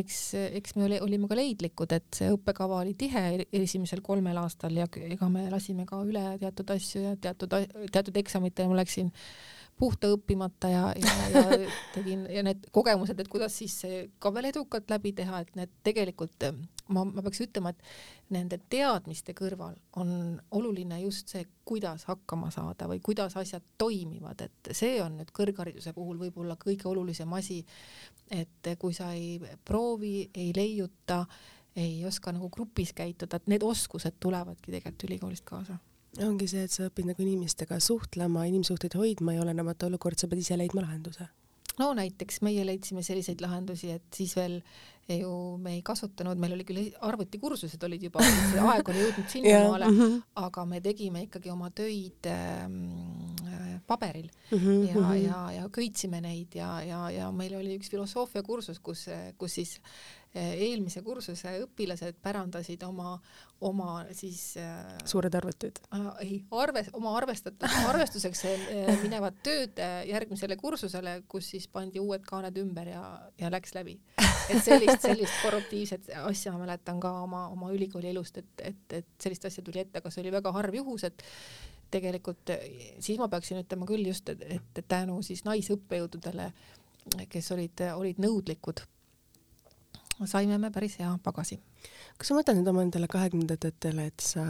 eks, 0.00 0.22
eks 0.62 0.76
me 0.78 0.88
oli, 0.88 1.00
olime 1.04 1.28
ka 1.28 1.38
leidlikud, 1.38 1.92
et 1.96 2.08
see 2.16 2.32
õppekava 2.32 2.80
oli 2.80 2.96
tihe 2.98 3.44
esimesel 3.60 4.00
kolmel 4.04 4.40
aastal. 4.40 4.72
Ja 4.80 4.88
ega 5.04 5.28
me 5.32 5.46
lasime 5.52 5.84
ka 5.88 6.00
üle 6.06 6.24
teatud 6.40 6.76
asju 6.76 7.04
ja 7.04 7.16
teatud, 7.20 7.56
teatud 7.92 8.20
eksamitel 8.24 8.70
ma 8.70 8.80
läksin 8.80 9.12
puhta 9.80 10.10
õppimata 10.12 10.70
ja, 10.70 10.84
ja, 11.00 11.14
ja 11.32 11.58
tegin 11.94 12.26
ja 12.30 12.44
need 12.44 12.68
kogemused, 12.74 13.18
et 13.20 13.30
kuidas 13.32 13.56
siis 13.62 13.78
ka 14.20 14.32
veel 14.34 14.50
edukalt 14.50 14.90
läbi 14.92 15.14
teha, 15.16 15.42
et 15.44 15.56
need 15.58 15.72
tegelikult 15.86 16.50
ma, 16.92 17.04
ma 17.04 17.24
peaks 17.24 17.42
ütlema, 17.46 17.72
et 17.72 18.32
nende 18.34 18.60
teadmiste 18.70 19.34
kõrval 19.38 19.76
on 20.00 20.12
oluline 20.56 21.00
just 21.04 21.32
see, 21.32 21.46
kuidas 21.66 22.06
hakkama 22.10 22.50
saada 22.54 22.88
või 22.90 23.00
kuidas 23.04 23.36
asjad 23.40 23.64
toimivad, 23.80 24.44
et 24.46 24.72
see 24.76 24.98
on 25.02 25.18
nüüd 25.20 25.32
kõrghariduse 25.36 25.94
puhul 25.96 26.20
võib-olla 26.20 26.58
kõige 26.60 26.88
olulisem 26.90 27.32
asi, 27.38 27.60
et 28.30 28.72
kui 28.78 28.96
sa 28.96 29.12
ei 29.16 29.38
proovi, 29.64 30.30
ei 30.34 30.52
leiuta, 30.56 31.24
ei 31.78 32.02
oska 32.06 32.34
nagu 32.34 32.50
grupis 32.52 32.92
käituda, 32.96 33.38
et 33.38 33.48
need 33.50 33.64
oskused 33.66 34.18
tulevadki 34.20 34.74
tegelikult 34.74 35.08
ülikoolist 35.08 35.46
kaasa 35.48 35.78
ongi 36.18 36.48
see, 36.50 36.64
et 36.66 36.74
sa 36.74 36.88
õpid 36.88 37.10
nagu 37.12 37.22
inimestega 37.22 37.78
suhtlema, 37.82 38.46
inimsuhteid 38.50 38.96
hoidma 38.98 39.36
ja 39.36 39.44
olenemata 39.44 39.86
olukord, 39.86 40.18
sa 40.18 40.28
pead 40.30 40.42
ise 40.42 40.58
leidma 40.58 40.82
lahenduse. 40.86 41.28
no 41.78 41.92
näiteks 41.96 42.42
meie 42.42 42.64
leidsime 42.66 43.02
selliseid 43.02 43.40
lahendusi, 43.40 43.92
et 43.94 44.08
siis 44.14 44.34
veel 44.36 44.60
ju 45.18 45.56
me 45.58 45.74
ei 45.78 45.82
kasutanud, 45.82 46.38
meil 46.38 46.54
oli 46.54 46.64
küll 46.68 46.90
arvutikursused 47.06 47.82
olid 47.86 48.04
juba, 48.06 48.22
aeg 48.22 48.90
oli 48.92 49.04
jõudnud 49.04 49.30
sinnamaale 49.34 49.88
mm, 49.88 49.98
-hmm. 50.00 50.20
aga 50.46 50.64
me 50.66 50.80
tegime 50.80 51.24
ikkagi 51.26 51.50
oma 51.50 51.70
töid 51.70 52.26
äh, 52.30 52.66
paberil 53.90 54.30
mm 54.30 54.58
-hmm, 54.58 54.88
ja 54.88 54.94
mm, 54.94 55.04
-hmm. 55.04 55.24
ja, 55.24 55.40
ja 55.58 55.68
köitsime 55.68 56.20
neid 56.20 56.54
ja, 56.54 56.70
ja, 56.82 57.02
ja 57.10 57.30
meil 57.32 57.54
oli 57.58 57.76
üks 57.78 57.90
filosoofiakursus, 57.90 58.78
kus, 58.78 59.06
kus 59.38 59.54
siis 59.54 59.80
Eh, 60.30 60.52
eelmise 60.62 61.00
kursuse 61.02 61.50
õpilased 61.64 62.20
pärandasid 62.22 62.84
oma, 62.86 63.16
oma 63.66 64.04
siis 64.14 64.52
äh, 64.62 64.92
suured 65.02 65.34
arvutud 65.34 65.80
äh,? 65.90 66.04
ei, 66.22 66.36
arve, 66.54 66.84
oma 66.94 67.16
arvestatud, 67.18 67.66
arvestuseks 67.90 68.44
äh, 68.46 68.92
minevad 69.02 69.40
tööd 69.42 69.82
järgmisele 70.06 70.54
kursusele, 70.60 71.16
kus 71.26 71.48
siis 71.50 71.66
pandi 71.66 71.98
uued 71.98 72.22
kaaned 72.28 72.62
ümber 72.62 72.92
ja, 72.92 73.02
ja 73.42 73.50
läks 73.50 73.74
läbi. 73.74 73.96
et 74.22 74.62
sellist, 74.62 75.02
sellist 75.02 75.34
korruptiivset 75.42 76.12
asja 76.22 76.54
ma 76.54 76.62
mäletan 76.62 77.02
ka 77.02 77.10
oma, 77.24 77.48
oma 77.50 77.74
ülikooli 77.74 78.12
elust, 78.14 78.38
et, 78.38 78.54
et, 78.70 78.86
et 79.00 79.10
sellist 79.18 79.50
asja 79.50 79.66
tuli 79.66 79.82
ette, 79.82 79.98
aga 79.98 80.14
see 80.14 80.22
oli 80.22 80.36
väga 80.38 80.54
harv 80.54 80.78
juhus, 80.78 81.08
et 81.10 81.26
tegelikult 81.90 82.52
siis 83.00 83.18
ma 83.18 83.28
peaksin 83.28 83.62
ütlema 83.62 83.88
küll 83.88 84.06
just, 84.06 84.28
et, 84.30 84.82
tänu 84.88 85.20
siis 85.26 85.44
naisõppejõududele, 85.48 86.50
kes 87.28 87.52
olid, 87.56 87.84
olid 87.96 88.20
nõudlikud 88.22 88.84
saime 90.26 90.58
me 90.58 90.70
päris 90.70 90.98
hea 91.00 91.10
pagasi. 91.22 91.60
kas 92.18 92.28
sa 92.28 92.34
mõtled 92.36 92.58
nüüd 92.58 92.68
oma 92.68 92.82
nendele 92.84 93.06
kahekümnendatele, 93.08 94.04
et 94.10 94.20
sa 94.20 94.42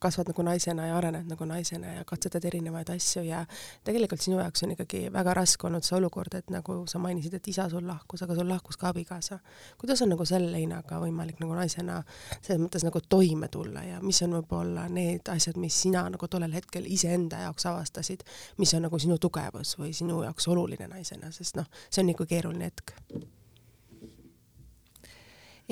kasvad 0.00 0.30
nagu 0.32 0.44
naisena 0.46 0.86
ja 0.88 0.96
arened 0.96 1.28
nagu 1.28 1.44
naisena 1.44 1.98
ja 1.98 2.04
katsetad 2.08 2.44
erinevaid 2.48 2.88
asju 2.94 3.24
ja 3.26 3.42
tegelikult 3.84 4.24
sinu 4.24 4.38
jaoks 4.40 4.64
on 4.64 4.72
ikkagi 4.72 5.02
väga 5.12 5.34
raske 5.36 5.68
olnud 5.68 5.84
see 5.84 5.98
olukord, 5.98 6.32
et 6.38 6.48
nagu 6.54 6.78
sa 6.88 7.00
mainisid, 7.02 7.36
et 7.36 7.50
isa 7.52 7.68
sul 7.68 7.84
lahkus, 7.88 8.24
aga 8.24 8.38
sul 8.38 8.48
lahkus 8.48 8.80
ka 8.80 8.88
abikaasa. 8.88 9.38
kuidas 9.78 10.02
on 10.02 10.14
nagu 10.14 10.24
selle 10.28 10.48
leinaga 10.54 11.02
võimalik 11.02 11.42
nagu 11.44 11.58
naisena 11.58 12.00
selles 12.40 12.62
mõttes 12.64 12.88
nagu 12.88 13.04
toime 13.08 13.48
tulla 13.52 13.84
ja 13.84 14.00
mis 14.00 14.22
on 14.24 14.38
võib-olla 14.38 14.88
need 14.88 15.28
asjad, 15.28 15.60
mis 15.60 15.76
sina 15.84 16.06
nagu 16.08 16.28
tollel 16.28 16.56
hetkel 16.56 16.88
iseenda 16.88 17.44
jaoks 17.44 17.68
avastasid, 17.68 18.24
mis 18.58 18.72
on 18.74 18.88
nagu 18.88 18.98
sinu 18.98 19.20
tugevus 19.20 19.76
või 19.78 19.92
sinu 19.92 20.22
jaoks 20.24 20.48
oluline 20.48 20.88
naisena, 20.88 21.32
sest 21.32 21.60
noh, 21.60 21.68
see 21.90 22.00
on 22.00 22.12
nagu 22.14 22.28
keeruline 22.28 22.72
hetk 22.72 22.96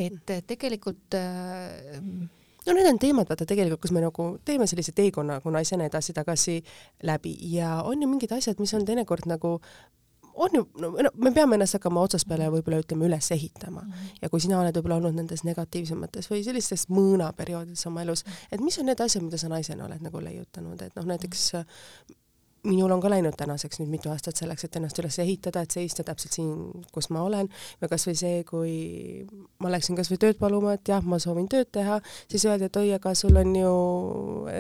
et 0.07 0.47
tegelikult 0.47 1.17
äh, 1.19 2.01
no 2.67 2.75
need 2.77 2.91
on 2.91 2.99
teemad, 2.99 3.29
vaata 3.29 3.47
tegelikult, 3.49 3.85
kus 3.85 3.95
me 3.97 4.03
nagu 4.05 4.27
teeme 4.45 4.67
sellise 4.71 4.93
teekonna 4.97 5.39
nagu 5.39 5.55
naisena 5.55 5.87
edasi-tagasi 5.89 6.61
läbi. 7.09 7.37
Ja 7.55 7.81
on 7.87 8.03
ju 8.03 8.09
mingid 8.09 8.33
asjad, 8.37 8.61
mis 8.61 8.75
on 8.75 8.87
teinekord 8.89 9.29
nagu 9.31 9.59
on 10.41 10.51
ju, 10.55 10.63
no 10.81 10.93
me 11.15 11.33
peame 11.37 11.57
ennast 11.57 11.77
hakkama 11.77 12.05
otsast 12.07 12.29
peale 12.29 12.47
võib-olla 12.53 12.81
ütleme 12.81 13.05
üles 13.09 13.31
ehitama. 13.35 13.83
Mm 13.83 13.93
-hmm. 13.93 14.21
ja 14.23 14.29
kui 14.29 14.41
sina 14.41 14.61
oled 14.61 14.77
võib-olla 14.77 14.97
olnud 15.01 15.17
nendes 15.19 15.45
negatiivsemates 15.45 16.31
või 16.31 16.45
sellistes 16.45 16.87
mõõnaperioodides 16.89 17.87
oma 17.87 18.03
elus, 18.03 18.25
et 18.53 18.61
mis 18.61 18.79
on 18.79 18.87
need 18.87 19.01
asjad, 19.01 19.23
mida 19.25 19.39
sa 19.39 19.49
naisena 19.49 19.85
oled 19.85 20.01
nagu 20.01 20.25
leiutanud, 20.25 20.83
et 20.83 20.97
noh, 20.97 21.05
näiteks 21.05 21.53
minul 22.63 22.91
on 22.93 23.01
ka 23.01 23.09
läinud 23.09 23.37
tänaseks 23.39 23.81
nüüd 23.81 23.89
mitu 23.89 24.11
aastat 24.13 24.37
selleks, 24.37 24.67
et 24.67 24.77
ennast 24.77 24.99
üles 25.01 25.17
ehitada, 25.23 25.63
et 25.65 25.73
seista 25.73 26.05
täpselt 26.05 26.37
siin, 26.37 26.51
kus 26.93 27.09
ma 27.15 27.23
olen, 27.25 27.49
või 27.81 27.89
kasvõi 27.89 28.17
see, 28.19 28.43
kui 28.49 28.73
ma 29.65 29.71
läksin 29.73 29.97
kasvõi 29.97 30.19
tööd 30.21 30.37
paluma, 30.41 30.75
et 30.77 30.91
jah, 30.93 31.01
ma 31.01 31.17
soovin 31.23 31.49
tööd 31.51 31.71
teha, 31.73 32.01
siis 32.29 32.45
öeldi, 32.45 32.69
et 32.69 32.77
oi, 32.77 32.91
aga 32.97 33.15
sul 33.17 33.39
on 33.41 33.55
ju 33.57 33.71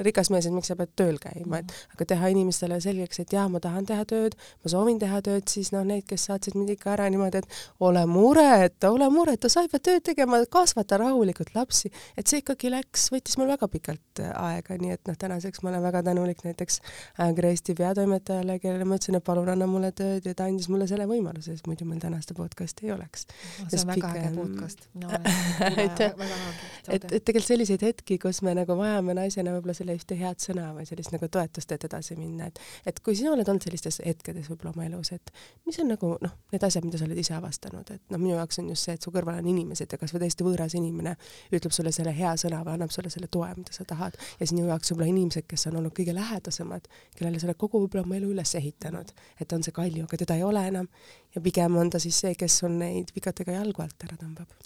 rikas 0.06 0.32
mees, 0.32 0.48
et 0.48 0.56
miks 0.56 0.72
sa 0.72 0.78
pead 0.78 0.94
tööl 0.96 1.20
käima, 1.20 1.60
et 1.60 1.74
aga 1.96 2.06
teha 2.14 2.30
inimestele 2.32 2.80
selgeks, 2.80 3.20
et 3.20 3.36
jah, 3.36 3.50
ma 3.52 3.60
tahan 3.60 3.88
teha 3.90 4.06
tööd, 4.08 4.38
ma 4.64 4.72
soovin 4.72 5.00
teha 5.02 5.20
tööd, 5.26 5.44
siis 5.52 5.72
noh, 5.76 5.84
need, 5.84 6.06
kes 6.08 6.30
saatsid 6.30 6.56
mind 6.56 6.72
ikka 6.78 6.94
ära 6.96 7.10
niimoodi, 7.12 7.44
et 7.44 7.84
ole 7.84 8.06
mureta, 8.08 8.94
ole 8.94 9.10
mureta, 9.12 9.52
sa 9.52 9.66
ei 9.66 9.72
pea 9.72 9.84
tööd 9.90 10.06
tegema, 10.08 10.40
kasvata 10.48 11.02
rahulikult 11.04 11.52
lapsi, 11.58 11.92
et 12.16 12.32
see 12.32 12.40
ikkagi 12.40 12.72
läks, 12.72 13.10
võttis 13.12 13.36
mul 13.36 13.52
väga 13.52 13.68
pikalt 13.68 14.24
aega, 14.30 14.80
nii 14.80 14.96
et 14.96 15.04
noh, 15.10 15.20
tänaseks 15.20 15.60
ma 15.60 15.74
olen 15.74 15.84
väga 15.84 16.04
tänulik 16.08 16.40
näiteks 16.48 16.80
Ajakirja 17.20 17.50
Eesti 17.50 17.74
peale 17.76 17.89
peatoimetajale, 17.90 18.58
kellele 18.62 18.86
ma 18.86 18.96
ütlesin, 18.98 19.18
et 19.18 19.24
palun 19.26 19.48
anna 19.50 19.66
mulle 19.70 19.90
tööd 19.96 20.26
ja 20.26 20.34
ta 20.36 20.46
andis 20.48 20.68
mulle 20.70 20.86
selle 20.90 21.06
võimaluse, 21.10 21.54
sest 21.54 21.66
muidu 21.68 21.86
meil 21.88 22.00
tänast 22.02 22.32
podcast'i 22.36 22.88
ei 22.88 22.94
oleks. 22.94 23.26
see 23.66 23.80
on 23.80 23.90
väga 23.90 24.10
äge 24.14 24.30
podcast. 24.36 24.86
et, 25.84 26.00
et, 26.00 27.04
et 27.04 27.24
tegelikult 27.24 27.48
selliseid 27.48 27.84
hetki, 27.84 28.18
kus 28.22 28.42
me 28.46 28.54
nagu 28.56 28.76
vajame 28.78 29.16
naisena 29.18 29.54
võib-olla 29.56 29.74
selle 29.76 29.96
ühte 29.98 30.18
head 30.18 30.42
sõna 30.42 30.70
või 30.76 30.86
sellist 30.88 31.14
nagu 31.14 31.28
toetust, 31.28 31.72
et 31.74 31.86
edasi 31.90 32.16
minna, 32.18 32.50
et 32.50 32.60
et 32.86 33.00
kui 33.04 33.16
sina 33.18 33.34
oled 33.34 33.48
olnud 33.48 33.64
sellistes 33.64 34.00
hetkedes 34.06 34.50
võib-olla 34.52 34.74
oma 34.74 34.86
elus, 34.86 35.12
et 35.16 35.32
mis 35.66 35.78
on 35.82 35.90
nagu 35.90 36.12
noh, 36.22 36.36
need 36.54 36.66
asjad, 36.66 36.86
mida 36.86 37.00
sa 37.00 37.08
oled 37.08 37.20
ise 37.20 37.34
avastanud, 37.36 37.90
et 37.94 38.14
noh, 38.14 38.20
minu 38.22 38.36
jaoks 38.36 38.60
on 38.62 38.70
just 38.72 38.88
see, 38.88 38.96
et 38.96 39.06
su 39.06 39.12
kõrval 39.14 39.40
on 39.42 39.50
inimesed 39.50 39.90
ja 39.90 40.00
kasvõi 40.00 40.24
täiesti 40.24 40.46
võõras 40.46 40.76
inimene 40.78 41.16
ütleb 41.50 41.74
sulle 41.74 41.92
selle 41.94 42.14
hea 42.16 42.32
sõna 42.40 42.62
või 42.66 42.76
annab 42.76 42.94
sulle 42.94 43.12
selle 43.12 43.30
toe, 43.32 43.50
mida 43.56 43.74
sa 43.74 43.86
tahad 43.88 44.18
ja 44.40 44.48
sinu 44.48 44.66
jaoks 44.68 44.92
võib-olla 44.92 45.10
inimesed, 45.12 45.48
kes 45.50 45.66
on 45.70 45.80
olnud 45.80 45.94
kõige 45.96 46.14
lähedasemad, 46.16 46.88
kellele 47.18 47.40
sa 47.40 47.50
oled 47.50 47.60
kogu 47.60 47.79
võib-olla 47.82 48.06
oma 48.06 48.16
elu 48.18 48.30
üles 48.34 48.54
ehitanud, 48.58 49.12
et 49.40 49.52
on 49.56 49.64
see 49.66 49.74
Kalju, 49.76 50.06
aga 50.06 50.20
teda 50.22 50.38
ei 50.38 50.46
ole 50.46 50.64
enam 50.70 50.88
ja 51.34 51.42
pigem 51.44 51.76
on 51.80 51.90
ta 51.90 52.00
siis 52.02 52.18
see, 52.24 52.34
kes 52.38 52.62
on 52.68 52.78
neid 52.82 53.12
vikatega 53.16 53.58
jalgu 53.58 53.84
alt 53.84 54.08
ära 54.08 54.18
tõmbab. 54.20 54.56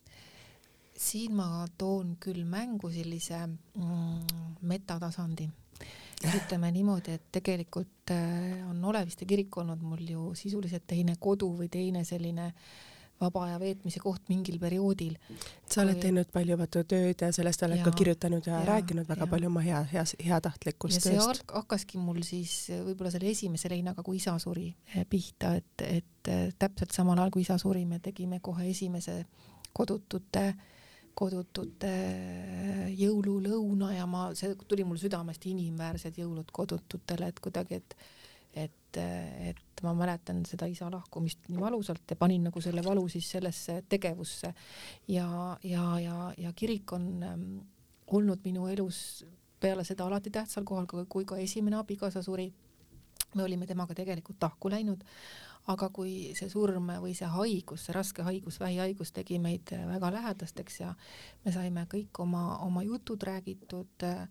siin 0.94 1.34
ma 1.34 1.66
toon 1.78 2.16
küll 2.22 2.44
mängu 2.46 2.90
sellise 2.90 3.44
mm, 3.46 4.58
metatasandi 4.62 5.50
ütleme 6.24 6.70
niimoodi, 6.72 7.18
et 7.18 7.24
tegelikult 7.34 8.12
äh, 8.14 8.62
on 8.70 8.84
Oleviste 8.84 9.26
kirik 9.28 9.56
olnud 9.60 9.82
mul 9.82 10.06
ju 10.08 10.30
sisuliselt 10.38 10.86
teine 10.86 11.18
kodu 11.20 11.50
või 11.58 11.68
teine 11.68 12.04
selline 12.08 12.46
äh, 12.46 12.93
vaba 13.20 13.44
aja 13.46 13.58
veetmise 13.62 14.00
koht 14.02 14.28
mingil 14.28 14.58
perioodil. 14.62 15.14
sa 15.70 15.82
oled 15.84 16.00
teinud 16.02 16.30
palju 16.34 16.58
vaata 16.58 16.82
tööd 16.88 17.22
ja 17.22 17.30
sellest 17.34 17.62
oled 17.66 17.80
ja, 17.80 17.86
ka 17.86 17.92
kirjutanud 17.96 18.46
ja, 18.48 18.58
ja 18.60 18.68
rääkinud 18.72 19.08
väga 19.08 19.26
ja. 19.26 19.30
palju 19.30 19.50
oma 19.50 19.62
hea, 19.64 19.80
hea, 19.92 20.04
heatahtlikust 20.28 21.00
tööst. 21.00 21.14
ja 21.14 21.26
see 21.30 21.48
hakkaski 21.54 22.02
mul 22.02 22.20
siis 22.26 22.56
võib-olla 22.74 23.14
selle 23.14 23.30
esimese 23.30 23.70
leinaga, 23.72 24.04
kui 24.06 24.18
isa 24.20 24.36
suri 24.42 24.68
eh, 24.94 25.06
pihta, 25.08 25.54
et, 25.60 25.86
et 25.86 26.32
eh, 26.32 26.46
täpselt 26.58 26.94
samal 26.96 27.18
ajal, 27.20 27.34
kui 27.34 27.46
isa 27.46 27.58
suri, 27.60 27.84
me 27.88 28.00
tegime 28.04 28.40
kohe 28.44 28.68
esimese 28.70 29.22
kodutute 29.72 30.48
kodutute 31.14 31.90
eh, 31.94 32.90
jõululõuna 32.98 33.92
ja 33.94 34.06
ma, 34.10 34.26
see 34.34 34.56
tuli 34.66 34.86
mul 34.86 34.98
südamest, 34.98 35.46
inimväärsed 35.46 36.18
jõulud 36.18 36.50
kodututele, 36.52 37.30
et 37.30 37.42
kuidagi, 37.42 37.78
et 37.78 37.98
et, 38.54 38.74
et 39.00 39.82
ma 39.82 39.94
mäletan 39.96 40.42
seda 40.48 40.66
isa 40.70 40.88
lahkumist 40.90 41.48
nii 41.48 41.60
valusalt 41.60 42.10
ja 42.10 42.16
panin 42.16 42.48
nagu 42.48 42.60
selle 42.64 42.84
valu 42.84 43.06
siis 43.12 43.30
sellesse 43.36 43.82
tegevusse 43.88 44.54
ja, 45.08 45.28
ja, 45.62 45.86
ja, 46.00 46.18
ja 46.38 46.52
kirik 46.56 46.92
on 46.92 47.08
ähm, 47.22 47.48
olnud 48.06 48.44
minu 48.44 48.68
elus 48.72 49.24
peale 49.60 49.84
seda 49.84 50.06
alati 50.06 50.30
tähtsal 50.30 50.64
kohal, 50.68 50.86
kui 51.08 51.24
ka 51.24 51.38
esimene 51.40 51.80
abikaasa 51.80 52.22
suri. 52.22 52.52
me 53.34 53.42
olime 53.42 53.66
temaga 53.66 53.94
tegelikult 53.98 54.36
tahku 54.38 54.70
läinud, 54.70 55.00
aga 55.72 55.88
kui 55.90 56.34
see 56.38 56.46
surm 56.52 56.92
või 57.02 57.16
see 57.18 57.26
haigus, 57.26 57.86
see 57.86 57.94
raske 57.96 58.22
haigus, 58.22 58.60
vähihaigus 58.60 59.10
tegi 59.16 59.40
meid 59.42 59.72
väga 59.88 60.12
lähedasteks 60.14 60.80
ja 60.80 60.92
me 61.44 61.52
saime 61.52 61.86
kõik 61.90 62.20
oma, 62.22 62.58
oma 62.62 62.84
jutud 62.86 63.22
räägitud 63.26 64.06
äh, 64.06 64.28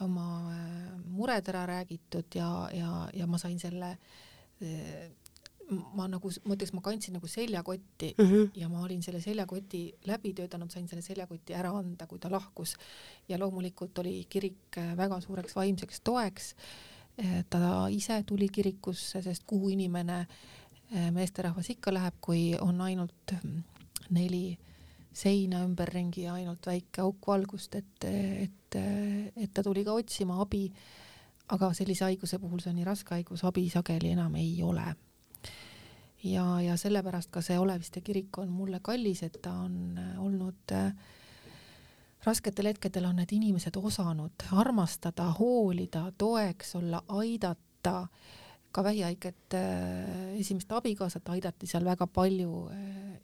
oma 0.00 0.26
äh, 0.52 0.92
mured 1.06 1.48
ära 1.48 1.66
räägitud 1.66 2.34
ja, 2.34 2.68
ja, 2.72 3.08
ja 3.14 3.26
ma 3.26 3.38
sain 3.38 3.58
selle 3.60 3.96
äh, 4.62 5.10
ma 5.96 6.06
nagu, 6.10 6.30
ma 6.44 6.56
ütleks, 6.56 6.72
ma 6.76 6.82
kandsin 6.84 7.16
nagu 7.16 7.28
seljakotti 7.30 8.14
mm 8.16 8.26
-hmm. 8.30 8.50
ja 8.60 8.68
ma 8.68 8.82
olin 8.82 9.02
selle 9.02 9.20
seljakoti 9.20 9.82
läbi 10.04 10.34
töötanud, 10.34 10.70
sain 10.70 10.88
selle 10.88 11.02
seljakoti 11.02 11.54
ära 11.54 11.70
anda, 11.78 12.06
kui 12.06 12.18
ta 12.18 12.30
lahkus. 12.30 12.76
ja 13.28 13.38
loomulikult 13.38 13.98
oli 13.98 14.26
kirik 14.28 14.76
väga 14.96 15.20
suureks 15.20 15.56
vaimseks 15.56 16.00
toeks. 16.00 16.54
ta 17.50 17.88
ise 17.88 18.22
tuli 18.26 18.48
kirikusse, 18.48 19.22
sest 19.22 19.42
kuhu 19.46 19.68
inimene, 19.68 20.26
meesterahvas 21.12 21.70
ikka 21.70 21.94
läheb, 21.94 22.14
kui 22.20 22.56
on 22.60 22.80
ainult 22.80 23.34
neli 24.10 24.58
seina 25.12 25.62
ümberringi 25.66 26.26
ja 26.26 26.34
ainult 26.34 26.66
väike 26.66 27.02
auk 27.04 27.26
valgust, 27.26 27.74
et, 27.74 28.04
et, 28.08 28.76
et 29.36 29.54
ta 29.54 29.62
tuli 29.62 29.84
ka 29.84 29.96
otsima 29.98 30.40
abi. 30.42 30.66
aga 31.52 31.72
sellise 31.74 32.04
haiguse 32.06 32.38
puhul, 32.38 32.60
see 32.62 32.70
on 32.70 32.76
nii 32.78 32.86
raske 32.86 33.14
haigus, 33.14 33.44
abi 33.44 33.68
sageli 33.68 34.12
enam 34.14 34.34
ei 34.40 34.62
ole 34.62 34.86
ja, 36.24 36.60
ja 36.60 36.76
sellepärast 36.76 37.30
ka 37.30 37.42
see 37.42 37.58
Oleviste 37.58 38.00
kirik 38.00 38.38
on 38.38 38.48
mulle 38.48 38.80
kallis, 38.82 39.22
et 39.22 39.38
ta 39.42 39.52
on 39.64 39.98
olnud 40.18 40.72
rasketel 42.24 42.70
hetkedel 42.70 43.08
on 43.08 43.18
need 43.18 43.34
inimesed 43.34 43.76
osanud 43.76 44.46
armastada, 44.52 45.30
hoolida, 45.38 46.06
toeks 46.18 46.76
olla, 46.78 47.02
aidata. 47.08 48.06
Ka 48.72 48.84
vähihaiget 48.84 49.56
äh, 49.58 50.34
esimest 50.40 50.72
abikaasat 50.72 51.28
aidati 51.34 51.68
seal 51.70 51.84
väga 51.84 52.06
palju 52.06 52.66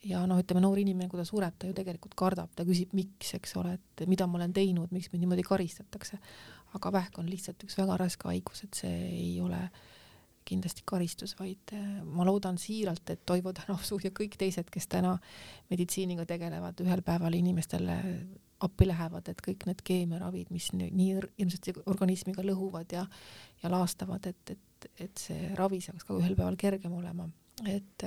ja 0.08 0.22
noh, 0.30 0.40
ütleme 0.40 0.62
noor 0.62 0.78
inimene, 0.78 1.10
kui 1.10 1.20
ta 1.20 1.26
sureb, 1.28 1.56
ta 1.58 1.70
ju 1.70 1.76
tegelikult 1.76 2.14
kardab, 2.18 2.52
ta 2.56 2.66
küsib, 2.68 2.94
miks, 2.96 3.34
eks 3.38 3.56
ole, 3.60 3.76
et 3.78 4.06
mida 4.10 4.28
ma 4.28 4.38
olen 4.38 4.54
teinud, 4.54 4.92
miks 4.94 5.12
mind 5.12 5.26
niimoodi 5.26 5.46
karistatakse. 5.46 6.20
aga 6.76 6.92
vähk 6.92 7.18
on 7.18 7.30
lihtsalt 7.30 7.64
üks 7.64 7.78
väga 7.78 7.96
raske 7.96 8.28
haigus, 8.28 8.62
et 8.64 8.76
see 8.76 8.96
ei 9.08 9.40
ole 9.40 9.56
äh, 9.56 9.86
kindlasti 10.48 10.84
karistus, 10.88 11.34
vaid 11.38 11.72
äh, 11.76 11.86
ma 12.04 12.26
loodan 12.26 12.58
siiralt, 12.60 13.10
et 13.12 13.24
Toivo 13.26 13.52
Tänavsuu 13.56 14.00
ja 14.04 14.12
kõik 14.14 14.38
teised, 14.40 14.70
kes 14.72 14.88
täna 14.90 15.16
meditsiiniga 15.70 16.26
tegelevad, 16.28 16.80
ühel 16.84 17.02
päeval 17.06 17.36
inimestele 17.38 17.98
appi 18.64 18.88
lähevad, 18.88 19.28
et 19.30 19.42
kõik 19.44 19.68
need 19.68 19.84
keemiaravid, 19.86 20.48
mis 20.50 20.72
nii 20.74 21.10
hirmsasti 21.38 21.76
organismiga 21.86 22.42
lõhuvad 22.46 22.96
ja, 22.96 23.04
ja 23.62 23.70
laastavad, 23.70 24.26
et, 24.26 24.54
et, 24.56 24.64
et 24.98 25.18
see 25.18 25.52
ravi 25.58 25.80
saaks 25.84 26.06
ka 26.06 26.16
ühel 26.16 26.36
päeval 26.36 26.56
kergem 26.60 26.94
olema. 26.98 27.28
et, 27.66 28.04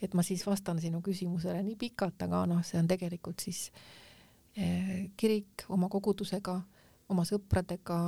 et 0.00 0.14
ma 0.14 0.22
siis 0.24 0.46
vastan 0.46 0.78
sinu 0.80 1.02
küsimusele 1.04 1.60
nii 1.62 1.76
pikalt, 1.76 2.22
aga 2.24 2.46
noh, 2.48 2.62
see 2.64 2.78
on 2.80 2.88
tegelikult 2.88 3.42
siis 3.44 3.66
eh, 4.56 5.10
kirik 5.16 5.66
oma 5.68 5.90
kogudusega, 5.92 6.54
oma 7.12 7.26
sõpradega, 7.28 7.98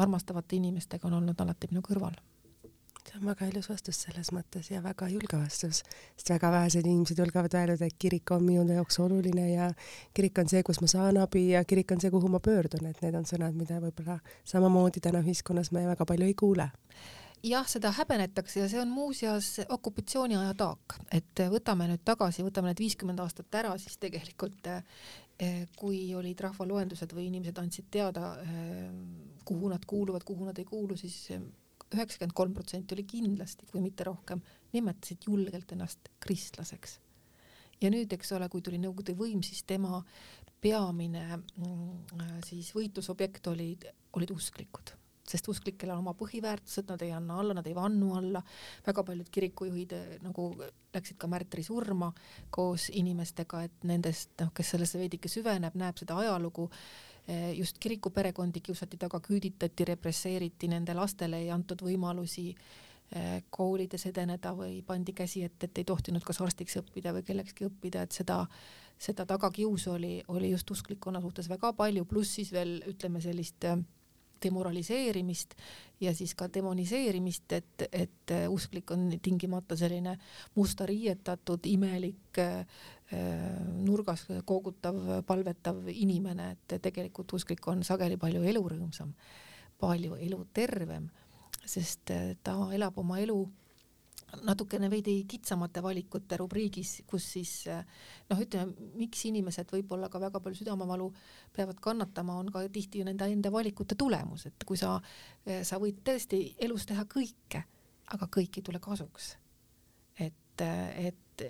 armastavate 0.00 0.56
inimestega 0.56 1.08
on 1.08 1.18
olnud 1.20 1.44
alati 1.44 1.68
minu 1.70 1.84
kõrval. 1.84 2.16
See 3.06 3.20
on 3.20 3.28
väga 3.28 3.46
ilus 3.46 3.68
vastus 3.70 4.00
selles 4.02 4.32
mõttes 4.34 4.66
ja 4.72 4.80
väga 4.82 5.06
julge 5.12 5.38
vastus, 5.38 5.82
sest 6.16 6.30
väga 6.32 6.48
vähesed 6.50 6.88
inimesed 6.88 7.20
julgevad 7.20 7.54
öelda, 7.54 7.86
et 7.86 7.98
kirik 8.02 8.32
on 8.34 8.42
minu 8.42 8.64
jaoks 8.66 8.98
oluline 9.04 9.44
ja 9.52 9.68
kirik 10.16 10.40
on 10.42 10.50
see, 10.50 10.64
kus 10.66 10.80
ma 10.82 10.88
saan 10.90 11.20
abi 11.22 11.44
ja 11.52 11.62
kirik 11.68 11.92
on 11.94 12.02
see, 12.02 12.10
kuhu 12.10 12.32
ma 12.32 12.40
pöördun, 12.42 12.88
et 12.90 12.98
need 13.04 13.14
on 13.14 13.28
sõnad, 13.28 13.54
mida 13.54 13.78
võib-olla 13.84 14.18
samamoodi 14.48 15.04
täna 15.04 15.22
ühiskonnas 15.22 15.70
me 15.76 15.84
väga 15.86 16.08
palju 16.08 16.26
ei 16.26 16.34
kuule 16.34 16.66
jah, 17.44 17.66
seda 17.68 17.92
häbenetakse 17.96 18.60
ja 18.60 18.68
see 18.70 18.80
on 18.80 18.90
muuseas 18.92 19.60
okupatsiooniaja 19.68 20.54
taak, 20.58 20.98
et 21.12 21.44
võtame 21.52 21.88
nüüd 21.90 22.04
tagasi, 22.04 22.44
võtame 22.46 22.72
need 22.72 22.82
viiskümmend 22.82 23.20
aastat 23.22 23.60
ära, 23.60 23.76
siis 23.80 23.98
tegelikult 24.02 24.70
eh, 24.70 25.66
kui 25.76 26.00
olid 26.16 26.40
rahvaloendused 26.46 27.12
või 27.16 27.28
inimesed 27.30 27.58
andsid 27.62 27.90
teada, 27.92 28.34
eh, 28.42 28.90
kuhu 29.46 29.70
nad 29.72 29.84
kuuluvad, 29.86 30.24
kuhu 30.26 30.48
nad 30.48 30.58
ei 30.58 30.66
kuulu, 30.68 30.96
siis 30.98 31.28
üheksakümmend 31.94 32.34
kolm 32.34 32.54
protsenti 32.54 32.96
oli 32.96 33.04
kindlasti, 33.06 33.66
kui 33.70 33.82
mitte 33.82 34.06
rohkem, 34.06 34.40
nimetasid 34.74 35.28
julgelt 35.28 35.72
ennast 35.76 36.10
kristlaseks. 36.20 37.00
ja 37.80 37.90
nüüd, 37.92 38.12
eks 38.12 38.32
ole, 38.32 38.48
kui 38.48 38.62
tuli 38.64 38.78
Nõukogude 38.80 39.14
võim, 39.18 39.42
siis 39.44 39.62
tema 39.68 40.00
peamine 40.60 41.24
mm, 41.36 42.40
siis 42.46 42.72
võitlusobjekt 42.74 43.46
olid, 43.52 43.84
olid 44.16 44.32
usklikud, 44.32 44.94
sest 45.30 45.48
usklikel 45.52 45.90
on 45.94 46.04
oma 46.04 46.14
põhiväärtused, 46.18 46.88
nad 46.90 47.02
ei 47.02 47.12
anna 47.16 47.40
alla, 47.40 47.56
nad 47.56 47.66
ei 47.66 47.74
vannu 47.74 48.14
alla. 48.18 48.42
väga 48.86 49.04
paljud 49.04 49.32
kirikujuhid 49.32 49.92
eh, 49.92 50.14
nagu 50.22 50.52
läksid 50.94 51.18
ka 51.18 51.28
märtri 51.28 51.62
surma 51.66 52.12
koos 52.50 52.88
inimestega, 52.94 53.66
et 53.68 53.84
nendest, 53.84 54.32
noh, 54.40 54.54
kes 54.54 54.74
sellesse 54.76 54.98
veidike 54.98 55.28
süveneb, 55.28 55.76
näeb 55.76 55.98
seda 55.98 56.16
ajalugu 56.22 56.70
Eh, 57.28 57.58
just 57.58 57.78
kirikuperekondi 57.82 58.60
kiusati 58.62 58.96
taga, 58.96 59.18
küüditati, 59.20 59.84
represseeriti, 59.84 60.68
nende 60.70 60.94
lastele 60.94 61.40
ei 61.42 61.48
antud 61.50 61.80
võimalusi 61.82 62.52
eh, 62.52 63.40
koolides 63.50 64.06
edeneda 64.06 64.52
või 64.54 64.76
pandi 64.86 65.10
käsi 65.10 65.42
ette, 65.42 65.66
et 65.66 65.80
ei 65.82 65.88
tohtinud 65.88 66.22
kas 66.22 66.38
arstiks 66.44 66.78
õppida 66.78 67.10
või 67.16 67.24
kellekski 67.26 67.66
õppida, 67.66 68.04
et 68.06 68.14
seda, 68.14 68.44
seda 68.94 69.26
tagakiusu 69.26 69.96
oli, 69.96 70.12
oli 70.36 70.52
just 70.52 70.70
usklikkonna 70.70 71.18
suhtes 71.24 71.50
väga 71.50 71.72
palju, 71.74 72.06
pluss 72.06 72.38
siis 72.38 72.54
veel 72.54 72.78
ütleme 72.94 73.24
sellist 73.24 73.66
äh, 73.66 73.82
demoraliseerimist 74.42 75.54
ja 76.00 76.12
siis 76.14 76.34
ka 76.36 76.48
demoniseerimist, 76.52 77.52
et, 77.52 77.86
et 77.92 78.34
usklik 78.52 78.90
on 78.90 79.08
tingimata 79.22 79.76
selline 79.76 80.16
musta 80.54 80.86
riietatud, 80.86 81.66
imelik, 81.66 82.40
nurgas 83.86 84.26
koogutav, 84.44 84.98
palvetav 85.26 85.86
inimene, 85.92 86.50
et 86.56 86.76
tegelikult 86.82 87.32
usklik 87.38 87.64
on 87.72 87.84
sageli 87.86 88.18
palju 88.20 88.42
elurõõmsam, 88.52 89.14
palju 89.80 90.18
elutervem, 90.20 91.08
sest 91.64 92.12
ta 92.44 92.58
elab 92.76 92.98
oma 93.00 93.20
elu 93.22 93.40
natukene 94.42 94.90
veidi 94.90 95.20
kitsamate 95.28 95.82
valikute 95.82 96.36
rubriigis, 96.40 97.02
kus 97.06 97.28
siis 97.36 97.52
noh, 98.30 98.40
ütleme, 98.42 98.74
miks 98.98 99.22
inimesed 99.28 99.70
võib-olla 99.72 100.10
ka 100.12 100.20
väga 100.20 100.40
palju 100.42 100.60
südamevalu 100.60 101.08
peavad 101.56 101.80
kannatama, 101.82 102.38
on 102.42 102.50
ka 102.54 102.64
tihti 102.72 103.04
nende 103.06 103.28
enda 103.32 103.52
valikute 103.54 103.98
tulemus, 103.98 104.48
et 104.50 104.66
kui 104.66 104.78
sa, 104.80 104.96
sa 105.62 105.80
võid 105.82 106.02
tõesti 106.06 106.42
elus 106.66 106.88
teha 106.90 107.06
kõike, 107.10 107.62
aga 108.14 108.28
kõik 108.38 108.58
ei 108.58 108.66
tule 108.66 108.82
kasuks. 108.82 109.36
et, 110.18 110.62
et 110.62 111.46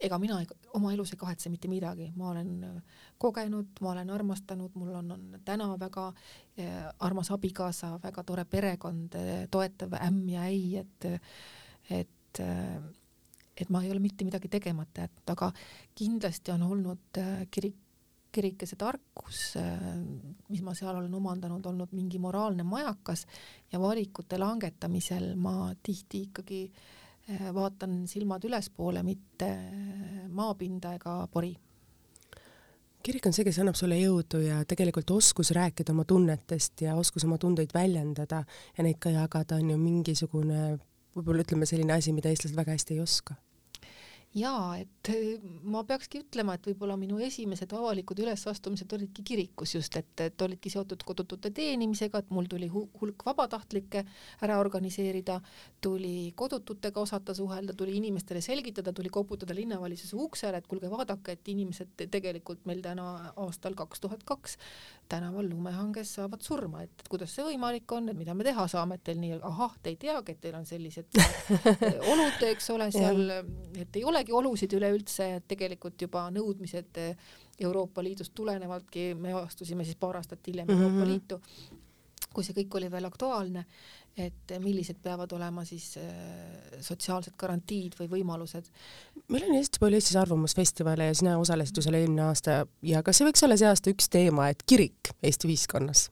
ega 0.00 0.18
mina 0.18 0.38
oma 0.78 0.92
elus 0.94 1.12
ei 1.12 1.18
kahetse 1.18 1.50
mitte 1.50 1.68
midagi, 1.70 2.10
ma 2.16 2.30
olen 2.30 2.82
kogenud, 3.18 3.80
ma 3.82 3.92
olen 3.94 4.10
armastanud, 4.14 4.74
mul 4.78 4.92
on, 5.00 5.10
on 5.12 5.40
täna 5.44 5.68
väga 5.80 6.12
eh, 6.56 6.84
armas 7.06 7.32
abikaasa, 7.34 7.96
väga 8.02 8.24
tore 8.24 8.44
perekond, 8.44 9.16
toetav 9.50 9.96
ämm 9.98 10.28
ja 10.36 10.46
äi, 10.50 10.76
et 10.84 11.10
et 11.88 12.17
et, 12.28 12.40
äh, 12.40 12.78
et 13.56 13.70
ma 13.70 13.82
ei 13.82 13.90
ole 13.90 14.00
mitte 14.02 14.24
midagi 14.24 14.48
tegemata 14.48 15.06
jätnud, 15.06 15.34
aga 15.34 15.50
kindlasti 15.98 16.52
on 16.54 16.64
olnud 16.68 17.20
äh, 17.20 17.46
kirik, 17.50 17.76
kirikese 18.32 18.76
tarkus, 18.76 19.56
äh, 19.56 19.80
mis 20.52 20.62
ma 20.62 20.74
seal 20.76 20.96
olen 20.96 21.14
omandanud, 21.14 21.64
olnud 21.66 21.94
mingi 21.96 22.20
moraalne 22.20 22.66
majakas 22.66 23.26
ja 23.72 23.80
valikute 23.80 24.38
langetamisel 24.38 25.34
ma 25.36 25.72
tihti 25.82 26.28
ikkagi 26.28 26.62
vaatan 27.52 28.06
silmad 28.08 28.40
ülespoole, 28.48 29.02
mitte 29.04 29.48
maapinda 30.32 30.94
ega 30.96 31.18
pori. 31.28 31.50
Kirik 33.04 33.26
on 33.28 33.34
see, 33.36 33.44
kes 33.44 33.58
annab 33.60 33.76
sulle 33.76 33.98
jõudu 34.00 34.40
ja 34.40 34.62
tegelikult 34.64 35.10
oskus 35.12 35.52
rääkida 35.52 35.92
oma 35.92 36.06
tunnetest 36.08 36.80
ja 36.86 36.96
oskus 36.96 37.26
oma 37.28 37.36
tundeid 37.36 37.74
väljendada 37.76 38.40
ja 38.48 38.86
neid 38.86 38.96
ka 38.96 39.12
jagada 39.12 39.58
on 39.60 39.74
ju 39.74 39.76
mingisugune 39.76 40.78
võib-olla 41.16 41.44
ütleme 41.46 41.68
selline 41.68 41.96
asi, 41.96 42.12
mida 42.12 42.32
eestlased 42.32 42.56
väga 42.58 42.76
hästi 42.76 42.96
ei 42.96 43.04
oska 43.04 43.36
jaa, 44.36 44.76
et 44.76 45.08
äh, 45.08 45.40
ma 45.64 45.82
peakski 45.88 46.20
ütlema, 46.22 46.54
et 46.58 46.66
võib-olla 46.68 46.98
minu 47.00 47.18
esimesed 47.24 47.72
avalikud 47.72 48.18
ülesastumised 48.20 48.92
olidki 48.92 49.24
kirikus 49.26 49.72
just, 49.74 49.96
et, 49.96 50.12
et 50.20 50.42
olidki 50.44 50.70
seotud 50.72 51.02
kodutute 51.06 51.50
teenimisega, 51.54 52.20
et 52.20 52.30
mul 52.34 52.48
tuli 52.50 52.68
hulk 52.68 53.24
vabatahtlikke 53.26 54.04
ära 54.44 54.58
organiseerida, 54.60 55.38
tuli 55.80 56.32
kodututega 56.36 57.00
osata 57.00 57.34
suhelda, 57.34 57.74
tuli 57.78 57.96
inimestele 57.96 58.42
selgitada, 58.44 58.92
tuli 58.92 59.08
koputada 59.12 59.56
linnavalitsuse 59.56 60.16
uksele, 60.16 60.60
et 60.60 60.68
kuulge, 60.68 60.90
vaadake, 60.92 61.38
et 61.38 61.52
inimesed 61.54 62.06
tegelikult 62.10 62.66
meil 62.68 62.82
täna 62.84 63.32
aastal 63.36 63.78
kaks 63.78 64.04
tuhat 64.04 64.24
kaks 64.28 64.58
tänaval 65.08 65.48
lumehanges 65.48 66.14
saavad 66.18 66.44
surma, 66.44 66.82
et 66.84 67.08
kuidas 67.08 67.32
see 67.32 67.44
võimalik 67.46 67.90
on, 67.96 68.10
et 68.12 68.18
mida 68.18 68.34
me 68.36 68.44
teha 68.44 68.66
saame, 68.68 68.98
et 68.98 69.04
teil 69.08 69.20
nii, 69.22 69.38
ahah, 69.48 69.74
te 69.82 69.94
ei 69.94 69.96
teagi, 70.00 70.34
et 70.34 70.40
teil 70.42 70.58
on 70.58 70.66
sellised 70.68 71.16
olud, 72.12 72.42
eks 72.50 72.70
ole, 72.74 72.90
seal, 72.92 73.22
et 73.80 73.96
ei 73.96 74.04
olegi 74.04 74.27
olusid 74.32 74.72
üleüldse, 74.78 75.34
et 75.38 75.48
tegelikult 75.48 76.00
juba 76.02 76.28
nõudmised 76.34 77.00
Euroopa 77.60 78.02
Liidust 78.04 78.34
tulenevaltki, 78.34 79.12
me 79.18 79.34
astusime 79.40 79.84
siis 79.84 79.96
paar 79.96 80.16
aastat 80.16 80.46
hiljem 80.46 80.66
mm 80.68 80.74
-hmm. 80.74 80.82
Euroopa 80.82 81.10
Liitu, 81.10 81.40
kui 82.34 82.44
see 82.44 82.54
kõik 82.54 82.76
oli 82.78 82.90
veel 82.90 83.04
aktuaalne, 83.04 83.64
et 84.18 84.52
millised 84.58 84.98
peavad 85.02 85.32
olema 85.32 85.64
siis 85.64 85.96
äh, 85.96 86.80
sotsiaalsed 86.80 87.36
garantiid 87.38 87.94
või 88.00 88.08
võimalused. 88.08 88.70
meil 89.28 89.44
on 89.48 89.56
hästi 89.56 89.78
palju 89.80 89.94
Eestis 89.94 90.16
arvamusfestivale 90.16 91.06
ja 91.10 91.14
sina 91.14 91.38
osalesid 91.38 91.76
ju 91.76 91.82
seal 91.82 91.94
eelmine 91.94 92.22
aasta 92.22 92.66
ja 92.82 93.02
kas 93.02 93.18
see 93.18 93.28
võiks 93.28 93.44
olla 93.44 93.56
see 93.56 93.68
aasta 93.68 93.90
üks 93.90 94.08
teema, 94.08 94.48
et 94.48 94.62
kirik 94.66 95.14
Eesti 95.22 95.48
ühiskonnas? 95.48 96.08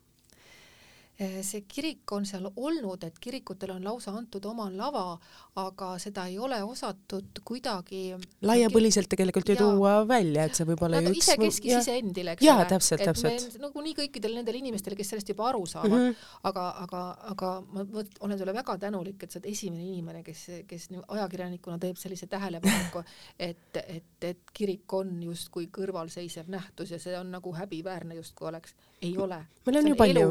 Eh, 1.17 1.39
see 1.41 1.62
kirik 1.64 2.12
on 2.12 2.27
seal 2.29 2.45
olnud, 2.45 3.01
et 3.07 3.14
kirikutel 3.25 3.71
on 3.73 3.85
lausa 3.87 4.12
antud 4.12 4.45
oma 4.51 4.67
lava, 4.69 5.14
aga 5.62 5.95
seda 6.03 6.27
ei 6.29 6.35
ole 6.37 6.59
osatud 6.61 7.41
kuidagi 7.49 8.11
laiapõliselt 8.45 9.09
tegelikult 9.09 9.49
ju 9.49 9.57
tuua 9.57 9.95
välja, 10.05 10.45
et 10.45 10.59
see 10.59 10.67
võib 10.69 10.83
olla 10.85 11.01
ju 11.01 11.14
üks 11.14 11.23
isekeskis 11.23 11.79
iseendile, 11.79 12.35
eks 12.37 12.45
jaa, 12.45 12.67
täpselt, 12.69 13.01
täpselt. 13.09 13.57
nagunii 13.62 13.95
kõikidel 13.97 14.37
nendel 14.37 14.59
inimestel, 14.61 14.93
kes 14.99 15.14
sellest 15.14 15.33
juba 15.33 15.47
aru 15.49 15.62
saavad 15.71 15.95
mm, 15.95 16.11
-hmm. 16.11 16.27
aga, 16.51 16.67
aga, 16.85 17.01
aga 17.33 17.55
ma 17.64 17.87
võt, 17.97 18.12
olen 18.21 18.43
sulle 18.43 18.57
väga 18.59 18.77
tänulik, 18.85 19.25
et 19.25 19.33
sa 19.33 19.41
oled 19.41 19.49
esimene 19.55 19.89
inimene, 19.89 20.21
kes, 20.27 20.45
kes 20.69 20.89
ajakirjanikuna 21.01 21.79
teeb 21.81 21.97
sellise 21.97 22.29
tähelepaneku, 22.29 23.07
et, 23.49 23.81
et, 23.87 24.29
et 24.35 24.53
kirik 24.53 24.99
on 25.01 25.17
justkui 25.31 25.71
kõrvalseisev 25.73 26.53
nähtus 26.53 26.93
ja 26.93 27.01
see 27.01 27.17
on 27.17 27.33
nagu 27.39 27.57
häbiväärne 27.57 28.21
justkui 28.21 28.53
oleks. 28.53 28.77
Ei 29.03 29.18
ole. 29.18 29.47
meil 29.66 29.78
on 29.78 29.88
ju 29.88 29.97
palju, 29.97 30.30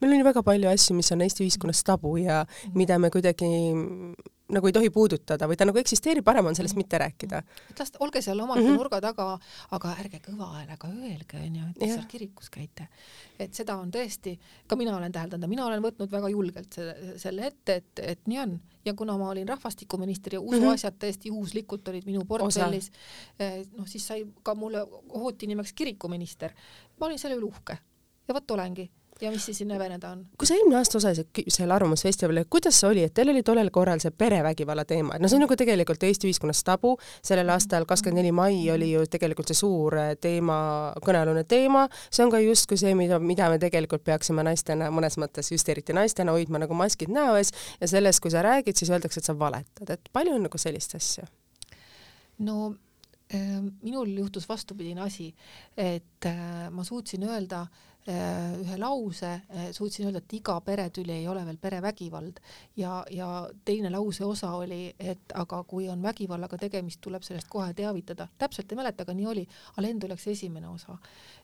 meil 0.00 0.12
on 0.12 0.18
ju 0.18 0.24
väga 0.24 0.42
palju 0.42 0.68
asju, 0.68 0.96
mis 0.96 1.12
on 1.12 1.24
Eesti 1.24 1.44
ühiskonnas 1.46 1.82
tabu 1.84 2.16
ja 2.16 2.44
mm 2.44 2.74
mida 2.74 2.98
me 2.98 3.10
kuidagi 3.10 3.46
nagu 4.52 4.68
ei 4.68 4.74
tohi 4.76 4.90
puudutada 4.92 5.46
või 5.48 5.56
ta 5.56 5.64
nagu 5.64 5.78
eksisteerib, 5.80 6.24
parem 6.24 6.46
on 6.50 6.56
sellest 6.56 6.76
mitte 6.76 6.98
rääkida. 7.00 7.40
et 7.70 7.78
las, 7.80 7.92
olge 8.04 8.20
seal 8.22 8.40
omaette 8.40 8.64
mm 8.64 8.70
-hmm. 8.70 8.76
nurga 8.76 9.00
taga, 9.00 9.38
aga 9.70 9.94
ärge 10.00 10.20
kõva 10.26 10.50
häälega 10.52 10.88
öelge, 10.88 11.38
onju, 11.46 11.68
et 11.70 11.78
te 11.78 11.86
seal 11.86 12.04
kirikus 12.08 12.50
käite. 12.50 12.88
et 13.38 13.54
seda 13.54 13.76
on 13.76 13.90
tõesti, 13.90 14.38
ka 14.66 14.76
mina 14.76 14.96
olen 14.96 15.12
täheldanud, 15.12 15.48
mina 15.48 15.66
olen 15.66 15.82
võtnud 15.82 16.10
väga 16.10 16.28
julgelt 16.28 16.72
selle, 16.72 17.18
selle 17.18 17.46
ette, 17.46 17.74
et, 17.74 17.98
et 17.98 18.26
nii 18.26 18.38
on. 18.38 18.60
ja 18.84 18.94
kuna 18.94 19.16
ma 19.18 19.28
olin 19.28 19.48
rahvastikuminister 19.48 20.34
ja 20.34 20.40
usuasjad 20.40 20.92
mm 20.92 20.96
-hmm. 20.96 21.00
täiesti 21.00 21.28
juhuslikult 21.28 21.88
olid 21.88 22.04
minu 22.06 22.24
portfellis, 22.24 22.90
eh, 23.38 23.64
noh 23.76 23.86
siis 23.88 24.06
sai 24.06 24.26
ka 24.42 24.54
mulle 24.54 24.86
hooti 25.14 25.46
nimeks 25.46 25.72
kirikuminister. 25.72 26.52
ma 27.00 27.06
olin 27.06 27.18
selle 27.18 27.36
üle 27.36 27.44
uhke 27.44 27.78
ja 28.28 28.34
vot 28.34 28.50
olengi. 28.50 28.90
Ja 29.22 29.30
mis 29.30 29.44
siis 29.46 29.58
siin 29.58 29.70
häbeneda 29.70 30.08
on? 30.10 30.24
kui 30.38 30.46
sa 30.46 30.56
eelmine 30.56 30.74
aasta 30.80 30.98
osalesid 30.98 31.44
seal 31.54 31.70
Arvamusfestivalil, 31.70 32.48
kuidas 32.50 32.80
see 32.80 32.88
oli, 32.88 33.04
et 33.06 33.14
teil 33.14 33.30
oli 33.30 33.44
tollel 33.46 33.70
korral 33.70 34.00
see 34.02 34.10
perevägivalla 34.10 34.82
teema, 34.90 35.14
et 35.14 35.22
no 35.22 35.30
see 35.30 35.38
on 35.38 35.44
nagu 35.44 35.54
tegelikult 35.58 36.02
Eesti 36.02 36.26
ühiskonnas 36.26 36.64
tabu, 36.66 36.96
sellel 37.22 37.52
aastal 37.54 37.86
kakskümmend 37.86 38.18
neli 38.18 38.32
mai 38.34 38.56
oli 38.74 38.90
ju 38.90 39.04
tegelikult 39.10 39.52
see 39.52 39.60
suur 39.60 39.94
eh, 40.02 40.10
teema, 40.18 40.56
kõnealune 41.06 41.44
teema, 41.46 41.84
see 42.10 42.26
on 42.26 42.34
ka 42.34 42.42
justkui 42.42 42.80
see, 42.80 42.96
mida, 42.98 43.20
mida 43.22 43.52
me 43.52 43.60
tegelikult 43.62 44.02
peaksime 44.08 44.42
naistena 44.50 44.90
mõnes 44.94 45.18
mõttes, 45.22 45.52
just 45.54 45.70
eriti 45.70 45.94
naistena, 45.94 46.34
hoidma 46.34 46.64
nagu 46.64 46.74
maskid 46.78 47.14
näo 47.14 47.38
ees 47.38 47.54
ja 47.78 47.92
sellest, 47.94 48.22
kui 48.24 48.34
sa 48.34 48.42
räägid, 48.42 48.74
siis 48.74 48.90
öeldakse, 48.90 49.22
et 49.22 49.30
sa 49.30 49.38
valetad, 49.38 49.94
et 49.94 50.10
palju 50.12 50.34
on 50.34 50.48
nagu 50.48 50.58
sellist 50.58 50.98
asja? 50.98 51.30
no 52.42 52.74
äh, 53.30 53.62
minul 53.62 54.10
juhtus 54.18 54.50
vastupidine 54.50 55.06
asi, 55.06 55.30
et 55.78 56.26
äh, 56.26 56.70
ma 56.74 56.82
suutsin 56.82 57.30
öelda 57.30 57.62
äh, 57.62 57.82
Äh, 57.93 57.93
ühe 58.12 58.76
lause, 58.76 59.30
äh, 59.48 59.68
suutsin 59.72 60.06
öelda, 60.06 60.20
et 60.20 60.32
iga 60.36 60.58
peretüli 60.60 61.14
ei 61.14 61.28
ole 61.28 61.44
veel 61.46 61.56
perevägivald 61.60 62.40
ja, 62.76 62.98
ja 63.10 63.28
teine 63.64 63.88
lause 63.90 64.24
osa 64.24 64.50
oli, 64.58 64.92
et 64.98 65.32
aga 65.34 65.62
kui 65.64 65.88
on 65.88 66.02
vägivallaga 66.02 66.58
tegemist, 66.60 67.00
tuleb 67.00 67.24
sellest 67.24 67.48
kohe 67.48 67.72
teavitada. 67.74 68.28
täpselt 68.38 68.72
ei 68.72 68.76
mäleta, 68.76 69.06
aga 69.06 69.14
nii 69.16 69.26
oli. 69.26 69.46
aga 69.72 69.86
lend 69.86 70.04
oleks 70.04 70.26
esimene 70.34 70.68
osa. 70.68 70.98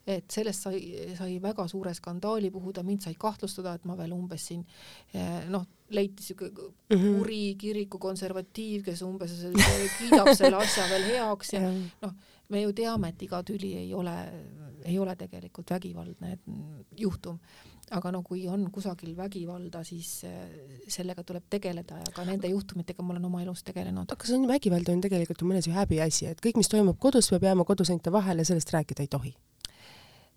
et 0.06 0.30
sellest 0.30 0.68
sai, 0.68 0.80
sai 1.16 1.38
väga 1.42 1.66
suure 1.68 1.94
skandaali 1.94 2.50
puhuda, 2.50 2.82
mind 2.82 3.08
sai 3.08 3.14
kahtlustada, 3.14 3.74
et 3.74 3.84
ma 3.84 3.96
veel 3.96 4.12
umbes 4.12 4.46
siin 4.50 4.66
äh, 5.14 5.48
noh, 5.48 5.64
leiti 5.90 6.22
siuke 6.22 6.50
mhm. 6.50 7.16
kuri 7.16 7.54
kiriku 7.58 7.98
konservatiiv, 7.98 8.84
kes 8.84 9.00
umbes 9.02 9.32
kiidab 9.96 10.34
selle 10.36 10.60
asja 10.60 10.84
veel 10.92 11.08
heaks 11.14 11.54
ja 11.56 11.64
noh, 12.04 12.14
me 12.50 12.62
ju 12.62 12.72
teame, 12.76 13.14
et 13.14 13.22
iga 13.22 13.42
tüli 13.46 13.74
ei 13.78 13.94
ole 13.94 14.16
ei 14.84 14.98
ole 14.98 15.16
tegelikult 15.16 15.70
vägivaldne 15.70 16.38
juhtum. 16.96 17.38
aga 17.90 18.12
no 18.14 18.20
kui 18.22 18.44
on 18.46 18.68
kusagil 18.70 19.16
vägivalda, 19.18 19.80
siis 19.84 20.22
eh, 20.24 20.50
sellega 20.88 21.24
tuleb 21.26 21.48
tegeleda 21.50 21.96
ja 21.98 22.12
ka 22.14 22.22
nende 22.24 22.46
juhtumitega 22.52 23.02
ma 23.02 23.16
olen 23.16 23.24
oma 23.26 23.42
elus 23.42 23.64
tegelenud. 23.66 24.12
aga 24.12 24.26
see 24.26 24.38
on 24.38 24.46
vägivald 24.48 24.88
on 24.88 25.00
tegelikult 25.02 25.42
mõnes 25.42 25.66
ju 25.66 25.74
häbiasi, 25.74 26.30
et 26.30 26.42
kõik, 26.44 26.60
mis 26.60 26.70
toimub 26.70 27.00
kodus, 27.02 27.32
peab 27.32 27.48
jääma 27.50 27.66
koduseinte 27.66 28.12
vahele, 28.12 28.44
sellest 28.46 28.70
rääkida 28.76 29.02
ei 29.02 29.10
tohi 29.10 29.34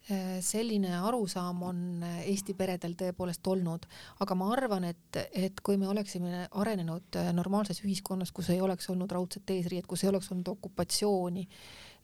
eh, 0.10 0.42
selline 0.42 0.98
arusaam 0.98 1.62
on 1.70 1.86
Eesti 2.24 2.58
peredel 2.58 2.98
tõepoolest 2.98 3.48
olnud, 3.54 3.86
aga 4.26 4.40
ma 4.40 4.50
arvan, 4.58 4.90
et, 4.90 5.22
et 5.32 5.62
kui 5.62 5.78
me 5.78 5.88
oleksime 5.94 6.48
arenenud 6.50 7.22
normaalses 7.38 7.86
ühiskonnas, 7.86 8.34
kus 8.34 8.50
ei 8.50 8.62
oleks 8.66 8.90
olnud 8.90 9.14
raudset 9.14 9.58
eesriiet, 9.60 9.86
kus 9.86 10.04
ei 10.04 10.10
oleks 10.10 10.34
olnud 10.34 10.56
okupatsiooni, 10.58 11.48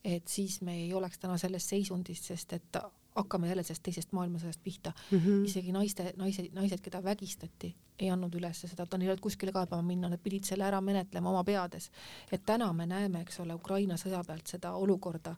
et 0.04 0.28
siis 0.28 0.62
me 0.62 0.76
ei 0.76 0.94
oleks 0.94 1.20
täna 1.20 1.38
selles 1.38 1.70
seisundis, 1.70 2.22
sest 2.28 2.54
et 2.54 2.78
hakkame 3.16 3.48
jälle 3.48 3.64
sellest 3.64 3.84
teisest 3.84 4.12
maailmasõjast 4.12 4.60
pihta 4.64 4.94
mm. 5.12 5.18
-hmm. 5.20 5.46
isegi 5.46 5.72
naiste, 5.72 6.14
naised, 6.18 6.50
naised, 6.54 6.82
keda 6.82 7.04
vägistati, 7.04 7.76
ei 8.00 8.10
andnud 8.10 8.36
üles 8.36 8.62
seda, 8.62 8.84
et 8.84 8.94
neil 8.98 9.02
ei 9.02 9.12
olnud 9.14 9.24
kuskile 9.24 9.52
kaebama 9.52 9.82
minna, 9.82 10.10
nad 10.10 10.22
pidid 10.24 10.44
selle 10.48 10.64
ära 10.64 10.82
menetlema 10.82 11.30
oma 11.30 11.44
peades. 11.44 11.92
et 12.32 12.46
täna 12.46 12.74
me 12.74 12.86
näeme, 12.86 13.22
eks 13.22 13.40
ole, 13.40 13.54
Ukraina 13.54 13.98
sõja 13.98 14.24
pealt 14.28 14.48
seda 14.48 14.74
olukorda 14.74 15.36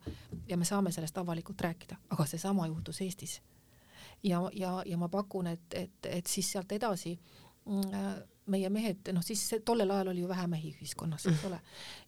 ja 0.48 0.56
me 0.56 0.64
saame 0.64 0.92
sellest 0.92 1.18
avalikult 1.18 1.60
rääkida, 1.60 1.96
aga 2.10 2.26
seesama 2.26 2.66
juhtus 2.66 3.00
Eestis. 3.00 3.42
ja, 4.22 4.50
ja, 4.52 4.82
ja 4.86 4.96
ma 4.96 5.08
pakun, 5.08 5.46
et, 5.46 5.74
et, 5.74 6.06
et 6.06 6.26
siis 6.26 6.52
sealt 6.52 6.72
edasi 6.72 7.18
mm, 7.66 7.90
meie 8.50 8.70
mehed, 8.74 9.12
noh 9.14 9.22
siis 9.24 9.44
tollel 9.64 9.90
ajal 9.90 10.12
oli 10.12 10.24
ju 10.24 10.28
vähe 10.30 10.46
mehi 10.50 10.72
ühiskonnas, 10.74 11.26
eks 11.30 11.44
ole, 11.46 11.60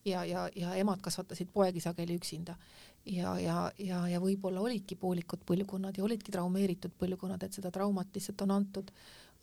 ja, 0.05 0.25
ja, 0.27 0.49
ja 0.57 0.75
emad 0.81 1.03
kasvatasid 1.03 1.53
poegi 1.53 1.81
sageli 1.81 2.17
üksinda. 2.19 2.57
Ja, 3.05 3.35
ja, 3.39 3.71
ja, 3.79 3.99
ja 4.09 4.19
võib-olla 4.21 4.63
olidki 4.65 4.97
poolikud 4.97 5.43
põlvkonnad 5.47 5.99
ja 5.99 6.05
olidki 6.07 6.33
traumeeritud 6.33 6.95
põlvkonnad, 6.99 7.43
et 7.45 7.53
seda 7.53 7.71
traumat 7.71 8.09
lihtsalt 8.17 8.41
on 8.47 8.55
antud 8.55 8.91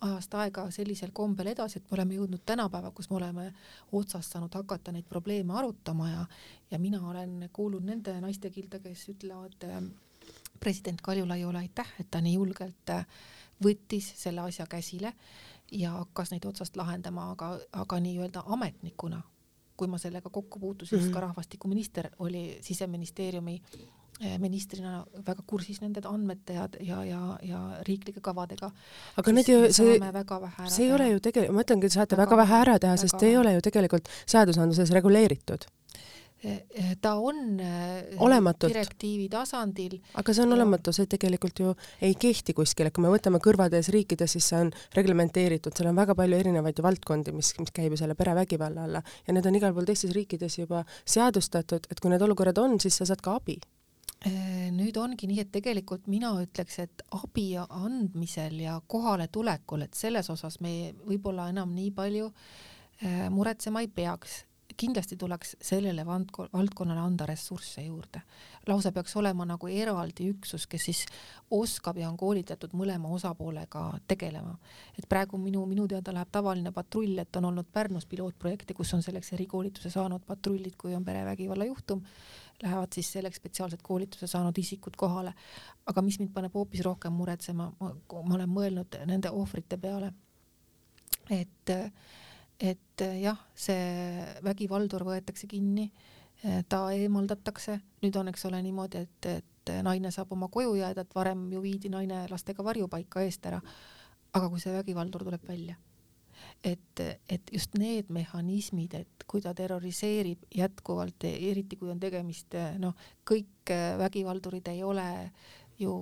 ajast 0.02 0.34
aega 0.34 0.64
sellisel 0.74 1.12
kombel 1.14 1.52
edasi, 1.52 1.78
et 1.78 1.90
me 1.90 1.96
oleme 1.96 2.16
jõudnud 2.16 2.42
tänapäeva, 2.46 2.90
kus 2.90 3.08
me 3.10 3.20
oleme 3.20 3.44
otsast 3.94 4.34
saanud 4.34 4.54
hakata 4.58 4.92
neid 4.92 5.06
probleeme 5.08 5.54
arutama 5.54 6.08
ja, 6.10 6.24
ja 6.72 6.80
mina 6.82 7.00
olen 7.08 7.48
kuulnud 7.52 7.86
nende 7.86 8.16
naiste 8.20 8.50
kilda, 8.50 8.82
kes 8.82 9.04
ütlevad 9.14 9.68
äh, 9.68 9.78
president 10.60 11.00
Kaljulaiule 11.02 11.62
aitäh, 11.62 11.94
et 12.02 12.10
ta 12.10 12.20
nii 12.20 12.34
julgelt 12.34 12.90
äh, 12.90 13.06
võttis 13.62 14.10
selle 14.18 14.42
asja 14.42 14.66
käsile 14.66 15.14
ja 15.72 15.92
hakkas 15.96 16.32
neid 16.32 16.44
otsast 16.48 16.76
lahendama, 16.76 17.30
aga, 17.32 17.54
aga 17.72 17.98
nii-öelda 18.04 18.44
ametnikuna, 18.56 19.22
kui 19.76 19.88
ma 19.88 19.98
sellega 19.98 20.30
kokku 20.30 20.60
puutusin 20.60 20.98
mm, 20.98 21.06
-hmm. 21.06 21.12
ka 21.14 21.20
rahvastikuminister 21.20 22.10
oli 22.18 22.58
siseministeeriumi 22.60 23.62
eh, 24.20 24.38
ministrina 24.38 25.04
väga 25.26 25.42
kursis 25.46 25.80
nende 25.80 26.00
andmete 26.04 26.52
ja, 26.52 26.68
ja, 26.80 27.04
ja, 27.04 27.38
ja 27.42 27.60
riiklike 27.88 28.20
kavadega. 28.20 28.70
aga 29.16 29.32
need 29.32 29.48
ju, 29.48 29.72
see, 29.72 29.98
see 30.68 30.86
ei 30.86 30.92
ole 30.92 31.08
ju 31.10 31.20
tegelikult, 31.20 31.54
ma 31.56 31.62
ütlengi, 31.62 31.88
te 31.88 31.94
saate 31.94 32.16
väga, 32.16 32.36
väga 32.36 32.42
vähe 32.42 32.60
ära 32.60 32.78
teha, 32.78 32.96
sest 32.96 33.22
ei 33.22 33.36
ole 33.36 33.54
ju 33.54 33.60
tegelikult 33.60 34.08
seadusandluses 34.26 34.90
reguleeritud 34.90 35.64
ta 37.00 37.14
on 37.14 37.60
äh, 37.60 38.04
Olematut. 38.18 38.68
direktiivi 38.68 39.28
tasandil. 39.30 39.98
aga 40.14 40.34
see 40.34 40.42
on 40.42 40.54
olematu, 40.56 40.92
see 40.94 41.06
tegelikult 41.10 41.60
ju 41.62 41.74
ei 42.02 42.16
kehti 42.18 42.54
kuskil, 42.56 42.88
et 42.88 42.96
kui 42.96 43.04
me 43.04 43.12
võtame 43.12 43.38
kõrvades 43.42 43.92
riikides, 43.94 44.34
siis 44.34 44.48
see 44.50 44.58
on 44.64 44.72
reglementeeritud, 44.96 45.76
seal 45.76 45.92
on 45.92 46.00
väga 46.02 46.16
palju 46.18 46.40
erinevaid 46.42 46.82
valdkondi, 46.82 47.34
mis, 47.36 47.52
mis 47.62 47.74
käib 47.74 47.94
ju 47.94 48.00
selle 48.02 48.18
perevägivalla 48.18 48.88
alla. 48.88 49.04
Ja 49.26 49.36
need 49.36 49.46
on 49.46 49.60
igal 49.60 49.74
pool 49.76 49.86
teistes 49.86 50.14
riikides 50.16 50.58
juba 50.58 50.82
seadustatud, 51.04 51.86
et 51.90 52.02
kui 52.02 52.10
need 52.10 52.26
olukorrad 52.26 52.58
on, 52.58 52.78
siis 52.82 52.98
sa 52.98 53.06
saad 53.06 53.22
ka 53.22 53.38
abi. 53.38 53.60
Nüüd 54.72 54.98
ongi 55.02 55.26
nii, 55.26 55.40
et 55.42 55.50
tegelikult 55.54 56.06
mina 56.10 56.30
ütleks, 56.42 56.78
et 56.82 57.02
abi 57.18 57.48
andmisel 57.62 58.60
ja 58.62 58.76
kohaletulekul, 58.86 59.82
et 59.86 59.98
selles 59.98 60.30
osas 60.30 60.60
me 60.62 60.92
võib-olla 61.06 61.48
enam 61.50 61.74
nii 61.74 61.90
palju 61.94 62.30
muretsema 63.34 63.82
ei 63.82 63.90
peaks 63.90 64.44
kindlasti 64.76 65.16
tuleks 65.16 65.56
sellele 65.62 66.04
valdkonnale 66.06 67.00
anda 67.00 67.26
ressursse 67.26 67.82
juurde. 67.82 68.22
lausa 68.66 68.92
peaks 68.92 69.16
olema 69.16 69.44
nagu 69.44 69.66
eraldi 69.68 70.28
üksus, 70.30 70.66
kes 70.66 70.84
siis 70.84 71.06
oskab 71.50 71.96
ja 71.98 72.08
on 72.08 72.16
koolitatud 72.16 72.72
mõlema 72.72 73.08
osapoolega 73.08 73.98
tegelema. 74.08 74.56
et 74.98 75.08
praegu 75.08 75.38
minu, 75.38 75.66
minu 75.66 75.88
teada 75.88 76.12
läheb 76.12 76.28
tavaline 76.32 76.72
patrull, 76.72 77.18
et 77.18 77.36
on 77.36 77.44
olnud 77.44 77.66
Pärnus 77.72 78.06
pilootprojekte, 78.06 78.74
kus 78.74 78.94
on 78.94 79.02
selleks 79.02 79.32
erikoolituse 79.32 79.90
saanud 79.90 80.24
patrullid, 80.26 80.76
kui 80.78 80.94
on 80.94 81.04
perevägivalla 81.04 81.64
juhtum, 81.64 82.02
lähevad 82.62 82.92
siis 82.92 83.12
selleks 83.12 83.36
spetsiaalselt 83.36 83.82
koolituse 83.82 84.26
saanud 84.26 84.58
isikud 84.58 84.96
kohale. 84.96 85.34
aga 85.86 86.02
mis 86.02 86.18
mind 86.18 86.30
paneb 86.32 86.54
hoopis 86.54 86.80
rohkem 86.80 87.12
muretsema, 87.12 87.72
ma 87.80 88.34
olen 88.34 88.50
mõelnud 88.50 88.98
nende 89.06 89.30
ohvrite 89.30 89.76
peale, 89.76 90.12
et 91.30 91.70
äh, 91.70 91.90
et 92.62 93.02
eh, 93.02 93.20
jah, 93.24 93.38
see 93.58 94.24
vägivaldur 94.46 95.04
võetakse 95.06 95.48
kinni, 95.50 95.88
eh, 96.44 96.62
ta 96.68 96.84
eemaldatakse, 96.94 97.78
nüüd 98.04 98.18
on, 98.20 98.30
eks 98.30 98.46
ole, 98.50 98.60
niimoodi, 98.62 99.02
et, 99.02 99.30
et 99.42 99.72
naine 99.82 100.10
saab 100.14 100.32
oma 100.34 100.48
koju 100.52 100.76
jääda, 100.78 101.04
et 101.04 101.14
varem 101.14 101.48
ju 101.52 101.62
viidi 101.62 101.90
naine 101.90 102.24
lastega 102.30 102.64
varjupaika 102.66 103.22
eest 103.26 103.50
ära. 103.50 103.62
aga 104.32 104.48
kui 104.48 104.62
see 104.62 104.72
vägivaldur 104.72 105.26
tuleb 105.26 105.42
välja, 105.44 105.74
et, 106.64 107.00
et 107.28 107.50
just 107.52 107.74
need 107.76 108.08
mehhanismid, 108.08 108.94
et 108.94 109.24
kui 109.28 109.42
ta 109.44 109.52
terroriseerib 109.54 110.46
jätkuvalt, 110.56 111.26
eriti 111.28 111.76
kui 111.76 111.90
on 111.92 112.00
tegemist 112.00 112.56
noh, 112.80 112.94
kõik 113.28 113.74
vägivaldurid 114.00 114.70
ei 114.72 114.80
ole 114.82 115.04
ju 115.78 115.92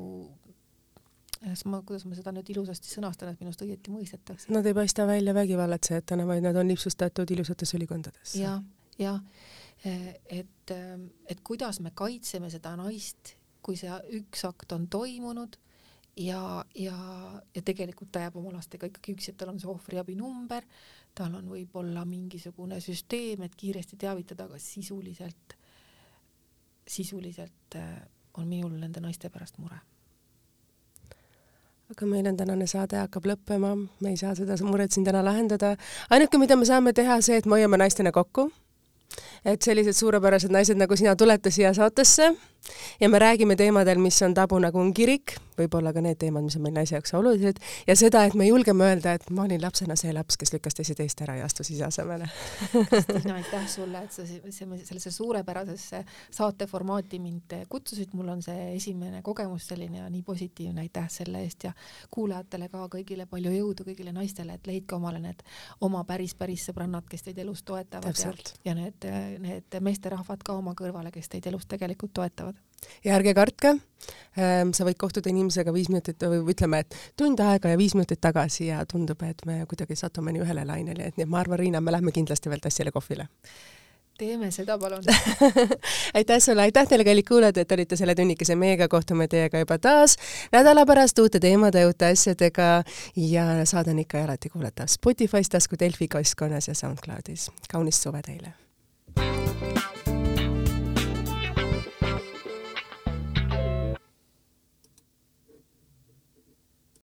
ma, 1.40 1.80
kuidas 1.86 2.04
ma 2.08 2.16
seda 2.18 2.32
nüüd 2.36 2.50
ilusasti 2.52 2.90
sõnastan, 2.92 3.32
et 3.32 3.40
minust 3.40 3.62
õieti 3.64 3.92
mõistetakse. 3.94 4.50
Nad 4.52 4.66
ei 4.68 4.76
paista 4.76 5.06
välja 5.08 5.34
vägivallatsejatena, 5.36 6.26
vaid 6.28 6.44
nad 6.44 6.58
on 6.60 6.68
lipsustatud 6.68 7.30
ilusates 7.32 7.72
ülikondades. 7.78 8.34
jah, 8.36 8.60
jah, 9.00 9.20
et, 9.84 10.74
et 10.74 11.42
kuidas 11.46 11.80
me 11.80 11.94
kaitseme 11.96 12.50
seda 12.52 12.74
naist, 12.80 13.36
kui 13.64 13.78
see 13.80 13.92
üks 14.20 14.44
akt 14.48 14.72
on 14.76 14.86
toimunud 14.92 15.56
ja, 16.20 16.64
ja, 16.76 16.96
ja 17.54 17.62
tegelikult 17.64 18.12
ta 18.12 18.24
jääb 18.24 18.36
oma 18.40 18.52
lastega 18.56 18.88
ikkagi 18.88 19.16
üksi, 19.16 19.32
et 19.32 19.40
tal 19.40 19.52
on 19.52 19.60
see 19.60 19.70
ohvriabi 19.70 20.16
number, 20.18 20.66
tal 21.16 21.36
on 21.38 21.48
võib-olla 21.52 22.04
mingisugune 22.08 22.80
süsteem, 22.84 23.46
et 23.46 23.56
kiiresti 23.56 23.96
teavitada, 24.00 24.48
aga 24.48 24.60
sisuliselt, 24.60 25.56
sisuliselt 26.88 27.80
on 28.40 28.48
minul 28.48 28.76
nende 28.80 29.00
naiste 29.04 29.32
pärast 29.32 29.56
mure 29.60 29.80
aga 31.90 32.06
meil 32.06 32.26
on 32.30 32.36
tänane 32.38 32.66
saade 32.70 32.98
hakkab 33.00 33.26
lõppema, 33.26 33.74
me 33.74 34.12
ei 34.12 34.18
saa 34.20 34.34
seda 34.38 34.54
muret 34.62 34.94
siin 34.94 35.04
täna 35.06 35.24
lahendada. 35.26 35.74
ainuke, 36.10 36.38
mida 36.38 36.56
me 36.56 36.68
saame 36.68 36.92
teha, 36.94 37.20
see, 37.20 37.40
et 37.40 37.46
me 37.46 37.58
hoiame 37.58 37.80
naistena 37.80 38.12
kokku. 38.14 38.50
Et 39.44 39.62
sellised 39.62 39.96
suurepärased 39.96 40.52
naised 40.52 40.78
nagu 40.80 40.96
sina 40.96 41.16
tulete 41.16 41.50
siia 41.50 41.74
saatesse 41.74 42.32
ja 43.00 43.08
me 43.08 43.18
räägime 43.18 43.56
teemadel, 43.56 43.98
mis 43.98 44.22
on 44.22 44.34
tabu, 44.34 44.58
nagu 44.58 44.78
on 44.78 44.92
kirik, 44.94 45.36
võib-olla 45.58 45.92
ka 45.92 46.02
need 46.04 46.18
teemad, 46.20 46.44
mis 46.44 46.56
on 46.56 46.64
meil 46.64 46.74
naise 46.76 46.94
jaoks 46.94 47.14
olulised, 47.16 47.60
ja 47.88 47.96
seda, 47.96 48.24
et 48.28 48.36
me 48.38 48.46
julgeme 48.46 48.84
öelda, 48.84 49.14
et 49.16 49.30
ma 49.34 49.44
olin 49.48 49.60
lapsena 49.62 49.96
see 49.98 50.12
laps, 50.12 50.36
kes 50.40 50.52
lükkas 50.54 50.76
teise 50.76 50.94
teist 50.98 51.20
ära 51.24 51.36
ja 51.38 51.48
astus 51.48 51.70
ise 51.72 51.86
asemele. 51.88 52.28
Kristiina, 52.72 53.36
aitäh 53.38 53.66
sulle, 53.68 54.04
et 54.04 54.12
sa 54.12 54.26
sellesse 54.26 55.12
suurepärasesse 55.14 56.02
saateformaati 56.36 57.20
mind 57.22 57.56
kutsusid, 57.68 58.14
mul 58.16 58.28
on 58.36 58.44
see 58.44 58.74
esimene 58.76 59.22
kogemus 59.26 59.68
selline 59.72 60.02
ja 60.02 60.08
nii 60.12 60.22
positiivne, 60.26 60.84
aitäh 60.84 61.08
selle 61.12 61.44
eest 61.44 61.68
ja 61.68 61.72
kuulajatele 62.10 62.68
ka 62.72 62.86
kõigile 62.92 63.26
palju 63.30 63.54
jõudu, 63.56 63.88
kõigile 63.88 64.14
naistele, 64.16 64.56
et 64.60 64.70
leidke 64.70 64.96
omale 64.96 65.20
need 65.22 65.44
oma 65.80 66.04
päris, 66.08 66.36
päris 66.38 66.68
sõbrannad, 66.68 67.08
kes 67.10 67.28
teid 67.28 67.40
elus 67.40 67.64
toetavad 67.64 68.12
Täpselt. 68.12 68.54
ja, 68.64 68.72
ja 68.72 68.78
need, 68.78 69.10
need 69.38 69.78
meesterahvad 69.80 70.42
ka 70.44 70.56
oma 70.58 70.74
kõrvale, 70.78 71.12
kes 71.14 71.28
teid 71.28 71.46
elus 71.50 71.66
tegelikult 71.70 72.14
toetavad 72.14 72.58
ja 73.04 73.16
ärge 73.16 73.34
kartke, 73.36 73.74
ähm, 74.38 74.72
sa 74.76 74.86
võid 74.88 74.98
kohtuda 75.00 75.30
inimesega 75.32 75.72
viis 75.74 75.90
minutit 75.92 76.22
või 76.22 76.40
ütleme, 76.54 76.84
et 76.84 76.96
tund 77.18 77.40
aega 77.44 77.72
ja 77.72 77.80
viis 77.80 77.94
minutit 77.96 78.20
tagasi 78.20 78.70
ja 78.70 78.84
tundub, 78.88 79.22
et 79.26 79.44
me 79.46 79.62
kuidagi 79.68 79.98
satume 79.98 80.32
nii 80.32 80.46
ühele 80.46 80.64
lainele, 80.68 81.10
et 81.10 81.18
nii 81.18 81.28
et 81.28 81.32
ma 81.32 81.42
arvan, 81.42 81.60
Riina, 81.60 81.80
me 81.84 81.92
lähme 81.92 82.14
kindlasti 82.14 82.52
veel 82.52 82.64
tassile 82.64 82.94
kohvile 82.94 83.28
teeme 84.20 84.50
seda, 84.52 84.76
palun 84.78 85.04
aitäh 86.18 86.40
sulle, 86.44 86.62
aitäh 86.68 86.88
teile, 86.88 87.04
kallid 87.08 87.24
kuulajad, 87.28 87.62
et 87.62 87.72
olite 87.72 87.96
selle 87.96 88.14
tunnikese 88.14 88.56
meiega, 88.56 88.88
kohtume 88.92 89.28
teiega 89.32 89.62
juba 89.64 89.78
taas 89.80 90.18
nädala 90.52 90.84
pärast 90.86 91.18
uute 91.24 91.40
teemade, 91.40 91.86
uute 91.88 92.12
asjadega 92.12 92.70
ja 93.16 93.46
saade 93.64 93.94
on 93.96 94.04
ikka 94.04 94.20
ja 94.20 94.28
alati 94.28 94.52
kuulatav 94.52 94.92
Spotify's, 94.92 95.48
tasku 95.52 95.80
Delfi 95.80 96.08
keskkonnas 96.12 96.68
ja 96.68 96.76
SoundCloudis. 96.76 97.48
kaunist 97.72 98.02
suve 98.02 98.20
teile! 98.26 98.52